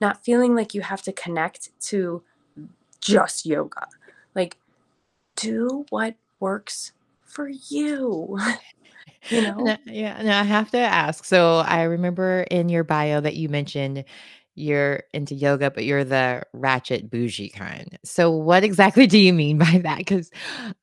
not 0.00 0.24
feeling 0.24 0.56
like 0.56 0.74
you 0.74 0.80
have 0.80 1.02
to 1.02 1.12
connect 1.12 1.70
to 1.82 2.24
just 3.00 3.46
yoga. 3.46 3.86
Like 4.34 4.56
do 5.36 5.86
what 5.90 6.16
works 6.40 6.90
for 7.22 7.48
you, 7.48 8.40
you 9.30 9.42
know? 9.42 9.54
No, 9.58 9.76
yeah, 9.86 10.20
no, 10.22 10.30
I 10.32 10.42
have 10.42 10.70
to 10.72 10.78
ask. 10.78 11.24
So 11.24 11.58
I 11.58 11.82
remember 11.84 12.42
in 12.50 12.68
your 12.68 12.84
bio 12.84 13.20
that 13.20 13.36
you 13.36 13.48
mentioned 13.48 14.04
you're 14.54 15.02
into 15.14 15.34
yoga, 15.34 15.70
but 15.70 15.84
you're 15.84 16.04
the 16.04 16.42
ratchet 16.52 17.10
bougie 17.10 17.48
kind. 17.48 17.98
So 18.04 18.30
what 18.30 18.64
exactly 18.64 19.06
do 19.08 19.18
you 19.18 19.32
mean 19.32 19.58
by 19.58 19.80
that? 19.84 19.98
Because 19.98 20.30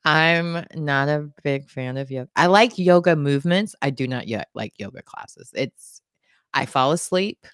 I'm 0.06 0.66
not 0.76 1.10
a 1.10 1.30
big 1.44 1.70
fan 1.70 1.98
of 1.98 2.10
yoga. 2.10 2.30
I 2.36 2.48
like 2.48 2.78
yoga 2.80 3.16
movements. 3.16 3.76
I 3.82 3.92
do 3.92 4.08
not 4.08 4.28
yet 4.28 4.50
like 4.56 4.74
yoga 4.80 5.04
classes. 5.04 5.52
It's 5.56 6.02
I 6.54 6.66
fall 6.66 6.92
asleep. 6.94 7.46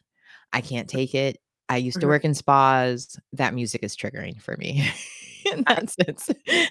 I 0.53 0.61
can't 0.61 0.89
take 0.89 1.15
it. 1.15 1.39
I 1.69 1.77
used 1.77 2.01
to 2.01 2.07
Mhm. 2.07 2.09
work 2.09 2.25
in 2.25 2.33
spas. 2.33 3.19
That 3.33 3.53
music 3.53 3.83
is 3.83 3.95
triggering 3.97 4.41
for 4.41 4.55
me 4.57 4.87
in 5.51 5.63
that 5.67 5.89
sense. 5.89 6.29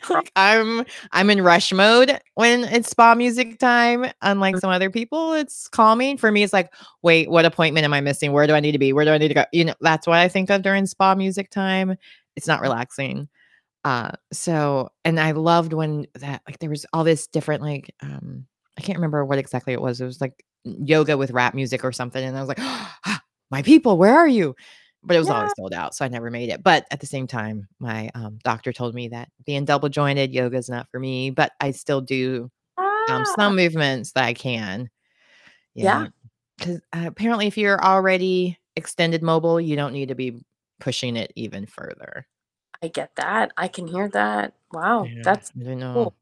Like 0.08 0.30
I'm 0.36 0.84
I'm 1.12 1.30
in 1.30 1.42
rush 1.42 1.72
mode 1.72 2.18
when 2.34 2.64
it's 2.64 2.90
spa 2.90 3.14
music 3.14 3.58
time. 3.58 4.06
Unlike 4.22 4.58
some 4.58 4.70
other 4.70 4.90
people, 4.90 5.32
it's 5.34 5.68
calming. 5.68 6.16
For 6.16 6.30
me, 6.30 6.42
it's 6.42 6.52
like, 6.52 6.72
wait, 7.02 7.30
what 7.30 7.44
appointment 7.44 7.84
am 7.84 7.92
I 7.94 8.00
missing? 8.00 8.32
Where 8.32 8.46
do 8.46 8.54
I 8.54 8.60
need 8.60 8.72
to 8.72 8.78
be? 8.78 8.92
Where 8.92 9.04
do 9.04 9.12
I 9.12 9.18
need 9.18 9.28
to 9.28 9.34
go? 9.34 9.44
You 9.52 9.66
know, 9.66 9.74
that's 9.80 10.06
what 10.06 10.18
I 10.18 10.28
think 10.28 10.50
of 10.50 10.62
during 10.62 10.86
spa 10.86 11.14
music 11.14 11.50
time. 11.50 11.96
It's 12.36 12.46
not 12.46 12.60
relaxing. 12.60 13.28
Uh, 13.84 14.12
so 14.32 14.90
and 15.04 15.20
I 15.20 15.32
loved 15.32 15.72
when 15.72 16.06
that 16.14 16.42
like 16.46 16.58
there 16.58 16.70
was 16.70 16.86
all 16.92 17.04
this 17.04 17.26
different 17.26 17.62
like 17.62 17.94
um 18.02 18.46
I 18.78 18.80
can't 18.82 18.98
remember 18.98 19.24
what 19.24 19.38
exactly 19.38 19.72
it 19.72 19.80
was. 19.80 20.00
It 20.00 20.06
was 20.06 20.20
like 20.20 20.44
yoga 20.64 21.16
with 21.16 21.30
rap 21.30 21.54
music 21.54 21.84
or 21.84 21.92
something. 21.92 22.24
And 22.24 22.36
I 22.36 22.40
was 22.40 22.48
like, 22.48 22.60
"Ah, 22.60 23.22
my 23.50 23.62
people, 23.62 23.98
where 23.98 24.16
are 24.16 24.28
you? 24.28 24.56
But 25.04 25.16
it 25.16 25.18
was 25.18 25.28
always 25.30 25.50
Yeah. 25.50 25.54
sold 25.56 25.74
out, 25.74 25.94
so 25.94 26.04
I 26.04 26.08
never 26.08 26.30
made 26.30 26.48
it. 26.50 26.62
But 26.62 26.86
at 26.90 27.00
the 27.00 27.06
same 27.06 27.26
time, 27.26 27.68
my 27.78 28.10
um, 28.14 28.38
doctor 28.42 28.72
told 28.72 28.94
me 28.94 29.08
that 29.08 29.28
being 29.44 29.64
double 29.64 29.88
jointed 29.90 30.32
yoga 30.32 30.56
is 30.56 30.68
not 30.68 30.88
for 30.90 30.98
me, 30.98 31.30
but 31.30 31.52
I 31.60 31.72
still 31.72 32.00
do 32.00 32.50
um, 33.08 33.22
Ah, 33.22 33.24
some 33.24 33.56
movements 33.56 34.12
that 34.12 34.24
I 34.24 34.34
can. 34.34 34.88
yeah, 35.74 36.04
Yeah, 36.04 36.06
because 36.58 36.76
uh, 36.92 37.04
apparently, 37.06 37.46
if 37.46 37.58
you're 37.58 37.82
already 37.82 38.58
extended 38.76 39.22
mobile, 39.22 39.60
you 39.60 39.76
don't 39.76 39.92
need 39.92 40.08
to 40.08 40.14
be 40.14 40.42
pushing 40.80 41.16
it 41.16 41.32
even 41.36 41.66
further. 41.66 42.26
I 42.82 42.88
get 42.88 43.14
that. 43.16 43.52
I 43.56 43.68
can 43.68 43.86
hear 43.86 44.08
that. 44.08 44.54
Wow, 44.72 45.06
Yeah, 45.08 45.22
that's 45.24 45.52
cool. 45.92 46.14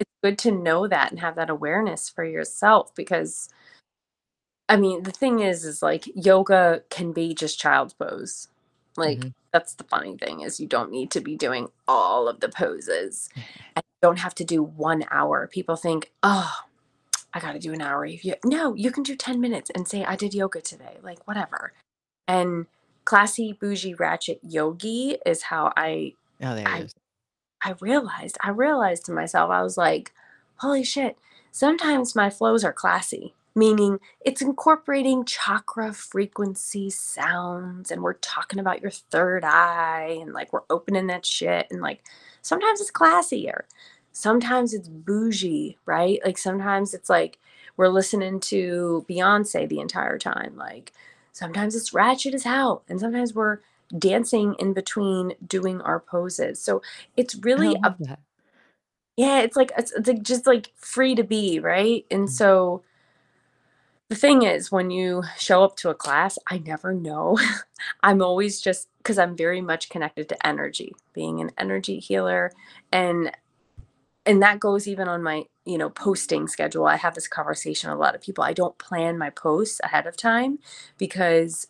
It's 0.00 0.10
good 0.22 0.38
to 0.38 0.52
know 0.52 0.86
that 0.88 1.10
and 1.10 1.20
have 1.20 1.36
that 1.36 1.50
awareness 1.50 2.08
for 2.08 2.24
yourself 2.24 2.94
because 2.94 3.48
I 4.68 4.76
mean, 4.76 5.02
the 5.04 5.12
thing 5.12 5.40
is 5.40 5.64
is 5.64 5.82
like 5.82 6.04
yoga 6.14 6.82
can 6.90 7.12
be 7.12 7.34
just 7.34 7.58
child's 7.58 7.94
pose. 7.94 8.48
Like 8.96 9.20
Mhm. 9.20 9.34
that's 9.52 9.74
the 9.74 9.84
funny 9.84 10.16
thing 10.16 10.40
is 10.42 10.60
you 10.60 10.66
don't 10.66 10.90
need 10.90 11.10
to 11.12 11.20
be 11.20 11.36
doing 11.36 11.68
all 11.86 12.28
of 12.28 12.40
the 12.40 12.48
poses 12.50 13.30
and 13.76 13.82
you 13.86 13.98
don't 14.02 14.18
have 14.18 14.34
to 14.36 14.44
do 14.44 14.62
1 14.62 15.04
hour. 15.10 15.46
People 15.46 15.76
think, 15.76 16.12
"Oh, 16.22 16.52
I 17.34 17.40
got 17.40 17.52
to 17.52 17.58
do 17.60 17.72
an 17.72 17.82
hour." 17.82 18.06
If 18.06 18.24
you 18.24 18.34
No, 18.44 18.74
you 18.74 18.90
can 18.92 19.02
do 19.04 19.16
10 19.16 19.40
minutes 19.40 19.70
and 19.74 19.88
say 19.88 20.04
I 20.04 20.16
did 20.16 20.34
yoga 20.34 20.60
today, 20.62 20.98
like 21.02 21.26
whatever. 21.28 21.72
And 22.28 22.66
classy 23.04 23.52
bougie 23.54 23.94
ratchet 23.94 24.40
yogi 24.42 25.18
is 25.26 25.44
how 25.44 25.72
I 25.76 26.14
Oh, 26.42 26.54
there 26.54 26.66
I 26.68 26.80
is. 26.82 26.94
I 27.62 27.72
realized 27.80 28.38
I 28.42 28.50
realized 28.50 29.06
to 29.06 29.12
myself, 29.12 29.50
I 29.50 29.62
was 29.62 29.78
like, 29.78 30.12
"Holy 30.58 30.84
shit, 30.84 31.18
sometimes 31.52 32.16
my 32.16 32.30
flows 32.30 32.64
are 32.64 32.72
classy." 32.74 33.34
Meaning 33.58 33.98
it's 34.20 34.42
incorporating 34.42 35.24
chakra 35.24 35.92
frequency 35.92 36.90
sounds 36.90 37.90
and 37.90 38.02
we're 38.02 38.14
talking 38.14 38.60
about 38.60 38.82
your 38.82 38.90
third 38.92 39.44
eye 39.44 40.18
and 40.22 40.32
like 40.32 40.52
we're 40.52 40.62
opening 40.70 41.08
that 41.08 41.26
shit 41.26 41.66
and 41.70 41.80
like 41.82 42.04
sometimes 42.42 42.80
it's 42.80 42.92
classier. 42.92 43.62
Sometimes 44.12 44.74
it's 44.74 44.88
bougie, 44.88 45.78
right? 45.86 46.20
Like 46.24 46.38
sometimes 46.38 46.94
it's 46.94 47.10
like 47.10 47.38
we're 47.76 47.88
listening 47.88 48.40
to 48.40 49.04
Beyonce 49.08 49.68
the 49.68 49.80
entire 49.80 50.18
time. 50.18 50.56
Like 50.56 50.92
sometimes 51.32 51.74
it's 51.76 51.94
ratchet 51.94 52.34
as 52.34 52.44
hell 52.44 52.84
and 52.88 53.00
sometimes 53.00 53.34
we're 53.34 53.58
dancing 53.98 54.54
in 54.60 54.72
between 54.74 55.34
doing 55.46 55.80
our 55.82 56.00
poses. 56.00 56.60
So 56.60 56.82
it's 57.16 57.34
really 57.36 57.76
that. 58.00 58.18
yeah, 59.16 59.40
it's 59.40 59.56
like 59.56 59.72
it's, 59.76 59.92
it's 59.92 60.08
like 60.08 60.22
just 60.22 60.46
like 60.46 60.70
free 60.76 61.14
to 61.14 61.24
be, 61.24 61.58
right? 61.60 62.04
And 62.10 62.28
Mm. 62.28 62.30
so 62.30 62.82
the 64.08 64.16
thing 64.16 64.42
is 64.42 64.72
when 64.72 64.90
you 64.90 65.24
show 65.38 65.64
up 65.64 65.76
to 65.78 65.90
a 65.90 65.94
class, 65.94 66.38
I 66.48 66.58
never 66.58 66.94
know. 66.94 67.38
I'm 68.02 68.22
always 68.22 68.60
just 68.60 68.88
because 68.98 69.18
I'm 69.18 69.36
very 69.36 69.60
much 69.60 69.88
connected 69.90 70.28
to 70.30 70.46
energy, 70.46 70.94
being 71.14 71.40
an 71.40 71.52
energy 71.58 71.98
healer 72.00 72.52
and 72.92 73.32
and 74.26 74.42
that 74.42 74.60
goes 74.60 74.88
even 74.88 75.08
on 75.08 75.22
my, 75.22 75.44
you 75.64 75.78
know, 75.78 75.90
posting 75.90 76.48
schedule. 76.48 76.86
I 76.86 76.96
have 76.96 77.14
this 77.14 77.28
conversation 77.28 77.90
with 77.90 77.98
a 77.98 78.00
lot 78.00 78.14
of 78.14 78.22
people. 78.22 78.44
I 78.44 78.52
don't 78.52 78.78
plan 78.78 79.18
my 79.18 79.30
posts 79.30 79.80
ahead 79.84 80.06
of 80.06 80.16
time 80.16 80.58
because 80.98 81.68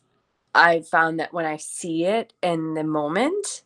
I 0.54 0.80
found 0.82 1.20
that 1.20 1.32
when 1.34 1.46
I 1.46 1.58
see 1.58 2.04
it 2.04 2.34
in 2.42 2.74
the 2.74 2.84
moment, 2.84 3.62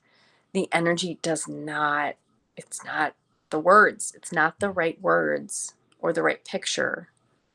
the 0.55 0.68
energy 0.73 1.20
does 1.23 1.49
not 1.49 2.16
it's 2.59 2.85
not 2.85 3.14
the 3.51 3.61
words 3.61 4.12
it's 4.16 4.33
not 4.33 4.61
the 4.61 4.70
right 4.70 5.01
words 5.03 5.75
or 6.01 6.12
the 6.14 6.23
right 6.25 6.45
picture 6.47 7.09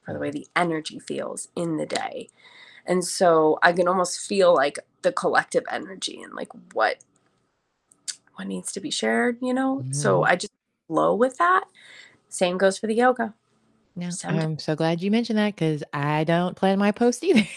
for 0.08 0.14
the 0.14 0.20
way 0.20 0.32
the 0.32 0.48
energy 0.56 1.00
feels 1.00 1.50
in 1.58 1.78
the 1.78 1.86
day 1.86 2.30
And 2.88 3.06
so 3.06 3.60
I 3.62 3.74
can 3.74 3.88
almost 3.88 4.22
feel 4.22 4.56
like 4.56 4.80
the 5.04 5.12
collective 5.12 5.66
energy 5.72 6.22
and 6.24 6.34
like 6.34 6.50
what 6.74 6.98
what 8.36 8.48
needs 8.48 8.72
to 8.74 8.80
be 8.80 8.92
shared, 8.92 9.38
you 9.42 9.54
know? 9.54 9.86
So 9.92 10.22
Mhm. 10.22 10.28
I 10.30 10.36
just 10.38 10.54
flow 10.88 11.16
with 11.16 11.38
that. 11.38 11.66
Same 12.30 12.58
goes 12.58 12.78
for 12.80 12.88
the 12.88 12.96
yoga. 12.96 13.34
No, 13.96 14.10
I'm 14.26 14.60
so 14.60 14.76
glad 14.76 15.02
you 15.02 15.12
mentioned 15.12 15.40
that 15.40 15.56
because 15.56 15.84
I 15.94 16.24
don't 16.24 16.56
plan 16.56 16.80
my 16.80 16.92
post 16.92 17.24
either. 17.24 17.48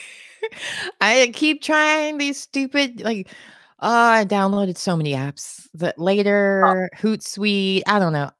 I 1.00 1.30
keep 1.34 1.62
trying 1.62 2.18
these 2.18 2.40
stupid 2.40 3.02
like 3.02 3.28
oh, 3.80 3.88
I 3.90 4.24
downloaded 4.24 4.78
so 4.78 4.96
many 4.96 5.12
apps 5.12 5.68
that 5.74 5.98
oh, 5.98 6.04
later 6.04 6.90
Hootsuite, 6.96 7.82
I 7.86 7.98
don't 7.98 8.12
know. 8.12 8.30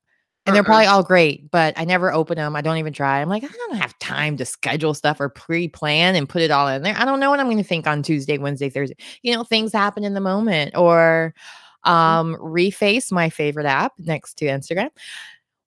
And 0.50 0.56
they're 0.56 0.64
probably 0.64 0.86
all 0.86 1.02
great, 1.02 1.50
but 1.50 1.74
I 1.78 1.84
never 1.84 2.12
open 2.12 2.36
them. 2.36 2.54
I 2.56 2.60
don't 2.60 2.76
even 2.76 2.92
try. 2.92 3.20
I'm 3.20 3.28
like, 3.28 3.44
I 3.44 3.48
don't 3.48 3.76
have 3.76 3.98
time 3.98 4.36
to 4.36 4.44
schedule 4.44 4.94
stuff 4.94 5.20
or 5.20 5.28
pre-plan 5.28 6.16
and 6.16 6.28
put 6.28 6.42
it 6.42 6.50
all 6.50 6.68
in 6.68 6.82
there. 6.82 6.96
I 6.96 7.04
don't 7.04 7.20
know 7.20 7.30
what 7.30 7.40
I'm 7.40 7.46
going 7.46 7.58
to 7.58 7.64
think 7.64 7.86
on 7.86 8.02
Tuesday, 8.02 8.38
Wednesday, 8.38 8.70
Thursday. 8.70 8.96
You 9.22 9.34
know, 9.34 9.44
things 9.44 9.72
happen 9.72 10.04
in 10.04 10.14
the 10.14 10.20
moment. 10.20 10.76
Or 10.76 11.34
um 11.84 12.36
Reface, 12.36 13.10
my 13.10 13.30
favorite 13.30 13.64
app 13.64 13.94
next 13.98 14.34
to 14.34 14.44
Instagram 14.44 14.90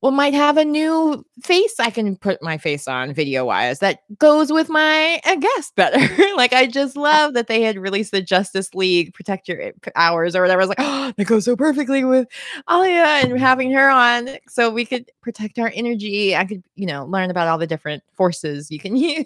well, 0.04 0.12
might 0.12 0.34
have 0.34 0.58
a 0.58 0.66
new 0.66 1.26
face 1.42 1.80
I 1.80 1.90
can 1.90 2.18
put 2.18 2.44
my 2.44 2.58
face 2.58 2.90
on 2.90 3.14
video 3.14 3.46
wise 3.46 3.80
that 3.80 4.02
goes 4.20 4.52
with 4.52 4.68
my 4.68 5.22
uh, 5.24 5.38
guest 5.38 5.78
better. 5.78 5.98
like 6.36 6.52
I 6.52 6.68
just 6.68 6.98
love 6.98 7.36
that 7.36 7.48
they 7.48 7.62
had 7.62 7.78
released 7.78 8.12
the 8.12 8.22
Justice 8.22 8.74
League 8.74 9.14
Protect 9.14 9.48
Your 9.48 9.72
Hours 9.96 10.36
or 10.36 10.42
whatever. 10.42 10.60
I 10.60 10.66
was 10.66 10.68
like, 10.68 10.82
oh, 10.82 11.14
that 11.16 11.26
goes 11.26 11.46
so 11.46 11.56
perfectly 11.56 12.04
with 12.04 12.28
Alia 12.70 13.22
and 13.24 13.40
having 13.40 13.72
her 13.72 13.90
on, 13.90 14.28
so 14.50 14.70
we 14.70 14.84
could 14.84 15.10
protect 15.22 15.58
our 15.58 15.72
energy. 15.74 16.36
I 16.36 16.44
could, 16.44 16.64
you 16.76 16.86
know, 16.86 17.06
learn 17.06 17.32
about 17.32 17.48
all 17.48 17.58
the 17.58 17.66
different 17.66 18.04
forces 18.12 18.70
you 18.70 18.80
can 18.80 18.96
use 18.98 19.24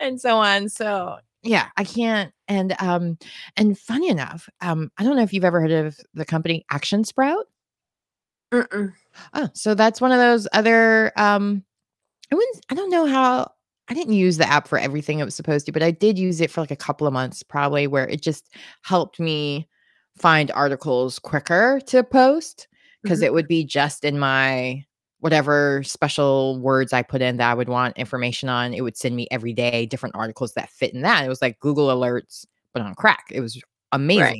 and 0.00 0.20
so 0.20 0.38
on. 0.38 0.70
So 0.70 1.18
yeah, 1.44 1.68
I 1.76 1.84
can't. 1.84 2.34
And 2.48 2.74
um, 2.80 3.16
and 3.56 3.78
funny 3.78 4.08
enough, 4.08 4.48
um, 4.60 4.90
I 4.98 5.04
don't 5.04 5.14
know 5.14 5.22
if 5.22 5.32
you've 5.32 5.44
ever 5.44 5.60
heard 5.60 5.70
of 5.70 6.00
the 6.14 6.24
company 6.24 6.66
ActionSprout. 6.72 7.44
Mm-mm. 8.52 8.92
Oh, 9.34 9.48
so 9.54 9.74
that's 9.74 10.00
one 10.00 10.12
of 10.12 10.18
those 10.18 10.46
other 10.52 11.12
um 11.16 11.64
I 12.32 12.36
wouldn't 12.36 12.66
I 12.70 12.74
don't 12.74 12.90
know 12.90 13.06
how 13.06 13.50
I 13.88 13.94
didn't 13.94 14.14
use 14.14 14.38
the 14.38 14.48
app 14.48 14.68
for 14.68 14.78
everything 14.78 15.20
it 15.20 15.24
was 15.24 15.34
supposed 15.36 15.66
to, 15.66 15.72
but 15.72 15.82
I 15.82 15.90
did 15.92 16.18
use 16.18 16.40
it 16.40 16.50
for 16.50 16.60
like 16.62 16.70
a 16.72 16.76
couple 16.76 17.06
of 17.06 17.12
months 17.12 17.42
probably 17.42 17.86
where 17.86 18.08
it 18.08 18.22
just 18.22 18.50
helped 18.82 19.20
me 19.20 19.68
find 20.18 20.50
articles 20.52 21.18
quicker 21.18 21.80
to 21.88 22.04
post 22.04 22.68
because 23.02 23.20
Mhm. 23.20 23.24
it 23.24 23.32
would 23.34 23.48
be 23.48 23.64
just 23.64 24.04
in 24.04 24.18
my 24.18 24.84
whatever 25.20 25.82
special 25.84 26.60
words 26.60 26.92
I 26.92 27.02
put 27.02 27.22
in 27.22 27.38
that 27.38 27.50
I 27.50 27.54
would 27.54 27.68
want 27.68 27.98
information 27.98 28.48
on. 28.48 28.74
It 28.74 28.82
would 28.82 28.96
send 28.96 29.16
me 29.16 29.28
every 29.30 29.52
day 29.54 29.86
different 29.86 30.16
articles 30.16 30.54
that 30.54 30.70
fit 30.70 30.94
in 30.94 31.02
that. 31.02 31.24
It 31.24 31.28
was 31.28 31.42
like 31.42 31.60
Google 31.60 31.88
alerts, 31.88 32.46
but 32.74 32.82
on 32.82 32.94
crack. 32.94 33.26
It 33.32 33.40
was 33.40 33.60
Right. 34.14 34.38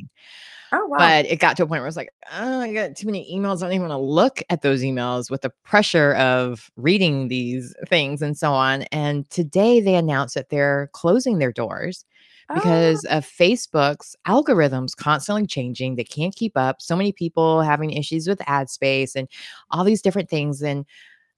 Oh 0.74 0.86
wow. 0.86 0.98
But 0.98 1.26
it 1.26 1.40
got 1.40 1.56
to 1.58 1.64
a 1.64 1.66
point 1.66 1.80
where 1.80 1.86
I 1.86 1.86
was 1.86 1.96
like, 1.96 2.10
"Oh, 2.32 2.60
I 2.60 2.72
got 2.72 2.96
too 2.96 3.06
many 3.06 3.28
emails. 3.34 3.58
I 3.58 3.66
don't 3.66 3.72
even 3.74 3.88
wanna 3.88 4.00
look 4.00 4.42
at 4.50 4.62
those 4.62 4.82
emails 4.82 5.30
with 5.30 5.42
the 5.42 5.50
pressure 5.64 6.14
of 6.14 6.70
reading 6.76 7.28
these 7.28 7.74
things 7.88 8.22
and 8.22 8.36
so 8.38 8.52
on." 8.52 8.82
And 8.92 9.28
today 9.30 9.80
they 9.80 9.96
announced 9.96 10.34
that 10.36 10.50
they're 10.50 10.88
closing 10.92 11.38
their 11.38 11.52
doors 11.52 12.04
Oh, 12.50 12.54
because 12.54 13.04
of 13.06 13.26
Facebook's 13.26 14.16
algorithms 14.26 14.96
constantly 14.96 15.46
changing. 15.46 15.96
They 15.96 16.04
can't 16.04 16.34
keep 16.36 16.56
up. 16.56 16.82
So 16.82 16.96
many 16.96 17.12
people 17.12 17.62
having 17.62 17.90
issues 17.92 18.28
with 18.28 18.40
ad 18.46 18.70
space 18.70 19.16
and 19.16 19.28
all 19.70 19.84
these 19.84 20.02
different 20.02 20.28
things. 20.30 20.62
And 20.62 20.86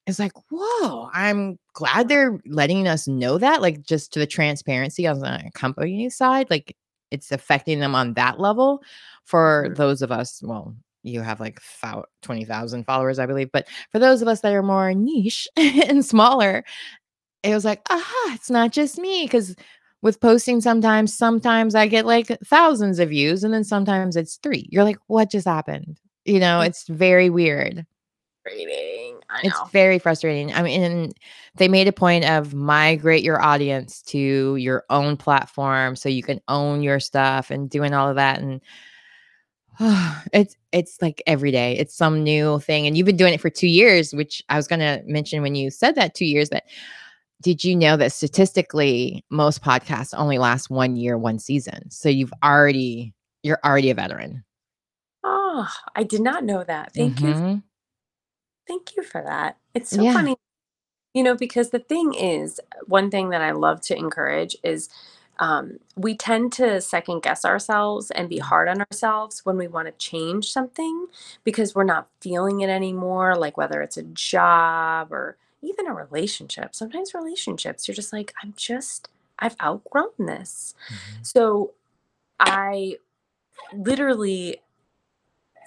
it's 0.07 0.19
like, 0.21 0.33
whoa, 0.51 1.09
I'm 1.13 1.59
glad 1.75 2.09
they're 2.09 2.39
letting 2.47 2.87
us 2.89 3.09
know 3.09 3.39
that, 3.39 3.63
like 3.63 3.83
just 3.83 4.13
to 4.15 4.21
the 4.21 4.27
transparency 4.27 5.07
on 5.07 5.21
the 5.21 5.51
company 5.55 6.09
side, 6.11 6.49
like 6.51 6.77
it's 7.11 7.33
affecting 7.33 7.81
them 7.81 7.95
on 7.95 8.15
that 8.15 8.41
level. 8.41 8.83
For 9.25 9.73
those 9.77 10.03
of 10.03 10.13
us, 10.13 10.41
well, 10.43 10.75
you 11.03 11.21
have 11.21 11.41
like 11.41 11.61
20,000 12.23 12.85
followers, 12.85 13.19
I 13.19 13.27
believe. 13.27 13.51
But 13.53 13.67
for 13.93 13.99
those 13.99 14.23
of 14.23 14.29
us 14.29 14.41
that 14.41 14.53
are 14.53 14.63
more 14.63 14.93
niche 14.95 15.49
and 15.57 16.05
smaller, 16.05 16.65
it 17.43 17.55
was 17.55 17.65
like, 17.65 17.81
aha, 17.91 18.33
it's 18.35 18.51
not 18.51 18.73
just 18.73 18.99
me. 18.99 19.25
Because 19.25 19.55
with 20.03 20.21
posting, 20.21 20.61
sometimes, 20.61 21.17
sometimes 21.17 21.75
I 21.75 21.87
get 21.87 22.07
like 22.07 22.29
thousands 22.45 22.99
of 22.99 23.11
views 23.11 23.45
and 23.45 23.55
then 23.55 23.65
sometimes 23.65 24.17
it's 24.17 24.37
three. 24.37 24.69
You're 24.71 24.85
like, 24.85 24.99
what 25.07 25.31
just 25.31 25.47
happened? 25.47 26.01
You 26.25 26.41
know, 26.41 26.61
It's 26.61 26.81
it's 26.89 26.89
very 26.89 27.31
weird. 27.31 27.87
Frustrating. 28.47 29.19
I 29.31 29.41
It's 29.45 29.71
very 29.71 29.99
frustrating. 29.99 30.53
I 30.53 30.63
mean, 30.63 31.13
they 31.57 31.69
made 31.69 31.89
a 31.89 31.93
point 31.93 32.25
of 32.25 32.55
migrate 32.55 33.23
your 33.23 33.43
audience 33.43 34.03
to 34.03 34.57
your 34.57 34.85
own 34.91 35.17
platform 35.17 35.97
so 35.97 36.09
you 36.09 36.23
can 36.23 36.41
own 36.49 36.83
your 36.83 37.01
stuff 37.01 37.51
and 37.51 37.69
doing 37.69 37.95
all 37.95 38.09
of 38.09 38.17
that. 38.17 38.41
And 38.41 38.61
it's 40.33 40.57
it's 40.73 41.01
like 41.03 41.23
every 41.27 41.51
day, 41.51 41.77
it's 41.77 41.95
some 41.95 42.23
new 42.23 42.61
thing. 42.61 42.87
And 42.87 42.97
you've 42.97 43.07
been 43.07 43.17
doing 43.17 43.35
it 43.35 43.41
for 43.41 43.51
two 43.51 43.69
years, 43.69 44.15
which 44.15 44.43
I 44.49 44.57
was 44.57 44.69
gonna 44.69 45.03
mention 45.07 45.43
when 45.43 45.55
you 45.55 45.71
said 45.71 45.95
that 45.97 46.15
two 46.15 46.27
years. 46.27 46.51
That 46.51 46.65
did 47.43 47.65
you 47.65 47.77
know 47.77 47.97
that 47.97 48.13
statistically 48.13 49.25
most 49.31 49.63
podcasts 49.63 50.15
only 50.17 50.39
last 50.39 50.71
one 50.71 50.97
year, 50.97 51.19
one 51.19 51.39
season? 51.39 51.91
So 51.91 52.09
you've 52.09 52.33
already 52.43 53.13
you're 53.43 53.61
already 53.65 53.91
a 53.91 53.95
veteran. 53.95 54.45
Oh, 55.23 55.69
I 55.95 56.05
did 56.05 56.21
not 56.21 56.45
know 56.45 56.63
that. 56.65 56.93
Thank 56.95 57.21
you. 57.21 57.29
Mm-hmm. 57.29 57.59
Thank 58.67 58.97
you 58.97 59.03
for 59.03 59.23
that. 59.23 59.57
It's 59.75 59.91
so 59.91 60.05
Yeah. 60.05 60.13
funny, 60.13 60.37
you 61.15 61.23
know, 61.23 61.37
because 61.37 61.71
the 61.71 61.81
thing 61.81 62.15
is, 62.15 62.61
one 62.87 63.11
thing 63.11 63.31
that 63.31 63.43
I 63.43 63.53
love 63.53 63.81
to 63.83 63.97
encourage 63.97 64.57
is 64.65 64.89
um, 65.41 65.79
we 65.97 66.17
tend 66.17 66.53
to 66.55 66.81
second 66.81 67.23
guess 67.23 67.45
ourselves 67.45 68.11
and 68.13 68.29
be 68.29 68.39
hard 68.39 68.69
on 68.69 68.83
ourselves 68.83 69.45
when 69.47 69.59
we 69.59 69.69
want 69.69 69.87
to 69.89 69.93
change 69.95 70.53
something 70.53 71.07
because 71.45 71.75
we're 71.75 71.85
not 71.85 72.09
feeling 72.21 72.61
it 72.61 72.71
anymore, 72.71 73.37
like 73.37 73.57
whether 73.59 73.83
it's 73.83 73.97
a 73.99 74.05
job 74.05 75.13
or 75.13 75.37
even 75.63 75.87
a 75.89 75.95
relationship. 75.95 76.75
Sometimes 76.75 77.15
relationships, 77.15 77.89
you're 77.89 77.95
just 77.97 78.13
like, 78.13 78.35
I'm 78.43 78.55
just, 78.57 79.09
I've 79.41 79.57
outgrown 79.63 80.11
this. 80.19 80.75
Mhm. 80.91 81.27
So 81.27 81.75
I 82.41 82.99
literally 83.73 84.61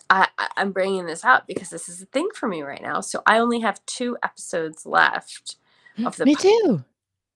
I, 0.10 0.28
I'm 0.58 0.72
bringing 0.72 1.06
this 1.06 1.24
up 1.24 1.46
because 1.48 1.70
this 1.70 1.88
is 1.88 2.02
a 2.02 2.06
thing 2.06 2.30
for 2.34 2.48
me 2.48 2.62
right 2.62 2.82
now. 2.82 3.02
So 3.02 3.22
I 3.26 3.38
only 3.40 3.60
have 3.60 3.86
two 3.86 4.18
episodes 4.24 4.86
left 4.86 5.58
mm, 5.98 6.06
of 6.08 6.18
the 6.18 6.26
Me 6.26 6.36
too. 6.36 6.84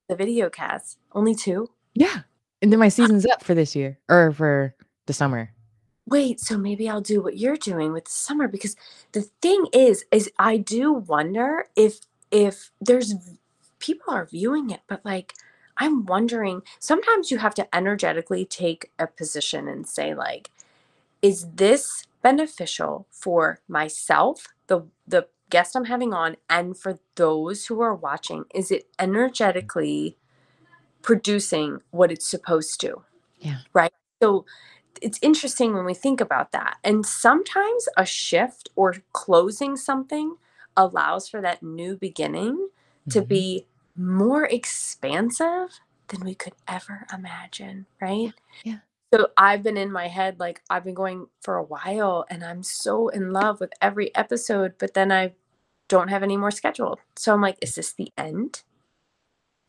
the 0.09 0.15
video 0.15 0.49
cast. 0.49 0.97
Only 1.11 1.35
two. 1.35 1.69
Yeah. 1.93 2.21
And 2.61 2.71
then 2.71 2.79
my 2.79 2.89
season's 2.89 3.25
up 3.25 3.43
for 3.43 3.53
this 3.53 3.75
year 3.75 3.99
or 4.09 4.31
for 4.31 4.75
the 5.05 5.13
summer. 5.13 5.51
Wait, 6.05 6.39
so 6.39 6.57
maybe 6.57 6.89
I'll 6.89 7.01
do 7.01 7.21
what 7.21 7.37
you're 7.37 7.57
doing 7.57 7.93
with 7.93 8.05
the 8.05 8.11
summer 8.11 8.47
because 8.47 8.75
the 9.13 9.21
thing 9.41 9.67
is, 9.71 10.05
is 10.11 10.29
I 10.39 10.57
do 10.57 10.91
wonder 10.91 11.65
if 11.75 12.01
if 12.31 12.71
there's 12.81 13.13
people 13.79 14.13
are 14.13 14.25
viewing 14.25 14.69
it, 14.69 14.81
but 14.87 15.05
like 15.05 15.33
I'm 15.77 16.05
wondering. 16.05 16.61
Sometimes 16.79 17.31
you 17.31 17.37
have 17.39 17.55
to 17.55 17.75
energetically 17.75 18.45
take 18.45 18.91
a 18.99 19.07
position 19.07 19.67
and 19.67 19.87
say 19.87 20.13
like, 20.13 20.51
is 21.21 21.47
this 21.55 22.05
beneficial 22.23 23.07
for 23.11 23.59
myself, 23.69 24.47
the 24.67 24.83
the 25.07 25.27
guest 25.51 25.75
I'm 25.77 25.85
having 25.85 26.13
on, 26.13 26.37
and 26.49 26.77
for 26.77 26.99
those 27.15 27.67
who 27.67 27.81
are 27.81 27.95
watching? 27.95 28.45
Is 28.55 28.71
it 28.71 28.87
energetically 28.99 30.17
producing 31.01 31.79
what 31.91 32.11
it's 32.11 32.27
supposed 32.29 32.79
to? 32.81 33.03
Yeah. 33.39 33.59
Right. 33.73 33.93
So 34.23 34.45
it's 35.01 35.19
interesting 35.21 35.73
when 35.73 35.85
we 35.85 35.93
think 35.95 36.21
about 36.21 36.51
that. 36.53 36.77
And 36.83 37.05
sometimes 37.05 37.87
a 37.97 38.05
shift 38.05 38.69
or 38.75 38.95
closing 39.13 39.77
something 39.77 40.37
allows 40.77 41.29
for 41.29 41.41
that 41.41 41.63
new 41.63 41.97
beginning 41.97 42.69
to 43.09 43.21
Mhm. 43.21 43.27
be 43.29 43.67
more 43.95 44.45
expansive 44.45 45.79
than 46.09 46.21
we 46.25 46.35
could 46.35 46.55
ever 46.67 47.05
imagine. 47.13 47.87
Right. 48.01 48.33
Yeah. 48.63 48.79
So 49.13 49.27
I've 49.37 49.61
been 49.61 49.77
in 49.77 49.91
my 49.91 50.07
head, 50.07 50.39
like 50.39 50.63
I've 50.71 50.83
been 50.83 50.95
going 50.95 51.27
for 51.41 51.57
a 51.57 51.63
while 51.63 52.25
and 52.31 52.43
I'm 52.43 52.63
so 52.63 53.09
in 53.09 53.31
love 53.31 53.59
with 53.59 53.71
every 53.79 54.13
episode, 54.15 54.73
but 54.79 54.95
then 54.95 55.11
I 55.11 55.33
don't 55.87 56.07
have 56.07 56.23
any 56.23 56.35
more 56.35 56.49
scheduled. 56.49 56.99
So 57.15 57.31
I'm 57.31 57.41
like, 57.41 57.57
is 57.61 57.75
this 57.75 57.93
the 57.93 58.11
end? 58.17 58.63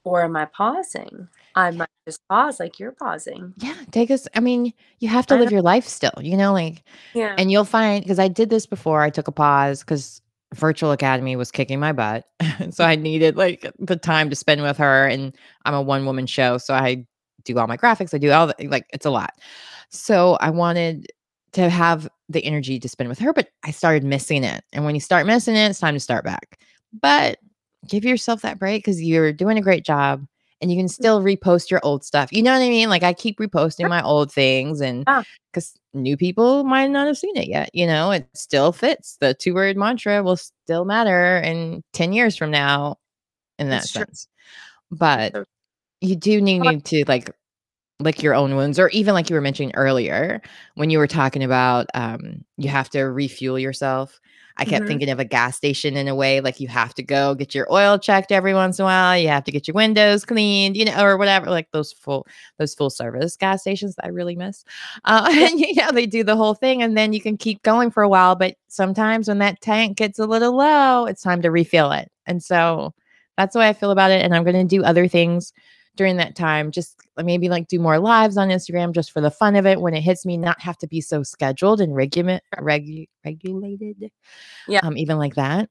Or 0.03 0.23
am 0.25 0.35
I 0.35 0.47
pausing? 0.47 1.29
I 1.55 1.73
might 1.73 1.91
just 2.07 2.27
pause 2.27 2.59
like 2.59 2.79
you're 2.79 2.93
pausing. 2.93 3.53
Yeah. 3.59 3.77
Take 3.91 4.11
us. 4.11 4.27
I 4.35 4.41
mean, 4.41 4.73
you 5.01 5.09
have 5.09 5.27
to 5.27 5.37
live 5.37 5.53
your 5.53 5.61
life 5.61 5.87
still, 5.87 6.15
you 6.23 6.39
know, 6.39 6.55
like, 6.55 6.83
Yeah. 7.13 7.35
and 7.37 7.53
you'll 7.53 7.65
find 7.67 8.03
because 8.03 8.19
I 8.19 8.29
did 8.29 8.49
this 8.49 8.65
before. 8.65 9.03
I 9.03 9.11
took 9.11 9.29
a 9.29 9.33
pause 9.33 9.81
because 9.81 10.23
virtual 10.55 10.91
academy 10.91 11.37
was 11.37 11.51
kicking 11.51 11.81
my 11.81 11.93
butt. 11.93 12.27
so 12.71 12.83
I 12.83 12.97
needed 12.97 13.37
like 13.37 13.71
the 13.79 13.97
time 13.97 14.31
to 14.31 14.37
spend 14.37 14.63
with 14.63 14.79
her. 14.79 15.07
And 15.07 15.37
I'm 15.67 15.75
a 15.75 15.83
one 15.83 16.07
woman 16.07 16.27
show. 16.27 16.57
So 16.57 16.73
I 16.73 17.07
do 17.45 17.59
all 17.59 17.67
my 17.67 17.77
graphics. 17.77 18.15
I 18.15 18.19
do 18.19 18.31
all 18.31 18.47
the, 18.49 18.69
like, 18.69 18.87
it's 18.93 19.07
a 19.07 19.11
lot. 19.11 19.35
So 19.91 20.35
I 20.41 20.51
wanted 20.51 21.07
to 21.53 21.69
have 21.71 22.09
the 22.29 22.45
energy 22.45 22.81
to 22.81 22.89
spend 22.89 23.09
with 23.09 23.19
her, 23.21 23.33
but 23.33 23.49
I 23.63 23.71
started 23.71 24.03
missing 24.03 24.43
it. 24.45 24.65
And 24.73 24.85
when 24.85 24.95
you 24.95 25.01
start 25.01 25.27
missing 25.27 25.55
it, 25.55 25.69
it's 25.69 25.79
time 25.79 25.95
to 25.95 26.01
start 26.01 26.25
back. 26.25 26.59
But 27.01 27.39
give 27.87 28.05
yourself 28.05 28.43
that 28.43 28.59
break 28.59 28.83
because 28.83 29.03
you're 29.03 29.33
doing 29.33 29.59
a 29.59 29.63
great 29.63 29.85
job. 29.85 30.27
and 30.61 30.71
you 30.71 30.79
can 30.79 30.87
mm. 30.87 30.91
still 30.91 31.21
repost 31.23 31.71
your 31.71 31.81
old 31.83 32.05
stuff. 32.05 32.33
You 32.33 32.43
know 32.43 32.53
what 32.53 32.63
I 32.63 32.69
mean? 32.69 32.89
Like 32.89 33.03
I 33.03 33.13
keep 33.13 33.39
reposting 33.39 33.89
my 33.89 34.03
old 34.03 34.33
things 34.33 34.81
and 34.81 35.05
because 35.53 35.75
new 35.93 36.17
people 36.17 36.65
might 36.65 36.91
not 36.91 37.07
have 37.07 37.19
seen 37.19 37.37
it 37.37 37.49
yet, 37.49 37.71
you 37.75 37.87
know, 37.87 38.11
it 38.13 38.27
still 38.35 38.73
fits. 38.73 39.17
The 39.21 39.35
two 39.35 39.53
word 39.55 39.77
mantra 39.77 40.23
will 40.23 40.37
still 40.37 40.85
matter 40.85 41.39
in 41.39 41.83
10 41.93 42.13
years 42.15 42.37
from 42.37 42.51
now 42.51 42.97
in 43.59 43.69
that 43.69 43.83
That's 43.83 43.93
true. 43.93 44.05
sense. 44.07 44.29
But 44.91 45.33
So- 45.35 45.45
you 46.01 46.17
do 46.17 46.41
need, 46.41 46.61
need 46.61 46.85
to 46.87 47.05
like 47.09 47.31
lick 48.01 48.23
your 48.23 48.35
own 48.35 48.57
wounds 48.57 48.79
or 48.79 48.89
even 48.91 49.15
like 49.15 49.31
you 49.31 49.35
were 49.35 49.41
mentioning 49.41 49.73
earlier 49.77 50.43
when 50.75 50.91
you 50.91 50.99
were 50.99 51.07
talking 51.07 51.45
about 51.45 51.87
um 51.95 52.45
you 52.57 52.69
have 52.69 52.91
to 52.91 53.03
refuel 53.05 53.59
yourself 53.59 54.21
i 54.57 54.65
kept 54.65 54.85
Mhm. 54.85 54.89
thinking 54.89 55.11
of 55.11 55.21
a 55.21 55.25
gas 55.25 55.57
station 55.57 55.97
in 55.97 56.09
a 56.09 56.15
way 56.15 56.41
like 56.41 56.59
you 56.61 56.67
have 56.69 56.93
to 56.95 57.03
go 57.05 57.35
get 57.37 57.55
your 57.55 57.73
oil 57.73 57.99
checked 57.99 58.33
every 58.33 58.53
once 58.53 58.79
in 58.81 58.83
a 58.83 58.87
while 58.87 59.17
you 59.17 59.29
have 59.29 59.45
to 59.45 59.53
get 59.53 59.69
your 59.69 59.75
windows 59.77 60.25
cleaned 60.25 60.77
you 60.77 60.85
know 60.85 61.05
or 61.05 61.17
whatever 61.17 61.49
like 61.51 61.71
those 61.71 61.93
full 61.93 62.27
those 62.59 62.75
full 62.75 62.91
service 62.91 63.37
gas 63.37 63.61
stations 63.61 63.95
that 63.95 64.07
i 64.07 64.09
really 64.09 64.35
miss 64.35 64.65
uh 65.05 65.29
and 65.33 65.61
you 65.61 65.75
know 65.77 65.93
they 65.93 66.07
do 66.07 66.25
the 66.25 66.37
whole 66.37 66.55
thing 66.55 66.83
and 66.83 66.97
then 66.97 67.13
you 67.13 67.21
can 67.21 67.37
keep 67.37 67.63
going 67.63 67.91
for 67.91 68.03
a 68.03 68.09
while 68.09 68.35
but 68.35 68.57
sometimes 68.69 69.29
when 69.29 69.39
that 69.39 69.61
tank 69.61 69.97
gets 69.97 70.19
a 70.19 70.27
little 70.27 70.57
low 70.57 71.07
it's 71.07 71.23
time 71.23 71.41
to 71.43 71.51
refill 71.51 71.93
it 71.93 72.11
and 72.27 72.43
so 72.43 72.93
that's 73.37 73.53
the 73.53 73.59
way 73.61 73.69
i 73.69 73.73
feel 73.73 73.93
about 73.93 74.11
it 74.11 74.23
and 74.23 74.35
i'm 74.35 74.45
going 74.45 74.55
to 74.57 74.65
do 74.65 74.83
other 74.85 75.07
things 75.09 75.53
during 75.97 76.17
that 76.17 76.35
time 76.37 76.71
just 76.71 76.97
maybe 77.17 77.49
like 77.49 77.69
do 77.69 77.79
more 77.79 77.99
lives 77.99 78.37
on 78.37 78.49
instagram 78.49 78.93
just 78.93 79.13
for 79.13 79.21
the 79.21 79.31
fun 79.31 79.55
of 79.57 79.67
it 79.67 79.81
when 79.81 79.95
it 79.95 80.01
hits 80.03 80.27
me 80.27 80.37
not 80.37 80.61
have 80.61 80.77
to 80.79 80.87
be 80.87 81.01
so 81.01 81.23
scheduled 81.23 81.81
and 81.81 81.95
regula- 81.95 82.41
regu- 82.59 83.09
regulated 83.25 84.11
Yeah. 84.69 84.81
um 84.83 84.97
even 84.99 85.19
like 85.19 85.35
that 85.37 85.69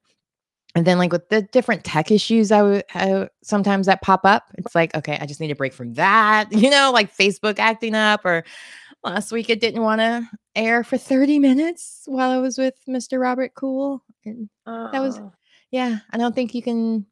and 0.74 0.84
then 0.86 0.98
like 0.98 1.12
with 1.12 1.28
the 1.28 1.42
different 1.42 1.84
tech 1.84 2.10
issues 2.10 2.50
I 2.50 2.62
would 2.62 2.84
I, 2.94 3.28
sometimes 3.42 3.86
that 3.86 4.02
pop 4.02 4.22
up 4.24 4.44
it's 4.58 4.74
like 4.74 4.94
okay 4.96 5.18
i 5.20 5.26
just 5.26 5.40
need 5.40 5.50
a 5.50 5.54
break 5.56 5.72
from 5.72 5.92
that 5.94 6.48
you 6.52 6.70
know 6.70 6.90
like 6.92 7.16
facebook 7.16 7.58
acting 7.58 7.94
up 7.94 8.24
or 8.24 8.44
last 9.04 9.30
week 9.30 9.50
it 9.50 9.60
didn't 9.60 9.82
want 9.82 10.00
to 10.00 10.26
air 10.56 10.82
for 10.82 10.96
30 10.96 11.38
minutes 11.38 12.02
while 12.06 12.30
i 12.30 12.38
was 12.38 12.56
with 12.58 12.74
mr 12.88 13.20
robert 13.20 13.52
cool 13.54 14.02
and 14.24 14.48
That 14.66 15.00
was- 15.02 15.18
Oh. 15.18 15.32
yeah, 15.70 15.98
I 16.10 16.16
don't 16.18 16.34
think 16.34 16.54
you 16.54 16.62
can. 16.62 17.04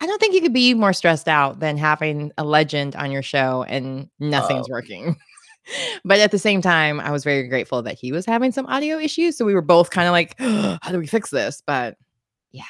I 0.00 0.06
don't 0.06 0.20
think 0.20 0.34
you 0.34 0.40
could 0.40 0.52
be 0.52 0.74
more 0.74 0.92
stressed 0.92 1.28
out 1.28 1.60
than 1.60 1.76
having 1.76 2.32
a 2.38 2.44
legend 2.44 2.94
on 2.96 3.10
your 3.10 3.22
show 3.22 3.64
and 3.64 4.08
nothing's 4.20 4.68
oh. 4.68 4.72
working. 4.72 5.16
but 6.04 6.20
at 6.20 6.30
the 6.30 6.38
same 6.38 6.62
time, 6.62 7.00
I 7.00 7.10
was 7.10 7.24
very 7.24 7.48
grateful 7.48 7.82
that 7.82 7.98
he 7.98 8.12
was 8.12 8.24
having 8.24 8.52
some 8.52 8.66
audio 8.66 8.98
issues. 8.98 9.36
So 9.36 9.44
we 9.44 9.54
were 9.54 9.62
both 9.62 9.90
kind 9.90 10.06
of 10.06 10.12
like, 10.12 10.38
how 10.82 10.92
do 10.92 10.98
we 10.98 11.06
fix 11.06 11.30
this? 11.30 11.62
But 11.66 11.96
yeah, 12.52 12.62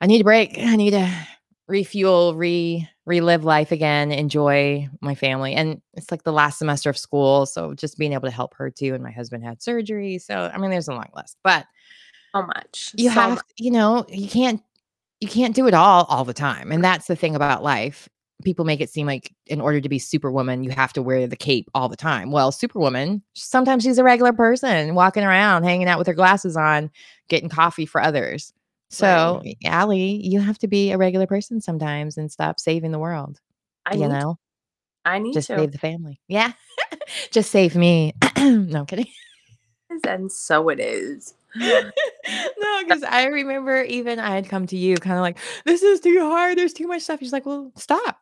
I 0.00 0.06
need 0.06 0.20
a 0.20 0.24
break. 0.24 0.58
I 0.58 0.76
need 0.76 0.90
to 0.90 1.10
refuel, 1.68 2.34
re 2.34 2.88
relive 3.06 3.44
life 3.44 3.72
again, 3.72 4.12
enjoy 4.12 4.88
my 5.00 5.14
family. 5.14 5.54
And 5.54 5.80
it's 5.94 6.10
like 6.10 6.24
the 6.24 6.32
last 6.32 6.58
semester 6.58 6.90
of 6.90 6.98
school. 6.98 7.46
So 7.46 7.72
just 7.72 7.98
being 7.98 8.12
able 8.12 8.28
to 8.28 8.34
help 8.34 8.54
her 8.54 8.70
too. 8.70 8.94
And 8.94 9.02
my 9.02 9.10
husband 9.10 9.44
had 9.44 9.62
surgery. 9.62 10.18
So 10.18 10.50
I 10.52 10.58
mean, 10.58 10.70
there's 10.70 10.88
a 10.88 10.92
long 10.92 11.08
list, 11.14 11.36
but 11.42 11.66
so 12.34 12.42
much 12.42 12.92
you 12.94 13.08
so 13.08 13.14
have 13.14 13.30
much. 13.36 13.44
you 13.56 13.70
know 13.70 14.04
you 14.10 14.28
can't 14.28 14.62
you 15.20 15.28
can't 15.28 15.54
do 15.54 15.66
it 15.66 15.74
all 15.74 16.04
all 16.04 16.24
the 16.24 16.34
time 16.34 16.70
and 16.72 16.82
that's 16.82 17.06
the 17.06 17.16
thing 17.16 17.34
about 17.34 17.62
life. 17.62 18.08
People 18.44 18.64
make 18.64 18.80
it 18.80 18.88
seem 18.88 19.06
like 19.06 19.32
in 19.46 19.60
order 19.60 19.80
to 19.80 19.88
be 19.88 19.98
superwoman 19.98 20.62
you 20.62 20.70
have 20.70 20.92
to 20.92 21.02
wear 21.02 21.26
the 21.26 21.36
cape 21.36 21.68
all 21.74 21.88
the 21.88 21.96
time. 21.96 22.30
Well 22.30 22.52
superwoman 22.52 23.22
sometimes 23.34 23.82
she's 23.82 23.98
a 23.98 24.04
regular 24.04 24.32
person 24.32 24.94
walking 24.94 25.24
around 25.24 25.64
hanging 25.64 25.88
out 25.88 25.98
with 25.98 26.06
her 26.06 26.14
glasses 26.14 26.56
on 26.56 26.90
getting 27.28 27.48
coffee 27.48 27.86
for 27.86 28.00
others. 28.00 28.52
So 28.90 29.42
Allie, 29.64 30.20
you 30.26 30.40
have 30.40 30.58
to 30.58 30.68
be 30.68 30.92
a 30.92 30.98
regular 30.98 31.26
person 31.26 31.60
sometimes 31.60 32.16
and 32.16 32.30
stop 32.32 32.58
saving 32.60 32.90
the 32.92 32.98
world 32.98 33.40
I 33.86 33.94
you 33.94 34.00
need 34.00 34.08
know? 34.08 34.38
I 35.04 35.18
need 35.18 35.32
just 35.32 35.48
to. 35.48 35.56
save 35.58 35.72
the 35.72 35.78
family. 35.78 36.20
Yeah. 36.28 36.52
Just 37.30 37.50
save 37.50 37.74
me. 37.74 38.14
No 38.38 38.80
I'm 38.80 38.86
kidding. 38.86 39.06
And 40.06 40.30
so 40.30 40.68
it 40.68 40.80
is 40.80 41.34
no, 41.56 42.82
because 42.82 43.02
I 43.02 43.26
remember 43.26 43.82
even 43.82 44.18
I 44.18 44.34
had 44.34 44.48
come 44.48 44.66
to 44.68 44.76
you 44.76 44.96
kind 44.96 45.16
of 45.16 45.22
like, 45.22 45.38
this 45.64 45.82
is 45.82 46.00
too 46.00 46.20
hard. 46.20 46.58
There's 46.58 46.72
too 46.72 46.86
much 46.86 47.02
stuff. 47.02 47.20
He's 47.20 47.32
like, 47.32 47.46
well, 47.46 47.72
stop. 47.76 48.18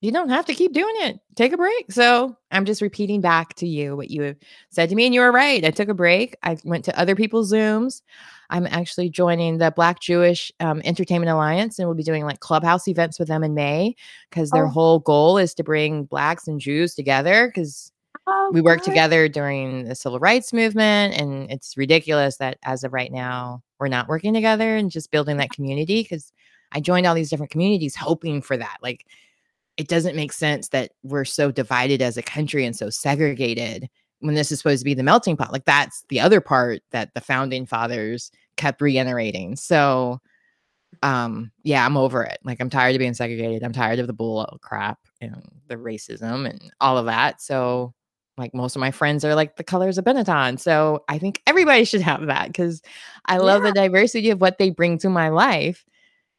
You 0.00 0.10
don't 0.10 0.30
have 0.30 0.46
to 0.46 0.54
keep 0.54 0.72
doing 0.72 0.94
it. 1.02 1.20
Take 1.36 1.52
a 1.52 1.56
break. 1.56 1.92
So 1.92 2.36
I'm 2.50 2.64
just 2.64 2.82
repeating 2.82 3.20
back 3.20 3.54
to 3.56 3.68
you 3.68 3.94
what 3.96 4.10
you 4.10 4.22
have 4.22 4.36
said 4.70 4.88
to 4.88 4.96
me. 4.96 5.04
And 5.04 5.14
you 5.14 5.20
were 5.20 5.30
right. 5.30 5.64
I 5.64 5.70
took 5.70 5.88
a 5.88 5.94
break. 5.94 6.36
I 6.42 6.56
went 6.64 6.84
to 6.86 6.98
other 6.98 7.14
people's 7.14 7.52
Zooms. 7.52 8.02
I'm 8.50 8.66
actually 8.66 9.10
joining 9.10 9.58
the 9.58 9.70
Black 9.70 10.00
Jewish 10.00 10.50
um, 10.58 10.82
Entertainment 10.84 11.30
Alliance 11.30 11.78
and 11.78 11.86
we'll 11.86 11.94
be 11.94 12.02
doing 12.02 12.24
like 12.24 12.40
clubhouse 12.40 12.88
events 12.88 13.18
with 13.20 13.28
them 13.28 13.44
in 13.44 13.54
May 13.54 13.94
because 14.28 14.50
their 14.50 14.66
Oh. 14.66 14.70
whole 14.70 14.98
goal 14.98 15.38
is 15.38 15.54
to 15.54 15.62
bring 15.62 16.04
Blacks 16.04 16.48
and 16.48 16.58
Jews 16.60 16.96
together 16.96 17.46
because 17.46 17.91
Oh, 18.26 18.50
we 18.52 18.60
worked 18.60 18.84
together 18.84 19.28
during 19.28 19.84
the 19.84 19.96
civil 19.96 20.20
rights 20.20 20.52
movement 20.52 21.14
and 21.20 21.50
it's 21.50 21.76
ridiculous 21.76 22.36
that 22.36 22.56
as 22.62 22.84
of 22.84 22.92
right 22.92 23.10
now 23.10 23.62
we're 23.80 23.88
not 23.88 24.06
working 24.06 24.32
together 24.32 24.76
and 24.76 24.92
just 24.92 25.10
building 25.10 25.38
that 25.38 25.50
community 25.50 26.02
because 26.02 26.32
i 26.70 26.78
joined 26.78 27.04
all 27.04 27.16
these 27.16 27.30
different 27.30 27.50
communities 27.50 27.96
hoping 27.96 28.40
for 28.40 28.56
that 28.56 28.76
like 28.80 29.06
it 29.76 29.88
doesn't 29.88 30.14
make 30.14 30.32
sense 30.32 30.68
that 30.68 30.92
we're 31.02 31.24
so 31.24 31.50
divided 31.50 32.00
as 32.00 32.16
a 32.16 32.22
country 32.22 32.64
and 32.64 32.76
so 32.76 32.90
segregated 32.90 33.90
when 34.20 34.36
this 34.36 34.52
is 34.52 34.58
supposed 34.58 34.82
to 34.82 34.84
be 34.84 34.94
the 34.94 35.02
melting 35.02 35.36
pot 35.36 35.50
like 35.50 35.64
that's 35.64 36.04
the 36.08 36.20
other 36.20 36.40
part 36.40 36.80
that 36.92 37.12
the 37.14 37.20
founding 37.20 37.66
fathers 37.66 38.30
kept 38.56 38.80
reiterating 38.80 39.56
so 39.56 40.20
um 41.02 41.50
yeah 41.64 41.84
i'm 41.84 41.96
over 41.96 42.22
it 42.22 42.38
like 42.44 42.60
i'm 42.60 42.70
tired 42.70 42.94
of 42.94 43.00
being 43.00 43.14
segregated 43.14 43.64
i'm 43.64 43.72
tired 43.72 43.98
of 43.98 44.06
the 44.06 44.12
bull 44.12 44.46
crap 44.62 45.00
and 45.20 45.42
the 45.66 45.74
racism 45.74 46.48
and 46.48 46.70
all 46.80 46.96
of 46.96 47.06
that 47.06 47.42
so 47.42 47.92
like 48.38 48.54
most 48.54 48.76
of 48.76 48.80
my 48.80 48.90
friends 48.90 49.24
are 49.24 49.34
like 49.34 49.56
the 49.56 49.64
colors 49.64 49.98
of 49.98 50.04
Benetton. 50.04 50.58
So 50.58 51.04
I 51.08 51.18
think 51.18 51.42
everybody 51.46 51.84
should 51.86 52.00
have 52.00 52.26
that 52.26 52.48
because 52.48 52.82
I 53.26 53.38
love 53.38 53.62
the 53.62 53.72
diversity 53.72 54.30
of 54.30 54.40
what 54.40 54.58
they 54.58 54.70
bring 54.70 54.98
to 54.98 55.08
my 55.08 55.28
life. 55.28 55.84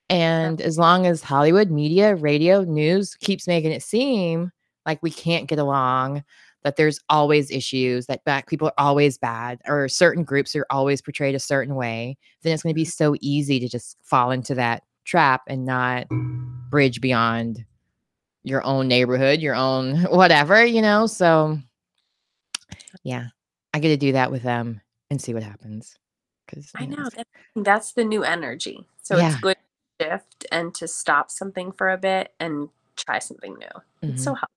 And 0.09 0.61
as 0.61 0.77
long 0.77 1.05
as 1.05 1.23
Hollywood, 1.23 1.71
media, 1.71 2.15
radio, 2.15 2.63
news 2.63 3.15
keeps 3.15 3.47
making 3.47 3.71
it 3.71 3.81
seem 3.81 4.51
like 4.85 5.01
we 5.01 5.11
can't 5.11 5.47
get 5.47 5.59
along, 5.59 6.23
that 6.63 6.75
there's 6.75 6.99
always 7.09 7.51
issues, 7.51 8.05
that 8.07 8.23
black 8.25 8.47
people 8.47 8.67
are 8.67 8.73
always 8.77 9.17
bad, 9.17 9.59
or 9.67 9.87
certain 9.87 10.23
groups 10.23 10.55
are 10.55 10.65
always 10.69 11.01
portrayed 11.01 11.35
a 11.35 11.39
certain 11.39 11.75
way, 11.75 12.17
then 12.41 12.53
it's 12.53 12.63
going 12.63 12.73
to 12.73 12.75
be 12.75 12.83
mm-hmm. 12.83 12.89
so 12.89 13.15
easy 13.21 13.59
to 13.59 13.67
just 13.67 13.97
fall 14.01 14.31
into 14.31 14.55
that 14.55 14.83
trap 15.05 15.41
and 15.47 15.65
not 15.65 16.07
bridge 16.69 17.01
beyond 17.01 17.65
your 18.43 18.63
own 18.65 18.87
neighborhood, 18.87 19.39
your 19.39 19.55
own 19.55 20.01
whatever, 20.09 20.65
you 20.65 20.81
know? 20.81 21.05
So 21.07 21.59
yeah, 23.03 23.27
I 23.73 23.79
get 23.79 23.89
to 23.89 23.97
do 23.97 24.11
that 24.13 24.31
with 24.31 24.43
them 24.43 24.81
and 25.09 25.21
see 25.21 25.33
what 25.33 25.43
happens. 25.43 25.97
Because 26.45 26.71
I 26.75 26.85
know 26.85 27.09
that, 27.15 27.27
that's 27.55 27.93
the 27.93 28.03
new 28.03 28.23
energy. 28.23 28.85
So 29.01 29.17
Yeah. 29.17 29.27
it's 29.27 29.41
good 29.41 29.57
to 29.99 30.05
shift 30.05 30.45
and 30.51 30.73
to 30.75 30.87
stop 30.87 31.31
something 31.31 31.71
for 31.71 31.89
a 31.89 31.97
bit 31.97 32.33
and 32.39 32.69
try 32.95 33.19
something 33.19 33.55
new. 33.55 34.09
It's 34.09 34.23
so 34.23 34.33
helpful. 34.35 34.49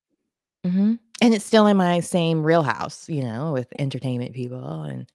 hmm 0.65 0.95
and 1.23 1.33
it's 1.33 1.47
still 1.47 1.67
in 1.67 1.79
my 1.79 2.01
same 2.01 2.45
real 2.45 2.63
house, 2.63 3.09
you 3.09 3.23
know, 3.23 3.53
with 3.53 3.69
entertainment 3.79 4.35
people, 4.35 4.83
and 4.83 5.11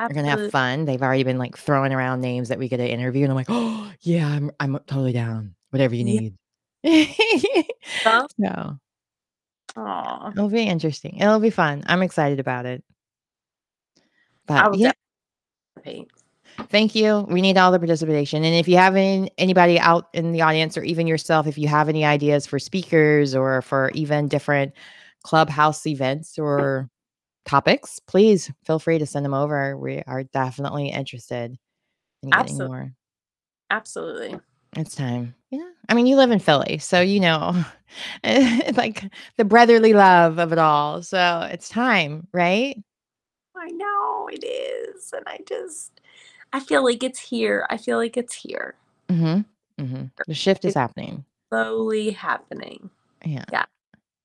we're 0.00 0.14
gonna 0.14 0.28
have 0.28 0.50
fun. 0.50 0.86
They've 0.86 1.02
already 1.02 1.24
been 1.24 1.38
like 1.38 1.58
throwing 1.58 1.92
around 1.92 2.20
names 2.22 2.48
that 2.48 2.58
we 2.58 2.68
get 2.68 2.78
to 2.78 2.88
interview, 2.88 3.22
and 3.24 3.30
I'm 3.32 3.36
like, 3.36 3.46
oh 3.50 3.92
yeah, 4.00 4.26
I'm 4.28 4.50
I'm 4.60 4.78
totally 4.86 5.12
down. 5.12 5.54
Whatever 5.70 5.94
you 5.94 6.04
Yeah. 6.04 6.30
need. 6.84 7.16
Well, 8.04 8.26
so 8.40 8.78
aw, 9.76 10.30
it'll 10.30 10.48
be 10.48 10.62
interesting. 10.62 11.16
It'll 11.18 11.40
be 11.40 11.50
fun. 11.50 11.82
I'm 11.86 12.02
excited 12.02 12.40
about 12.40 12.66
it. 12.66 12.82
But 14.46 14.74
yeah, 14.76 14.92
definitely. 15.76 16.08
Thank 16.68 16.94
you. 16.94 17.26
We 17.28 17.40
need 17.40 17.56
all 17.56 17.72
the 17.72 17.78
participation. 17.78 18.44
And 18.44 18.54
if 18.54 18.68
you 18.68 18.76
have 18.76 18.96
any, 18.96 19.30
anybody 19.38 19.78
out 19.78 20.08
in 20.12 20.32
the 20.32 20.42
audience 20.42 20.76
or 20.76 20.82
even 20.82 21.06
yourself, 21.06 21.46
if 21.46 21.56
you 21.56 21.68
have 21.68 21.88
any 21.88 22.04
ideas 22.04 22.46
for 22.46 22.58
speakers 22.58 23.34
or 23.34 23.62
for 23.62 23.90
even 23.94 24.28
different 24.28 24.72
clubhouse 25.22 25.86
events 25.86 26.38
or 26.38 26.90
topics, 27.44 27.98
please 28.00 28.50
feel 28.64 28.78
free 28.78 28.98
to 28.98 29.06
send 29.06 29.24
them 29.24 29.34
over. 29.34 29.76
We 29.76 30.02
are 30.06 30.24
definitely 30.24 30.88
interested 30.88 31.58
in 32.22 32.28
getting 32.28 32.40
Absolutely. 32.40 32.68
more. 32.68 32.92
Absolutely. 33.70 34.40
It's 34.76 34.94
time. 34.94 35.34
Yeah. 35.52 35.70
I 35.88 35.94
mean, 35.94 36.06
you 36.06 36.16
live 36.16 36.30
in 36.32 36.38
Philly, 36.40 36.78
so 36.78 37.00
you 37.00 37.20
know, 37.20 37.54
like 38.74 39.04
the 39.36 39.44
brotherly 39.44 39.92
love 39.92 40.38
of 40.38 40.50
it 40.52 40.58
all. 40.58 41.02
So 41.02 41.48
it's 41.52 41.68
time, 41.68 42.26
right? 42.32 42.82
I 43.56 43.68
know 43.68 44.28
it 44.32 44.42
is. 44.44 45.12
And 45.14 45.22
I 45.26 45.38
just, 45.46 46.00
I 46.52 46.58
feel 46.60 46.82
like 46.82 47.02
it's 47.02 47.20
here. 47.20 47.66
I 47.70 47.76
feel 47.76 47.98
like 47.98 48.16
it's 48.16 48.34
here. 48.34 48.74
Mm-hmm. 49.08 49.82
Mm-hmm. 49.84 50.04
The 50.26 50.34
shift 50.34 50.64
is 50.64 50.70
It's- 50.72 50.80
happening. 50.80 51.24
Slowly 51.50 52.10
happening. 52.12 52.88
Yeah. 53.26 53.44
Yeah. 53.52 53.66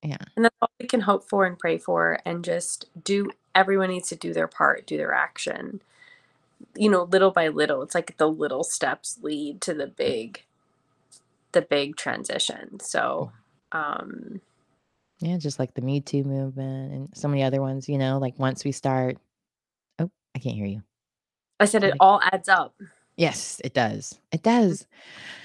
Yeah. 0.01 0.17
And 0.37 0.45
that's 0.45 0.55
all 0.61 0.69
we 0.79 0.87
can 0.87 1.01
hope 1.01 1.27
for 1.27 1.45
and 1.45 1.59
pray 1.59 1.77
for. 1.77 2.19
And 2.25 2.41
just 2.45 2.85
do, 3.03 3.29
everyone 3.53 3.89
needs 3.89 4.07
to 4.09 4.15
do 4.15 4.31
their 4.33 4.47
part, 4.47 4.87
do 4.87 4.95
their 4.95 5.13
action. 5.13 5.81
You 6.77 6.89
know, 6.89 7.03
little 7.03 7.31
by 7.31 7.49
little. 7.49 7.81
It's 7.81 7.93
like 7.93 8.15
the 8.15 8.29
little 8.29 8.63
steps 8.63 9.19
lead 9.21 9.59
to 9.63 9.73
the 9.73 9.87
big, 9.87 10.45
the 11.57 11.63
big 11.63 11.95
transition. 11.95 12.79
So, 12.79 13.31
um, 13.71 14.39
Yeah, 15.19 15.37
just 15.37 15.57
like 15.59 15.73
the 15.73 15.81
Me 15.81 16.01
Too 16.01 16.23
movement 16.23 16.93
and 16.93 17.09
so 17.15 17.27
many 17.27 17.41
other 17.43 17.61
ones, 17.61 17.89
you 17.89 17.97
know, 17.97 18.19
like 18.19 18.37
once 18.37 18.63
we 18.63 18.71
start 18.71 19.17
Oh, 19.99 20.11
I 20.35 20.39
can't 20.39 20.55
hear 20.55 20.67
you. 20.67 20.83
I 21.59 21.65
said 21.65 21.83
it 21.83 21.95
all 21.99 22.21
adds 22.31 22.49
up. 22.49 22.75
Yes, 23.17 23.59
it 23.63 23.73
does. 23.73 24.19
It 24.31 24.43
does. 24.43 24.85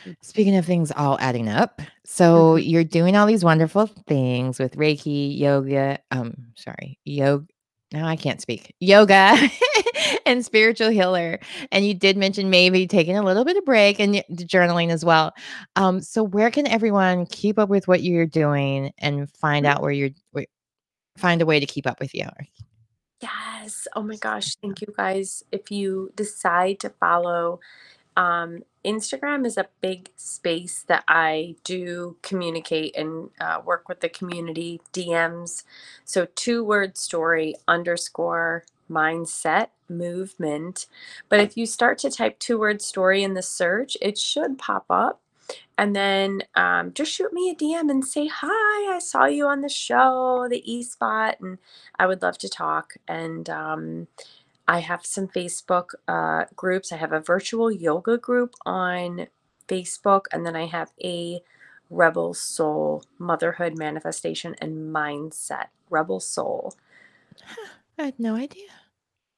mm, 0.07 0.17
Speaking 0.21 0.57
of 0.57 0.67
things 0.67 0.93
all 0.93 1.19
adding 1.21 1.49
up, 1.49 1.81
so 2.05 2.57
mhm. 2.57 2.69
you're 2.71 2.85
doing 2.85 3.17
all 3.17 3.27
these 3.27 3.45
wonderful 3.45 3.87
things 4.07 4.59
with 4.59 4.77
Reiki, 4.77 5.39
yoga, 5.39 5.99
um, 6.11 6.35
sorry, 6.55 6.99
yoga. 7.05 7.47
Now 7.93 8.07
I 8.07 8.16
can't 8.16 8.40
speak. 8.40 8.74
Yoga 8.80 9.36
and 10.26 10.45
spiritual 10.45 10.88
healer. 10.90 11.38
And 11.70 11.86
you 11.86 11.95
did 11.95 12.16
mention 12.16 12.51
maybe 12.51 12.86
taking 12.86 13.16
a 13.16 13.22
little 13.22 13.45
bit 13.45 13.57
of 13.57 13.64
break 13.64 14.01
and 14.01 14.14
the 14.14 14.45
journaling 14.45 14.90
as 14.90 15.05
well. 15.05 15.32
Um, 15.76 16.01
so 16.01 16.22
where 16.22 16.51
can 16.51 16.66
everyone 16.66 17.26
keep 17.26 17.59
up 17.59 17.68
with 17.68 17.88
what 17.88 18.03
you're 18.03 18.26
doing 18.26 18.93
and 18.99 19.30
find 19.30 19.66
out 19.66 19.82
where 19.82 19.93
you're 19.93 20.11
where, 20.30 20.47
find 21.18 21.43
a 21.43 21.47
way 21.47 21.61
to 21.61 21.66
keep 21.66 21.86
up 21.86 22.01
with 22.01 22.14
you? 22.14 22.26
Yes. 23.20 23.86
Oh 23.95 24.03
my 24.03 24.16
gosh. 24.16 24.57
Thank 24.57 24.80
you 24.80 24.88
guys. 24.97 25.45
If 25.53 25.70
you 25.70 26.11
decide 26.16 26.80
to 26.80 26.90
follow, 26.90 27.61
um, 28.16 28.62
Instagram 28.85 29.47
is 29.47 29.57
a 29.57 29.68
big 29.80 30.11
space 30.16 30.85
that 30.89 31.05
I 31.09 31.57
do 31.64 32.16
communicate 32.22 32.97
and 32.97 33.30
uh, 33.41 33.61
work 33.64 33.89
with 33.89 34.01
the 34.01 34.09
community 34.09 34.80
DMs. 34.93 35.64
So 36.05 36.26
two 36.35 36.64
word 36.64 36.97
story 36.97 37.55
underscore 37.68 38.64
mindset 38.91 39.68
movement. 39.89 40.87
But 41.28 41.41
if 41.41 41.57
you 41.57 41.66
start 41.66 41.99
to 41.99 42.11
type 42.11 42.39
two 42.39 42.59
word 42.59 42.83
story 42.83 43.22
in 43.22 43.35
the 43.35 43.43
search, 43.43 43.97
it 44.01 44.18
should 44.18 44.59
pop 44.59 44.87
up. 44.91 45.20
And 45.76 45.95
then 45.97 46.43
um, 46.55 46.93
just 46.93 47.12
shoot 47.12 47.33
me 47.33 47.51
a 47.51 47.55
DM 47.55 47.91
and 47.91 48.05
say, 48.05 48.28
Hi, 48.28 48.95
I 48.95 48.99
saw 49.01 49.26
you 49.26 49.47
on 49.47 49.61
the 49.61 49.68
show, 49.68 50.47
the 50.49 50.62
E 50.70 50.83
Spot, 50.83 51.37
and 51.41 51.59
I 51.99 52.07
would 52.07 52.22
love 52.22 52.39
to 52.39 52.49
talk. 52.49 52.95
And 53.09 53.51
um, 53.51 54.07
I 54.69 54.81
have 54.81 55.05
some 55.05 55.29
Facebook 55.29 55.91
uh, 56.09 56.45
groups. 56.55 56.93
I 56.93 56.97
have 56.97 57.13
a 57.13 57.21
virtual 57.21 57.71
yoga 57.71 58.19
group 58.19 58.55
on 58.65 59.27
Facebook, 59.69 60.27
and 60.33 60.47
then 60.47 60.57
I 60.57 60.67
have 60.67 60.93
a 61.03 61.41
Rebel 61.91 62.33
Soul 62.35 63.05
Motherhood 63.19 63.77
Manifestation 63.77 64.55
and 64.61 64.95
Mindset. 64.95 65.67
Rebel 65.91 66.21
Soul. 66.21 66.75
I 67.99 68.05
had 68.07 68.19
no 68.19 68.35
idea. 68.35 68.69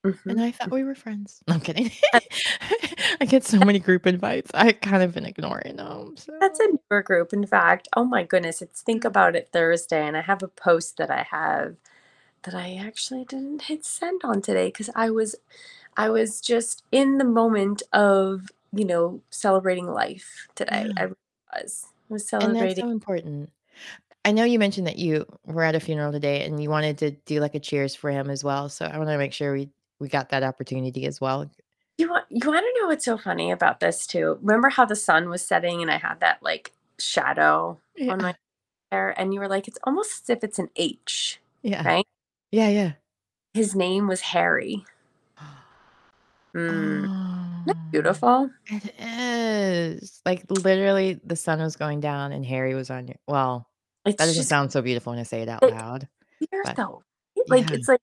And 0.05 0.15
Mhm. 0.15 0.41
I 0.43 0.53
thought 0.53 0.71
we 0.71 0.85
were 0.85 0.95
friends. 0.95 1.43
No, 1.49 1.55
I'm 1.55 1.61
kidding. 1.61 1.91
I 3.21 3.25
get 3.27 3.45
so 3.45 3.59
many 3.59 3.79
group 3.79 4.07
invites. 4.07 4.51
I 4.55 4.73
kind 4.73 5.03
of 5.03 5.15
been 5.15 5.25
ignoring 5.25 5.77
them. 5.77 6.15
That's 6.41 6.61
a 6.61 6.69
newer 6.91 7.03
group. 7.03 7.33
In 7.33 7.47
fact, 7.47 7.89
oh 7.97 8.05
my 8.05 8.23
goodness, 8.23 8.61
it's 8.63 8.83
Think 8.83 9.05
About 9.05 9.35
It 9.35 9.49
Thursday, 9.53 10.07
and 10.07 10.17
I 10.17 10.21
have 10.21 10.43
a 10.43 10.49
post 10.49 10.99
that 10.99 11.11
I 11.11 11.27
have 11.31 11.77
that 12.45 12.55
I 12.55 12.77
actually 12.77 13.25
didn't 13.25 13.63
hit 13.63 13.85
send 13.85 14.23
on 14.25 14.41
today 14.43 14.67
because 14.69 14.91
I 14.95 15.11
was 15.11 15.35
I 15.97 16.11
was 16.11 16.41
just 16.41 16.83
in 16.93 17.19
the 17.19 17.25
moment 17.25 17.83
of, 17.93 18.51
you 18.73 18.85
know, 18.85 19.21
celebrating 19.31 19.87
life 19.87 20.49
today. 20.55 20.87
yeah. 20.97 21.05
I 21.05 21.07
was. 21.61 21.87
I 22.11 22.13
was 22.13 22.23
And 22.23 22.31
that's 22.31 22.31
celebrating. 22.31 22.85
so 22.85 22.91
important. 22.91 23.51
I 24.25 24.33
know 24.33 24.45
you 24.45 24.59
mentioned 24.59 24.87
that 24.87 24.99
you 24.99 25.27
were 25.47 25.63
at 25.65 25.75
a 25.75 25.81
funeral 25.81 26.11
today 26.13 26.45
and 26.45 26.63
you 26.63 26.71
wanted 26.71 26.99
to 26.99 27.11
do 27.27 27.41
like 27.41 27.55
a 27.55 27.61
cheers 27.61 27.95
for 27.95 28.11
him 28.11 28.31
as 28.31 28.43
well. 28.43 28.69
So 28.69 28.87
I 28.87 28.97
want 28.99 29.11
to 29.11 29.19
make 29.19 29.33
sure 29.33 29.53
we 29.53 29.69
we 30.01 30.09
got 30.09 30.31
that 30.31 30.43
opportunity 30.43 31.07
as 31.07 31.21
well. 31.21 31.49
You 31.99 32.11
want 32.11 32.25
you 32.31 32.51
want 32.51 32.65
to 32.65 32.81
know 32.81 32.89
what's 32.89 33.05
so 33.05 33.17
funny 33.17 33.51
about 33.53 33.81
this 33.81 34.07
too? 34.07 34.39
Remember 34.43 34.69
how 34.69 34.85
the 34.85 34.97
sun 34.97 35.29
was 35.31 35.47
setting 35.47 35.81
and 35.83 35.91
I 35.91 35.99
had 35.99 36.21
that 36.21 36.43
like 36.43 36.73
shadow 36.99 37.79
on 38.01 38.07
Yeah. 38.07 38.17
my 38.17 38.35
hair, 38.91 39.15
and 39.19 39.33
you 39.35 39.41
were 39.41 39.49
like, 39.49 39.69
it's 39.69 39.79
almost 39.85 40.23
as 40.25 40.31
if 40.31 40.43
it's 40.45 40.59
an 40.59 40.71
H, 40.77 41.41
Yeah. 41.63 41.85
right? 41.87 42.07
Yeah, 42.55 42.69
yeah. 42.69 42.93
His 43.53 43.75
name 43.75 44.07
was 44.07 44.21
Harry. 44.21 44.85
Mm, 46.55 47.03
isn't 47.03 47.67
that 47.67 47.77
Oh, 47.77 47.89
beautiful? 47.91 48.51
it 48.67 48.95
is. 49.01 50.21
Like 50.25 50.45
literally 50.49 51.21
the 51.25 51.35
sun 51.35 51.59
was 51.59 51.75
going 51.75 51.99
down 51.99 52.31
and 52.31 52.47
Harry 52.47 52.77
was 52.77 52.91
on 52.91 53.09
your 53.09 53.17
well, 53.27 53.69
that 54.05 54.11
It's 54.11 54.19
doesn't 54.19 54.35
just 54.37 54.49
sound 54.49 54.71
so 54.71 54.81
beautiful 54.81 55.11
when 55.13 55.19
I 55.19 55.25
say 55.25 55.43
it 55.43 55.49
out 55.49 55.63
like 55.65 55.75
loud. 55.75 56.09
But 56.63 56.77
though. 56.77 57.03
right? 57.37 57.51
Like 57.51 57.71
yeah. 57.71 57.77
it's 57.77 57.89
like 57.89 58.01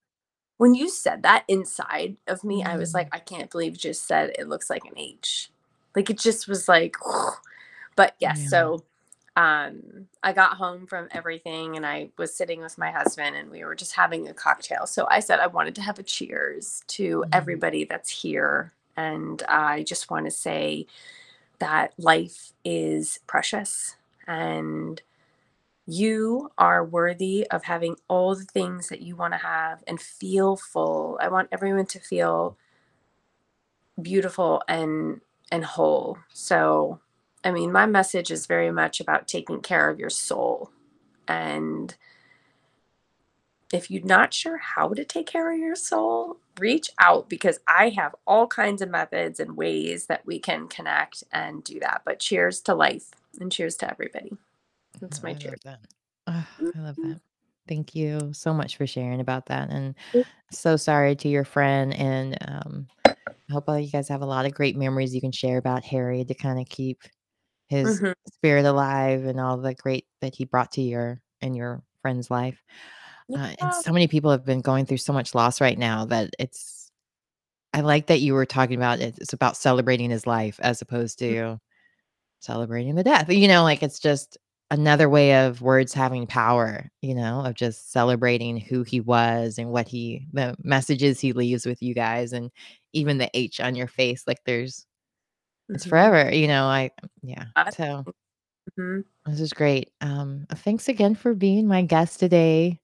when 0.57 0.73
you 0.75 0.89
said 0.89 1.23
that 1.23 1.45
inside 1.47 2.17
of 2.27 2.43
me, 2.43 2.61
I 2.61 2.75
was 2.75 2.93
like, 2.93 3.07
Mm, 3.07 3.15
I 3.15 3.19
can't 3.19 3.49
believe 3.49 3.71
you 3.71 3.77
just 3.77 4.05
said 4.05 4.31
it 4.37 4.49
looks 4.49 4.69
like 4.69 4.83
an 4.83 4.97
H. 4.97 5.49
Like 5.95 6.09
it 6.09 6.19
just 6.19 6.49
was 6.49 6.67
like, 6.67 6.97
but 7.95 8.15
yes. 8.19 8.41
yeah. 8.41 8.47
So 8.49 8.83
um, 9.35 10.07
I 10.23 10.33
got 10.33 10.57
home 10.57 10.87
from 10.87 11.07
everything 11.11 11.75
and 11.77 11.85
I 11.85 12.09
was 12.17 12.35
sitting 12.35 12.61
with 12.61 12.77
my 12.77 12.91
husband 12.91 13.35
and 13.35 13.49
we 13.49 13.63
were 13.63 13.75
just 13.75 13.93
having 13.95 14.27
a 14.27 14.33
cocktail. 14.33 14.85
So 14.87 15.07
I 15.09 15.21
said 15.21 15.39
I 15.39 15.47
wanted 15.47 15.75
to 15.75 15.81
have 15.81 15.99
a 15.99 16.03
cheers 16.03 16.83
to 16.89 17.25
Mhm. 17.27 17.29
everybody 17.33 17.85
that's 17.85 18.09
here. 18.09 18.73
And 18.97 19.41
I 19.47 19.83
just 19.83 20.11
want 20.11 20.25
to 20.25 20.31
say 20.31 20.87
that 21.59 21.93
life 21.97 22.53
is 22.65 23.19
precious 23.27 23.95
and 24.27 25.01
you 25.87 26.51
are 26.57 26.83
worthy 26.85 27.47
of 27.51 27.63
having 27.65 27.95
all 28.07 28.35
the 28.35 28.45
things 28.45 28.89
that 28.89 29.01
you 29.01 29.15
want 29.15 29.33
to 29.33 29.37
have 29.39 29.83
and 29.87 30.01
feel 30.01 30.57
full. 30.57 31.19
I 31.21 31.29
want 31.29 31.49
everyone 31.51 31.87
to 31.87 31.99
feel 31.99 32.57
beautiful 34.01 34.63
and 34.67 35.21
and 35.51 35.65
whole. 35.65 36.17
So, 36.33 36.99
I 37.43 37.51
mean, 37.51 37.71
my 37.71 37.85
message 37.85 38.31
is 38.31 38.45
very 38.45 38.71
much 38.71 38.99
about 38.99 39.27
taking 39.27 39.61
care 39.61 39.89
of 39.89 39.99
your 39.99 40.09
soul. 40.09 40.71
And 41.27 41.95
if 43.73 43.89
you're 43.89 44.03
not 44.03 44.33
sure 44.33 44.57
how 44.57 44.89
to 44.89 45.03
take 45.05 45.27
care 45.27 45.51
of 45.51 45.57
your 45.57 45.75
soul, 45.75 46.37
reach 46.59 46.89
out 46.99 47.29
because 47.29 47.59
I 47.67 47.89
have 47.89 48.13
all 48.27 48.47
kinds 48.47 48.81
of 48.81 48.89
methods 48.89 49.39
and 49.39 49.55
ways 49.55 50.05
that 50.07 50.25
we 50.25 50.39
can 50.39 50.67
connect 50.67 51.23
and 51.31 51.63
do 51.63 51.79
that. 51.79 52.01
But 52.05 52.19
cheers 52.19 52.59
to 52.61 52.75
life 52.75 53.09
and 53.39 53.51
cheers 53.51 53.75
to 53.77 53.89
everybody. 53.89 54.33
That's 54.99 55.19
Oh, 55.19 55.23
my 55.23 55.31
I 55.31 55.33
cheers. 55.35 55.51
love 55.51 55.59
that. 55.63 55.79
Ah, 56.27 56.49
I 56.75 56.79
love 56.79 56.97
Mhm. 56.97 57.13
that. 57.13 57.21
Thank 57.67 57.95
you 57.95 58.31
so 58.33 58.53
much 58.53 58.75
for 58.75 58.85
sharing 58.85 59.21
about 59.21 59.45
that. 59.47 59.69
And 59.69 59.95
so 60.51 60.75
sorry 60.75 61.15
to 61.15 61.29
your 61.29 61.45
friend. 61.45 61.93
And 61.93 62.37
um, 62.47 62.87
I 63.05 63.53
hope 63.53 63.69
all 63.69 63.79
you 63.79 63.89
guys 63.89 64.09
have 64.09 64.21
a 64.21 64.25
lot 64.25 64.45
of 64.45 64.53
great 64.53 64.75
memories 64.75 65.15
you 65.15 65.21
can 65.21 65.31
share 65.31 65.57
about 65.57 65.85
Harry 65.85 66.25
to 66.25 66.33
kind 66.33 66.59
of 66.59 66.67
keep 66.67 67.01
his 67.71 67.99
Mhm. 67.99 68.13
spirit 68.27 68.65
alive 68.65 69.25
and 69.25 69.39
all 69.39 69.57
the 69.57 69.73
great 69.73 70.05
that 70.21 70.35
he 70.35 70.45
brought 70.45 70.73
to 70.73 70.81
your 70.81 71.21
and 71.41 71.55
your 71.55 71.81
friend's 72.01 72.29
life. 72.29 72.61
Uh, 73.33 73.55
and 73.59 73.73
so 73.73 73.91
many 73.93 74.07
people 74.07 74.31
have 74.31 74.45
been 74.45 74.61
going 74.61 74.85
through 74.85 74.97
so 74.97 75.13
much 75.13 75.33
loss 75.33 75.61
right 75.61 75.77
now 75.79 76.05
that 76.05 76.35
it's. 76.39 76.91
I 77.73 77.81
like 77.81 78.07
that 78.07 78.19
you 78.19 78.33
were 78.33 78.45
talking 78.45 78.75
about 78.75 78.99
it. 78.99 79.17
It's 79.19 79.33
about 79.33 79.55
celebrating 79.57 80.09
his 80.11 80.27
life 80.27 80.59
as 80.61 80.81
opposed 80.81 81.19
to 81.19 81.29
celebrating 82.41 82.95
the 82.95 83.03
death. 83.03 83.29
You 83.29 83.47
know, 83.47 83.63
like 83.63 83.83
it's 83.83 83.99
just 83.99 84.37
another 84.71 85.09
way 85.09 85.45
of 85.45 85.61
words 85.61 85.93
having 85.93 86.27
power, 86.27 86.89
you 87.01 87.15
know, 87.15 87.45
of 87.45 87.55
just 87.55 87.91
celebrating 87.91 88.57
who 88.57 88.83
he 88.83 88.99
was 89.01 89.57
and 89.57 89.71
what 89.71 89.87
he, 89.87 90.27
the 90.33 90.55
messages 90.63 91.19
he 91.19 91.33
leaves 91.33 91.65
with 91.65 91.81
you 91.81 91.93
guys, 91.93 92.33
and 92.33 92.51
even 92.93 93.17
the 93.17 93.29
H 93.33 93.59
on 93.61 93.75
your 93.75 93.87
face. 93.87 94.23
Like 94.27 94.39
there's, 94.45 94.85
it's 95.69 95.85
Mhm. 95.85 95.89
forever, 95.89 96.33
you 96.33 96.47
know. 96.47 96.65
I, 96.65 96.91
yeah. 97.21 97.45
I- 97.55 97.69
So 97.71 98.03
Mhm. 98.79 99.03
this 99.25 99.39
is 99.39 99.53
great. 99.53 99.91
Um, 100.01 100.45
thanks 100.55 100.87
again 100.89 101.15
for 101.15 101.33
being 101.33 101.67
my 101.67 101.81
guest 101.83 102.19
today, 102.19 102.79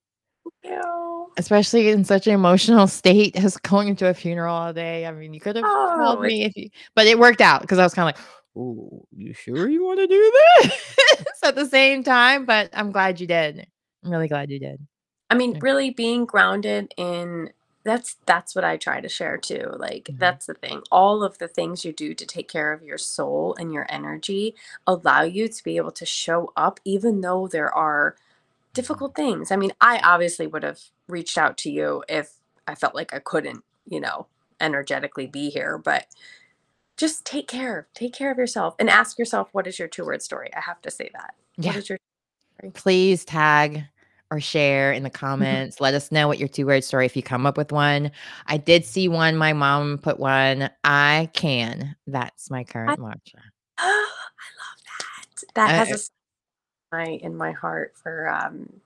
Ew. 0.64 1.32
especially 1.36 1.88
in 1.90 2.04
such 2.04 2.26
an 2.26 2.34
emotional 2.34 2.86
state 2.88 3.36
as 3.36 3.56
going 3.58 3.96
to 3.96 4.08
a 4.08 4.14
funeral 4.14 4.54
all 4.54 4.72
day. 4.72 5.06
I 5.06 5.12
mean, 5.12 5.32
you 5.34 5.40
could 5.40 5.56
have 5.56 5.64
called 5.64 6.18
Oh, 6.18 6.22
it's 6.22 6.32
me 6.32 6.42
if 6.44 6.56
you, 6.56 6.70
but 6.94 7.06
it 7.06 7.18
worked 7.18 7.40
out 7.40 7.60
because 7.62 7.78
I 7.78 7.84
was 7.84 7.94
kind 7.94 8.08
of 8.08 8.16
like, 8.16 8.24
Oh, 8.56 9.04
you 9.16 9.32
sure 9.34 9.68
you 9.68 9.84
want 9.84 10.00
to 10.00 10.06
do 10.08 10.32
this 10.60 11.34
at 11.44 11.54
the 11.54 11.66
same 11.66 12.02
time? 12.02 12.44
But 12.44 12.70
I'm 12.72 12.90
glad 12.90 13.20
you 13.20 13.26
did. 13.26 13.66
I'm 14.04 14.10
really 14.10 14.26
glad 14.28 14.50
you 14.50 14.58
did. 14.58 14.84
I 15.30 15.34
mean, 15.34 15.58
really 15.60 15.90
being 15.90 16.24
grounded 16.24 16.92
in 16.96 17.50
that's 17.84 18.16
that's 18.26 18.54
what 18.54 18.64
I 18.64 18.76
try 18.76 19.00
to 19.00 19.08
share 19.08 19.38
too. 19.38 19.72
Like 19.78 20.04
Mhm. 20.04 20.18
that's 20.18 20.46
the 20.46 20.54
thing. 20.54 20.82
All 20.90 21.22
of 21.24 21.38
the 21.38 21.48
things 21.48 21.84
you 21.84 21.92
do 21.92 22.14
to 22.14 22.26
take 22.26 22.48
care 22.48 22.72
of 22.72 22.82
your 22.82 22.98
soul 22.98 23.54
and 23.58 23.72
your 23.72 23.86
energy 23.88 24.54
allow 24.86 25.22
you 25.22 25.48
to 25.48 25.64
be 25.64 25.76
able 25.76 25.92
to 25.92 26.06
show 26.06 26.52
up 26.56 26.80
even 26.84 27.20
though 27.20 27.46
there 27.48 27.72
are 27.74 28.16
difficult 28.74 29.14
things. 29.14 29.50
I 29.50 29.56
mean, 29.56 29.72
I 29.80 29.98
obviously 30.00 30.46
would 30.46 30.62
have 30.62 30.80
reached 31.08 31.38
out 31.38 31.56
to 31.58 31.70
you 31.70 32.04
if 32.08 32.34
I 32.66 32.74
felt 32.74 32.94
like 32.94 33.14
I 33.14 33.18
couldn't, 33.20 33.64
you 33.88 34.00
know, 34.00 34.26
energetically 34.60 35.26
be 35.26 35.50
here, 35.50 35.78
but 35.78 36.06
just 36.96 37.24
take 37.24 37.48
care. 37.48 37.88
Take 37.94 38.12
care 38.12 38.30
of 38.30 38.38
yourself 38.38 38.74
and 38.78 38.90
ask 38.90 39.18
yourself 39.18 39.48
what 39.52 39.66
is 39.66 39.78
your 39.78 39.88
two-word 39.88 40.22
story? 40.22 40.50
I 40.54 40.60
have 40.60 40.82
to 40.82 40.90
say 40.90 41.10
that. 41.14 41.34
Yeah. 41.56 41.74
is 41.76 41.88
your? 41.88 41.98
Please 42.74 43.24
tag 43.24 43.84
or 44.30 44.40
share 44.40 44.92
in 44.92 45.02
the 45.02 45.10
Mhm. 45.10 45.14
comments. 45.14 45.80
Let 45.80 45.94
us 45.94 46.12
know 46.12 46.28
what 46.28 46.38
your 46.38 46.48
two 46.48 46.66
word 46.66 46.84
story 46.84 47.06
if 47.06 47.16
you 47.16 47.22
come 47.22 47.46
up 47.46 47.56
with 47.56 47.72
one. 47.72 48.10
I 48.46 48.58
did 48.58 48.84
see 48.84 49.08
one. 49.08 49.36
My 49.36 49.52
mom 49.52 49.98
put 49.98 50.18
one. 50.20 50.70
I 50.84 51.30
can. 51.32 51.96
That's 52.06 52.50
my 52.50 52.60
I 52.60 52.64
current 52.64 52.98
mantra. 52.98 53.40
I 53.78 54.08
love 54.58 54.78
that. 54.86 55.54
that 55.54 55.70
I- 55.70 55.76
has 55.76 55.92
I- 55.92 55.94
a 55.94 55.98
my 56.92 57.04
in 57.06 57.36
my 57.36 57.52
heart 57.52 57.94
for 58.02 58.28
um 58.30 58.80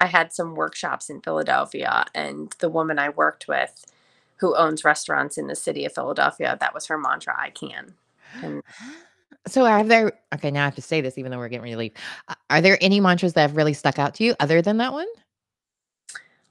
I 0.00 0.06
had 0.06 0.32
some 0.32 0.54
workshops 0.54 1.10
in 1.10 1.20
Philadelphia 1.22 2.06
and 2.14 2.54
the 2.60 2.68
woman 2.70 2.98
I 2.98 3.10
worked 3.10 3.48
with 3.48 3.84
who 4.38 4.56
owns 4.56 4.84
restaurants 4.84 5.38
in 5.38 5.46
the 5.48 5.56
city 5.56 5.84
of 5.86 5.94
Philadelphia, 5.94 6.56
that 6.60 6.74
was 6.74 6.86
her 6.86 6.98
mantra, 6.98 7.34
I 7.38 7.50
can. 7.50 7.94
And 8.42 8.62
So 9.48 9.66
are 9.66 9.84
there 9.84 10.12
okay, 10.34 10.50
now 10.50 10.62
I 10.62 10.64
have 10.66 10.76
to 10.76 10.82
say 10.82 11.00
this 11.00 11.18
even 11.18 11.30
though 11.32 11.38
we're 11.38 11.48
getting 11.48 11.62
ready 11.62 11.74
to 11.74 11.78
leave. 11.78 11.92
Uh, 12.28 12.34
Are 12.50 12.60
there 12.62 12.78
any 12.80 13.00
mantras 13.00 13.34
that 13.34 13.42
have 13.42 13.56
really 13.56 13.74
stuck 13.74 13.98
out 13.98 14.14
to 14.16 14.24
you 14.24 14.34
other 14.40 14.62
than 14.62 14.78
that 14.78 14.92
one? 14.92 15.08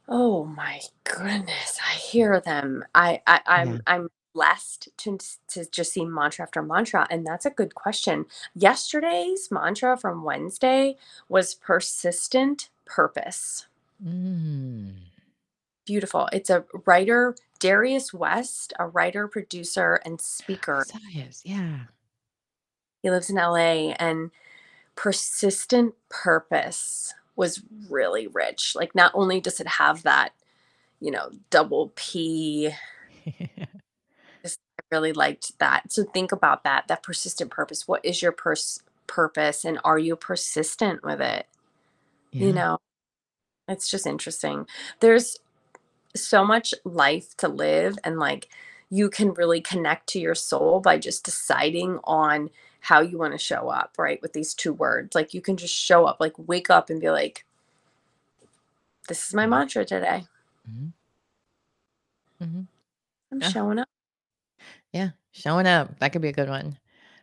oh 0.07 0.45
my 0.45 0.81
goodness, 1.05 1.79
I 1.87 1.93
hear 1.95 2.41
them. 2.41 2.85
I, 2.95 3.21
I 3.27 3.41
I'm 3.47 3.75
Yeah. 3.75 3.79
I'm 3.87 4.09
blessed 4.33 4.89
to 4.97 5.17
to 5.49 5.65
just 5.71 5.93
see 5.93 6.05
mantra 6.05 6.43
after 6.45 6.61
mantra. 6.63 7.07
And 7.09 7.25
that's 7.25 7.45
a 7.45 7.51
good 7.51 7.75
question. 7.75 8.25
Yesterday's 8.55 9.49
mantra 9.51 9.97
from 9.97 10.23
Wednesday 10.23 10.97
was 11.29 11.55
persistent 11.55 12.69
purpose. 12.85 13.67
Mm. 14.05 14.95
Beautiful. 15.85 16.29
It's 16.33 16.49
a 16.49 16.65
writer, 16.87 17.35
Darius 17.59 18.13
West, 18.13 18.73
a 18.79 18.87
writer, 18.87 19.27
producer, 19.27 20.01
and 20.05 20.21
speaker. 20.21 20.87
Sias, 20.87 21.41
yeah. 21.45 21.79
He 23.03 23.11
lives 23.11 23.29
in 23.29 23.35
LA 23.35 23.91
and 23.99 24.31
persistent 24.95 25.93
purpose 26.09 27.13
was 27.35 27.61
really 27.89 28.27
rich. 28.27 28.73
Like 28.75 28.95
not 28.95 29.11
only 29.13 29.41
does 29.41 29.59
it 29.59 29.67
have 29.67 30.03
that, 30.03 30.33
you 30.99 31.11
know, 31.11 31.29
double 31.49 31.91
P, 31.95 32.71
just 34.41 34.59
I 34.79 34.83
really 34.91 35.13
liked 35.13 35.59
that. 35.59 35.91
So 35.91 36.03
think 36.03 36.31
about 36.31 36.63
that, 36.63 36.87
that 36.87 37.03
persistent 37.03 37.51
purpose. 37.51 37.87
What 37.87 38.05
is 38.05 38.21
your 38.21 38.31
pers- 38.31 38.81
purpose 39.07 39.65
and 39.65 39.79
are 39.83 39.99
you 39.99 40.15
persistent 40.15 41.03
with 41.03 41.19
it? 41.19 41.47
Yeah. 42.31 42.47
You 42.47 42.53
know, 42.53 42.77
it's 43.67 43.89
just 43.89 44.07
interesting. 44.07 44.65
There's 45.01 45.37
so 46.15 46.45
much 46.45 46.73
life 46.85 47.35
to 47.37 47.47
live 47.47 47.97
and 48.03 48.19
like 48.19 48.47
you 48.89 49.09
can 49.09 49.33
really 49.33 49.59
connect 49.59 50.07
to 50.07 50.19
your 50.19 50.35
soul 50.35 50.79
by 50.79 50.99
just 50.99 51.25
deciding 51.25 51.99
on 52.03 52.49
how 52.83 52.99
you 52.99 53.17
want 53.17 53.31
to 53.31 53.37
show 53.37 53.69
up, 53.69 53.93
right? 53.97 54.21
With 54.21 54.33
these 54.33 54.53
two 54.53 54.73
words. 54.73 55.15
Like 55.15 55.33
you 55.33 55.39
can 55.39 55.55
just 55.55 55.73
show 55.73 56.05
up, 56.05 56.17
like 56.19 56.33
wake 56.37 56.69
up 56.69 56.89
and 56.89 56.99
be 56.99 57.09
like, 57.09 57.45
this 59.07 59.25
is 59.25 59.33
my 59.33 59.45
Mhm. 59.45 59.49
mantra 59.51 59.85
today. 59.85 60.27
Mhm. 60.69 60.91
Mhm. 62.41 62.67
I'm 63.31 63.39
Yeah. 63.41 63.47
showing 63.47 63.79
up. 63.79 63.87
Yeah, 64.91 65.11
showing 65.31 65.65
up. 65.65 65.97
That 65.99 66.11
could 66.11 66.21
be 66.21 66.27
a 66.27 66.33
good 66.33 66.49
one. 66.49 66.77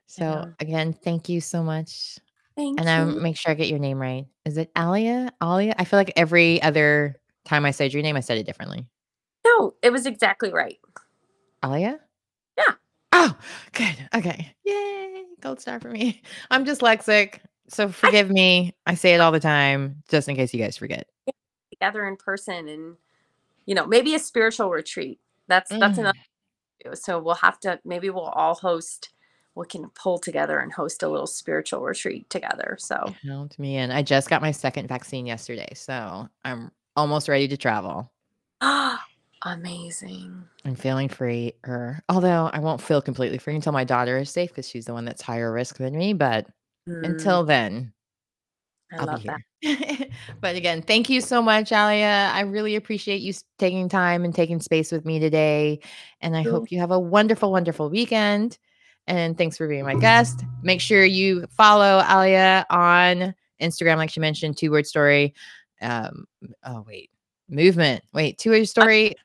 So 0.07 0.23
know. 0.25 0.55
again, 0.61 0.95
thank 0.95 1.29
you 1.29 1.43
so 1.43 1.63
much. 1.63 2.19
Thank 2.57 2.81
And 2.81 2.89
I 2.89 3.05
you. 3.05 3.21
make 3.21 3.37
sure 3.37 3.53
I 3.53 3.55
get 3.55 3.69
your 3.69 3.79
name 3.79 3.99
right. 4.01 4.27
Is 4.47 4.57
it 4.57 4.71
Alia? 4.77 5.31
Alia? 5.43 5.75
I 5.77 5.85
feel 5.85 5.99
like 5.99 6.15
every 6.17 6.63
other 6.63 7.21
time 7.45 7.67
I 7.67 7.71
said 7.71 7.93
your 7.93 8.03
name, 8.03 8.17
I 8.17 8.21
said 8.21 8.39
it 8.39 8.47
differently. 8.47 8.87
No, 9.45 9.75
it 9.83 9.91
was 9.91 10.07
exactly 10.07 10.53
right. 10.53 10.81
Alia? 11.63 12.01
Oh, 13.13 13.37
good. 13.73 14.09
Okay. 14.15 14.55
Yay. 14.65 15.25
Gold 15.41 15.61
star 15.61 15.81
for 15.81 15.89
me. 15.91 16.23
I'm 16.51 16.65
dyslexic. 16.65 17.41
So 17.69 17.89
forgive 17.89 18.31
me. 18.31 18.75
I 18.87 18.95
say 18.95 19.15
it 19.15 19.21
all 19.21 19.33
the 19.33 19.41
time, 19.41 20.03
just 20.09 20.29
in 20.29 20.37
case 20.37 20.53
you 20.53 20.61
guys 20.63 20.77
forget. 20.77 21.07
Together 21.73 22.07
in 22.09 22.17
person 22.17 22.69
and 22.69 22.97
you 23.67 23.75
know, 23.75 23.87
maybe 23.87 24.15
a 24.15 24.19
spiritual 24.19 24.71
retreat. 24.71 25.21
That's 25.49 25.71
that's 25.71 25.97
Mm. 25.97 26.01
another. 26.01 26.19
So 26.95 27.21
we'll 27.21 27.35
have 27.37 27.61
to 27.61 27.79
maybe 27.85 28.11
we'll 28.11 28.25
all 28.25 28.55
host 28.55 29.11
we 29.55 29.67
can 29.67 29.91
pull 29.91 30.19
together 30.19 30.59
and 30.61 30.73
host 30.73 31.03
a 31.03 31.09
little 31.09 31.27
spiritual 31.27 31.81
retreat 31.83 32.29
together. 32.31 32.77
So 32.79 33.15
Count 33.27 33.59
me 33.59 33.77
in. 33.77 33.91
I 33.91 34.03
just 34.03 34.31
got 34.31 34.41
my 34.43 34.53
second 34.53 34.89
vaccine 34.89 35.27
yesterday, 35.27 35.69
so 35.75 36.29
I'm 36.45 36.71
almost 36.97 37.29
ready 37.29 37.49
to 37.49 37.57
travel. 37.57 38.11
amazing. 39.43 40.45
I'm 40.65 40.75
feeling 40.75 41.09
free, 41.09 41.55
or 41.67 42.01
although 42.09 42.51
I 42.53 42.59
won't 42.59 42.83
feel 42.83 43.01
completely 43.01 43.39
free 43.39 43.55
until 43.55 43.73
my 43.73 43.85
daughter 43.85 44.19
is 44.19 44.31
safe 44.31 44.51
because 44.51 44.69
she's 44.69 44.85
the 44.85 44.93
one 44.93 45.05
that's 45.05 45.23
higher 45.23 45.51
risk 45.53 45.79
than 45.79 45.97
me. 45.97 46.13
But 46.13 46.47
Mm, 46.89 47.05
until 47.05 47.45
then, 47.45 47.93
I 48.93 48.99
I'll 48.99 49.07
love 49.07 49.23
be 49.23 49.29
that. 49.29 49.41
here. 49.63 50.09
but 50.41 50.57
again, 50.57 50.83
thank 50.83 51.09
you 51.11 51.21
so 51.21 51.41
much, 51.43 51.73
Alia. 51.73 52.31
I 52.33 52.41
really 52.41 52.77
appreciate 52.77 53.21
you 53.21 53.31
s- 53.31 53.45
taking 53.59 53.89
time 53.89 54.25
and 54.25 54.35
taking 54.35 54.61
space 54.61 54.91
with 54.91 55.05
me 55.05 55.19
today. 55.19 55.81
And 56.21 56.37
I 56.37 56.43
hope 56.43 56.71
you 56.73 56.79
have 56.81 56.91
a 56.91 56.99
wonderful, 56.99 57.53
wonderful 57.53 57.91
weekend. 57.91 58.59
And 59.07 59.37
thanks 59.37 59.57
for 59.57 59.69
being 59.69 59.85
my 59.85 59.95
guest. 59.95 60.45
Make 60.63 60.81
sure 60.81 61.05
you 61.05 61.47
follow 61.51 62.03
Alia 62.09 62.67
on 62.71 63.35
Instagram, 63.61 63.97
like 63.97 64.11
she 64.11 64.21
mentioned, 64.21 64.57
two 64.57 64.71
word 64.71 64.87
story. 64.87 65.35
Um, 65.83 66.27
oh, 66.65 66.85
wait, 66.87 67.11
movement. 67.49 68.03
Wait, 68.13 68.39
two 68.39 68.51
word 68.51 68.69
story. 68.69 69.17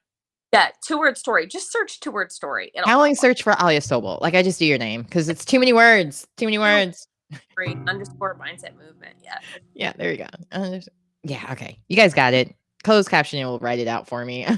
Yeah, 0.53 0.69
two 0.85 0.97
word 0.97 1.17
story. 1.17 1.47
Just 1.47 1.71
search 1.71 1.99
two 1.99 2.11
word 2.11 2.31
story. 2.31 2.71
It'll 2.73 2.89
I 2.89 2.93
only 2.93 3.11
pop 3.11 3.19
search 3.19 3.43
for 3.43 3.55
Alia 3.59 3.81
Sobel. 3.81 4.21
Like 4.21 4.35
I 4.35 4.41
just 4.43 4.59
do 4.59 4.65
your 4.65 4.77
name 4.77 5.03
because 5.03 5.27
it's 5.27 5.43
too 5.43 5.59
many 5.59 5.73
words. 5.73 6.27
Too 6.37 6.45
many 6.45 6.57
words. 6.57 7.07
Great 7.55 7.75
underscore 7.87 8.37
mindset 8.39 8.77
movement. 8.77 9.15
Yeah. 9.23 9.39
Yeah, 9.73 9.93
there 9.97 10.11
you 10.11 10.17
go. 10.17 10.27
Uh, 10.51 10.79
yeah, 11.23 11.45
okay. 11.51 11.79
You 11.89 11.95
guys 11.97 12.13
got 12.13 12.33
it. 12.33 12.55
Closed 12.83 13.09
captioning 13.09 13.43
will 13.45 13.59
write 13.59 13.79
it 13.79 13.87
out 13.87 14.07
for 14.07 14.23
me. 14.23 14.47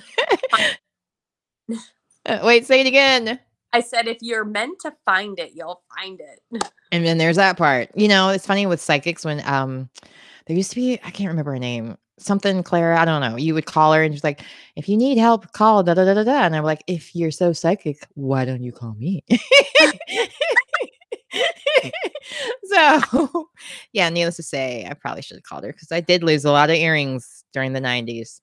Uh, 2.28 2.40
wait, 2.44 2.66
say 2.66 2.82
it 2.82 2.88
again. 2.88 3.40
I 3.74 3.80
said 3.80 4.08
if 4.08 4.18
you're 4.22 4.44
meant 4.44 4.80
to 4.82 4.94
find 5.06 5.40
it, 5.40 5.52
you'll 5.56 5.82
find 5.96 6.20
it. 6.20 6.72
And 6.92 7.06
then 7.06 7.18
there's 7.18 7.38
that 7.38 7.58
part. 7.58 7.90
You 7.96 8.08
know, 8.08 8.30
it's 8.30 8.46
funny 8.46 8.66
with 8.66 8.82
psychics 8.82 9.24
when 9.24 9.42
um 9.46 9.90
there 10.46 10.56
used 10.56 10.72
to 10.72 10.76
be 10.76 10.94
I 11.04 11.12
can't 11.12 11.30
remember 11.30 11.52
her 11.52 11.60
name. 11.60 11.98
Something 12.20 12.64
Clara, 12.64 13.00
I 13.00 13.06
don't 13.06 13.22
know. 13.22 13.38
You 13.38 13.54
would 13.54 13.68
call 13.68 13.94
her 13.94 14.02
and 14.04 14.14
she's 14.14 14.24
like, 14.24 14.42
if 14.76 14.90
you 14.90 14.98
need 14.98 15.18
help, 15.18 15.52
call 15.52 15.84
da 15.84 15.94
da 15.94 16.04
da 16.06 16.16
da 16.16 16.24
da. 16.24 16.46
And 16.46 16.56
I'm 16.56 16.64
like, 16.64 16.84
if 16.88 17.16
you're 17.16 17.32
so 17.32 17.54
psychic, 17.54 18.08
why 18.16 18.44
don't 18.44 18.64
you 18.64 18.72
call 18.72 18.96
me? 18.96 19.24
so 22.64 23.50
yeah, 23.94 24.10
needless 24.10 24.38
to 24.38 24.44
say, 24.44 24.88
I 24.90 24.94
probably 24.94 25.22
should 25.22 25.38
have 25.38 25.44
called 25.44 25.64
her 25.64 25.72
because 25.72 25.92
I 25.92 26.00
did 26.02 26.24
lose 26.24 26.44
a 26.46 26.52
lot 26.52 26.70
of 26.70 26.76
earrings 26.76 27.44
during 27.54 27.74
the 27.74 27.82
90s. 27.82 28.42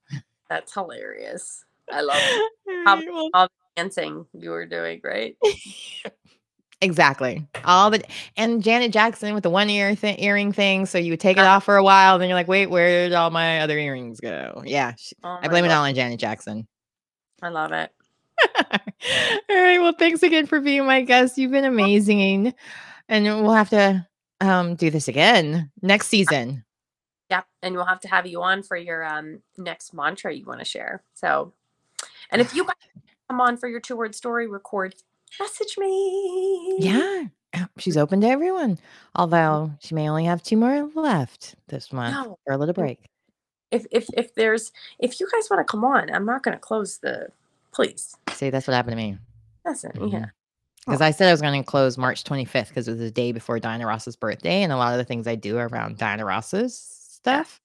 That's 0.49 0.73
hilarious. 0.73 1.65
I 1.93 2.01
love 2.03 2.17
it. 2.17 2.53
How- 2.87 2.97
right, 2.97 3.09
well, 3.11 3.31
all 3.35 3.47
the 3.47 3.83
dancing 3.83 4.27
you 4.33 4.51
were 4.51 4.67
doing, 4.67 5.01
right? 5.03 5.37
Exactly. 6.85 7.47
All 7.65 7.91
the 7.91 8.03
and 8.37 8.63
Janet 8.63 8.93
Jackson 8.93 9.33
with 9.33 9.43
the 9.43 9.49
one 9.51 9.71
ear 9.71 9.97
th- 9.97 10.19
earring 10.19 10.53
thing. 10.53 10.85
So 10.85 10.99
you 10.99 11.13
would 11.13 11.21
take 11.21 11.39
it 11.39 11.45
off 11.45 11.65
for 11.65 11.77
a 11.77 11.83
while, 11.83 12.19
then 12.19 12.29
you're 12.29 12.37
like, 12.37 12.47
wait, 12.47 12.67
where 12.67 13.09
did 13.09 13.15
all 13.15 13.31
my 13.31 13.61
other 13.61 13.79
earrings 13.79 14.21
go? 14.21 14.63
Yeah, 14.67 14.95
sh- 14.97 15.15
Oh 15.25 15.39
I 15.41 15.49
blame 15.49 15.65
it 15.65 15.71
all 15.71 15.83
on 15.83 15.95
Janet 15.95 16.21
Jackson. 16.21 16.69
I 17.41 17.49
love 17.49 17.73
it. 17.73 17.91
all 18.71 18.79
right. 19.49 19.79
Well, 19.79 19.95
thanks 19.99 20.23
again 20.23 20.47
for 20.47 20.61
being 20.61 20.85
my 20.85 21.01
guest. 21.01 21.39
You've 21.39 21.53
been 21.53 21.65
amazing, 21.65 22.53
and 23.09 23.25
we'll 23.25 23.53
have 23.53 23.71
to 23.71 24.07
um 24.43 24.75
do 24.75 24.91
this 24.91 25.09
again 25.09 25.71
next 25.81 26.09
season. 26.09 26.65
Yep. 27.31 27.47
And 27.63 27.75
we'll 27.75 27.87
have 27.87 28.01
to 28.01 28.09
have 28.09 28.27
you 28.27 28.43
on 28.43 28.63
for 28.63 28.77
your 28.77 29.03
um 29.05 29.41
next 29.57 29.95
mantra 29.95 30.35
you 30.35 30.45
want 30.45 30.59
to 30.59 30.67
share. 30.67 31.03
So 31.15 31.55
and 32.31 32.43
if 32.43 32.55
you 32.55 32.67
come 33.31 33.41
on 33.41 33.57
for 33.57 33.69
your 33.69 33.81
two 33.81 33.97
word 33.97 34.15
story, 34.15 34.47
record, 34.47 34.95
message 35.41 35.77
me. 35.79 36.77
Yeah. 36.79 37.25
She's 37.79 37.97
open 37.97 38.21
to 38.23 38.29
everyone, 38.29 38.79
although 39.15 39.71
she 39.81 39.95
may 39.95 40.09
only 40.09 40.25
have 40.25 40.43
two 40.43 40.57
more 40.57 40.91
left 40.95 41.55
this 41.69 41.93
month 41.93 42.15
No. 42.15 42.39
for 42.45 42.53
a 42.53 42.57
little 42.59 42.75
break. 42.75 42.99
If 43.71 43.87
if 43.93 44.09
if 44.15 44.35
there's 44.35 44.73
if 44.99 45.21
you 45.21 45.29
guys 45.33 45.49
want 45.51 45.61
to 45.67 45.71
come 45.71 45.85
on, 45.85 46.13
I'm 46.13 46.27
not 46.27 46.43
gonna 46.43 46.59
close 46.59 46.99
the 46.99 47.29
please. 47.73 48.17
See, 48.31 48.51
that's 48.51 48.67
what 48.67 48.75
happened 48.75 48.93
to 48.93 48.97
me. 48.97 49.19
Listen, 49.65 49.93
Mhm. 49.93 50.13
yeah. 50.13 50.25
Because 50.85 51.01
I 51.01 51.13
said 51.13 51.29
I 51.29 51.33
was 51.33 51.41
going 51.41 51.59
to 51.63 51.67
close 51.67 51.97
March 51.97 52.25
25th 52.25 52.69
because 52.69 52.87
it 52.87 52.91
was 52.91 53.01
the 53.01 53.11
day 53.11 53.33
before 53.33 53.59
Diana 53.59 53.87
Ross's 53.87 54.17
birthday, 54.17 54.63
and 54.63 54.71
a 54.71 54.77
lot 54.77 54.93
of 54.93 54.99
the 54.99 55.05
things 55.05 55.27
I 55.27 55.35
do 55.35 55.57
are 55.57 55.67
around 55.69 55.97
Diana 55.97 56.27
Ross's 56.27 56.77
stuff. 56.79 57.59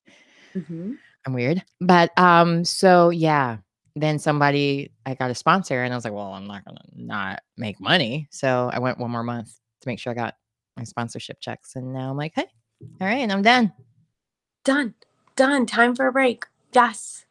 Mm-hmm. 0.55 0.93
I'm 1.27 1.33
weird, 1.33 1.61
but 1.81 2.17
um, 2.17 2.63
so 2.63 3.09
yeah. 3.09 3.57
Then 3.95 4.19
somebody, 4.19 4.91
I 5.05 5.15
got 5.15 5.31
a 5.31 5.35
sponsor, 5.35 5.83
and 5.83 5.93
I 5.93 5.97
was 5.97 6.03
like, 6.05 6.13
well, 6.13 6.33
I'm 6.33 6.47
not 6.47 6.63
to 6.65 6.75
not 6.95 7.41
make 7.57 7.79
money, 7.81 8.27
so 8.31 8.69
I 8.71 8.79
went 8.79 8.97
one 8.99 9.11
more 9.11 9.23
month 9.23 9.51
to 9.81 9.87
make 9.87 9.99
sure 9.99 10.11
I 10.11 10.15
got 10.15 10.35
my 10.77 10.83
sponsorship 10.83 11.39
checks, 11.41 11.75
and 11.75 11.93
now 11.93 12.09
I'm 12.11 12.17
like, 12.17 12.33
hey, 12.35 12.45
all 13.01 13.07
right, 13.07 13.19
and 13.19 13.31
I'm 13.31 13.41
done. 13.41 13.73
Done. 14.63 14.93
Done. 15.35 15.65
Time 15.65 15.95
for 15.95 16.07
a 16.07 16.11
break. 16.11 16.45
Yes. 16.73 17.25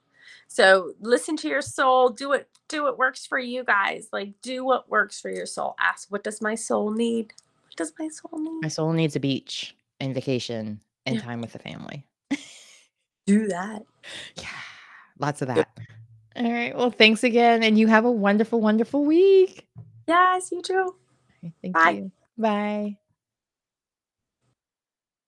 So 0.49 0.95
listen 1.01 1.37
to 1.39 1.49
your 1.49 1.61
soul. 1.63 2.09
Do 2.09 2.33
it. 2.33 2.49
Do 2.69 2.83
what 2.85 2.99
works 2.99 3.27
for 3.27 3.39
you 3.39 3.65
guys. 3.65 4.09
Like 4.13 4.33
do 4.43 4.65
what 4.65 4.89
works 4.89 5.21
for 5.21 5.31
your 5.31 5.47
soul. 5.47 5.75
Ask, 5.79 6.11
what 6.11 6.25
does 6.25 6.41
my 6.41 6.55
soul 6.55 6.91
need? 6.91 7.33
What 7.65 7.77
does 7.77 7.93
my 7.99 8.09
soul 8.09 8.39
need? 8.41 8.63
My 8.63 8.69
soul 8.69 8.93
needs 8.93 9.15
a 9.15 9.21
beach 9.21 9.77
and 10.01 10.15
vacation 10.15 10.81
and 11.07 11.17
Yeah. 11.17 11.23
time 11.23 11.41
with 11.43 11.53
the 11.53 11.59
family. 11.59 12.07
Do 13.27 13.47
that. 13.49 13.83
Yeah, 14.37 14.49
lots 15.19 15.43
of 15.43 15.49
that. 15.49 15.69
All 16.39 16.53
right. 16.53 16.76
Well, 16.76 16.91
thanks 16.91 17.24
again, 17.24 17.62
and 17.64 17.76
you 17.78 17.89
have 17.89 18.05
a 18.05 18.12
wonderful, 18.12 18.61
wonderful 18.61 19.05
week. 19.05 19.66
Yes, 20.07 20.53
you 20.53 20.62
too. 20.62 20.95
Okay, 21.45 21.53
Thank 21.62 21.74
Bye. 21.74 21.91
you. 21.91 22.12
Bye. 22.36 22.97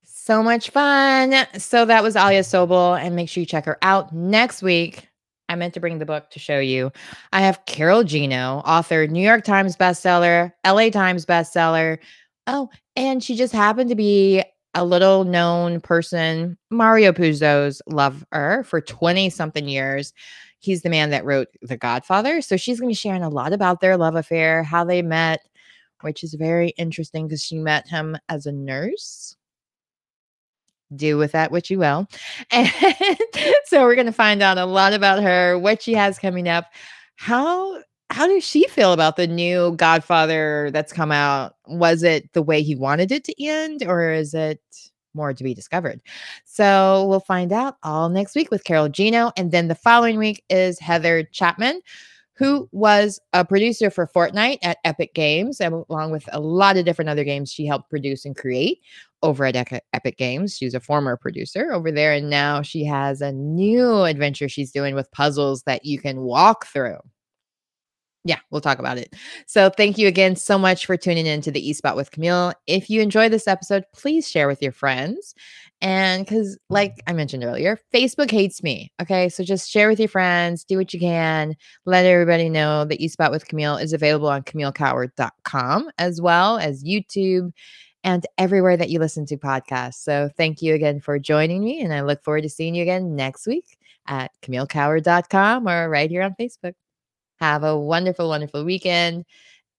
So 0.05 0.43
much 0.43 0.71
fun. 0.71 1.35
So 1.59 1.85
that 1.85 2.03
was 2.05 2.15
Alia 2.15 2.43
Sobel, 2.43 2.99
and 3.01 3.17
make 3.17 3.29
sure 3.29 3.41
you 3.41 3.47
check 3.47 3.65
her 3.65 3.79
out 3.83 4.13
next 4.15 4.63
week. 4.63 5.09
I 5.49 5.57
meant 5.57 5.75
to 5.75 5.81
bring 5.81 5.99
the 5.99 6.07
book 6.07 6.31
to 6.31 6.39
show 6.39 6.61
you. 6.61 6.93
I 7.33 7.41
have 7.41 7.65
Carol 7.67 8.05
Gino, 8.05 8.63
author, 8.65 9.09
New 9.09 9.27
York 9.27 9.43
Times 9.43 9.77
bestseller, 9.77 10.53
LA 10.65 10.91
Times 10.91 11.27
bestseller. 11.27 11.99
Oh, 12.47 12.69
and 12.95 13.23
she 13.23 13.35
just 13.35 13.53
happened 13.53 13.91
to 13.91 13.97
be 13.97 14.45
a 14.75 14.85
little 14.85 15.25
known 15.25 15.81
person. 15.81 16.57
Mario 16.71 17.11
Puzo's 17.11 17.83
lover 17.87 18.63
for 18.65 18.81
20 18.81 19.29
something 19.31 19.69
years. 19.69 20.13
He's 20.61 20.83
the 20.83 20.91
man 20.91 21.11
that 21.11 21.25
wrote 21.25 21.49
The 21.63 21.77
Godfather. 21.77 22.41
So 22.41 22.57
she's 22.57 22.79
going 22.79 22.89
to 22.89 22.93
be 22.93 22.95
sharing 22.95 23.23
a 23.23 23.29
lot 23.29 23.53
about 23.53 23.81
their 23.81 23.97
love 23.97 24.15
affair, 24.15 24.63
how 24.63 24.85
they 24.85 25.03
met, 25.03 25.41
which 26.03 26.23
is 26.23 26.35
very 26.35 26.71
interesting 26.71 27.27
because 27.27 27.43
she 27.43 27.59
met 27.59 27.89
him 27.89 28.17
as 28.29 28.47
a 28.47 28.53
nurse 28.53 29.37
do 30.95 31.17
with 31.17 31.33
that 31.33 31.51
what 31.51 31.71
you 31.71 31.79
will. 31.79 32.07
And 32.53 32.69
so 33.67 33.83
we're 33.83 33.95
going 33.95 34.07
to 34.07 34.13
find 34.13 34.43
out 34.43 34.59
a 34.59 34.65
lot 34.65 34.93
about 34.93 35.23
her, 35.23 35.59
what 35.59 35.83
she 35.83 35.95
has 35.95 36.19
coming 36.19 36.49
up. 36.49 36.67
How 37.17 37.83
how 38.11 38.27
does 38.27 38.43
she 38.43 38.67
feel 38.67 38.93
about 38.93 39.15
the 39.17 39.29
new 39.29 39.77
Godfather 39.77 40.71
that's 40.73 40.93
come 40.93 41.13
out? 41.13 41.55
Was 41.69 42.03
it 42.03 42.33
the 42.33 42.43
way 42.43 42.61
he 42.63 42.75
wanted 42.75 43.13
it 43.13 43.23
to 43.25 43.45
end 43.45 43.85
or 43.87 44.11
is 44.11 44.35
it 44.35 44.61
more 45.15 45.33
to 45.33 45.45
be 45.45 45.55
discovered? 45.55 46.01
So 46.45 47.07
we'll 47.09 47.21
find 47.21 47.53
out 47.53 47.77
all 47.83 48.09
next 48.09 48.35
week 48.35 48.51
with 48.51 48.65
Carol 48.65 48.89
Gino 48.89 49.33
and 49.37 49.53
then 49.53 49.69
the 49.69 49.75
following 49.75 50.19
week 50.19 50.45
is 50.49 50.79
Heather 50.79 51.25
Chapman 51.25 51.81
who 52.41 52.67
was 52.73 53.21
a 53.35 53.45
producer 53.45 53.91
for 53.91 54.07
Fortnite 54.07 54.61
at 54.63 54.79
Epic 54.87 55.13
Games, 55.13 55.61
along 55.61 56.11
with 56.11 56.27
a 56.33 56.41
lot 56.41 56.79
of 56.79 56.87
different 56.87 57.11
other 57.11 57.23
games 57.23 57.53
she 57.53 57.67
helped 57.67 57.91
produce 57.91 58.25
and 58.25 58.35
create 58.35 58.81
over 59.23 59.45
at 59.45 59.83
Epic 59.93 60.17
Games. 60.17 60.57
She's 60.57 60.73
a 60.73 60.81
former 60.81 61.19
producer 61.19 61.71
over 61.71 61.93
there, 61.93 62.15
and 62.15 62.31
now 62.31 62.63
she 62.63 62.83
has 62.87 63.21
a 63.21 63.31
new 63.31 64.05
adventure 64.05 64.49
she's 64.49 64.73
doing 64.73 64.95
with 64.95 65.13
puzzles 65.13 65.65
that 65.65 65.85
you 65.85 66.01
can 66.01 66.23
walk 66.23 66.65
through. 66.65 66.97
Yeah, 68.25 68.39
we'll 68.51 68.61
talk 68.61 68.79
about 68.79 68.99
it. 68.99 69.15
So, 69.47 69.71
thank 69.71 69.97
you 69.97 70.07
again 70.07 70.37
so 70.37 70.59
much 70.59 70.85
for 70.85 70.97
tuning 70.97 71.25
in 71.25 71.41
to 71.41 71.51
the 71.51 71.67
E 71.67 71.73
Spot 71.73 71.97
with 71.97 72.11
Camille. 72.11 72.53
If 72.67 72.91
you 72.91 73.01
enjoyed 73.01 73.33
this 73.33 73.49
episode, 73.49 73.85
please 73.95 74.29
share 74.29 74.47
with 74.47 74.63
your 74.63 74.73
friends. 74.73 75.35
And 75.81 76.27
because, 76.27 76.59
like 76.69 77.03
I 77.07 77.15
mentioned 77.15 77.45
earlier, 77.45 77.79
Facebook 77.95 78.31
hates 78.31 78.63
me. 78.63 78.93
Okay. 79.01 79.31
So, 79.31 79.43
just 79.43 79.71
share 79.71 79.89
with 79.89 79.99
your 79.99 80.09
friends, 80.09 80.65
do 80.65 80.77
what 80.77 80.93
you 80.93 81.01
can. 81.01 81.57
Let 81.87 82.05
everybody 82.05 82.51
know 82.51 82.85
that 82.85 83.01
E 83.01 83.09
Spot 83.09 83.31
with 83.31 83.49
Camille 83.49 83.79
is 83.79 83.95
available 83.95 84.29
on 84.29 84.43
CamilleKauer.com 84.43 85.91
as 85.97 86.21
well 86.21 86.59
as 86.59 86.85
YouTube 86.85 87.53
and 88.05 88.27
everywhere 88.37 88.77
that 88.77 88.91
you 88.91 88.99
listen 88.99 89.25
to 89.27 89.37
podcasts. 89.39 89.95
So 89.95 90.29
thank 90.37 90.61
you 90.61 90.75
again 90.75 91.01
for 91.01 91.19
joining 91.19 91.65
me. 91.65 91.81
And 91.81 91.93
I 91.93 92.03
look 92.03 92.23
forward 92.23 92.43
to 92.43 92.51
seeing 92.51 92.75
you 92.75 92.83
again 92.83 93.17
next 93.17 93.47
week 93.47 93.79
at 94.07 94.31
CamilleKauer.com 94.43 95.67
or 95.67 95.89
right 95.89 96.11
here 96.11 96.23
on 96.23 96.35
Facebook. 96.39 96.75
Have 97.41 97.65
a 97.65 97.79
wonderful, 97.79 98.29
wonderful 98.29 98.65
weekend. 98.65 99.25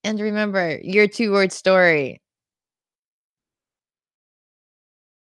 And 0.03 0.20
remember 0.20 0.80
your 0.84 1.07
two 1.07 1.32
word 1.34 1.51
story 1.53 2.20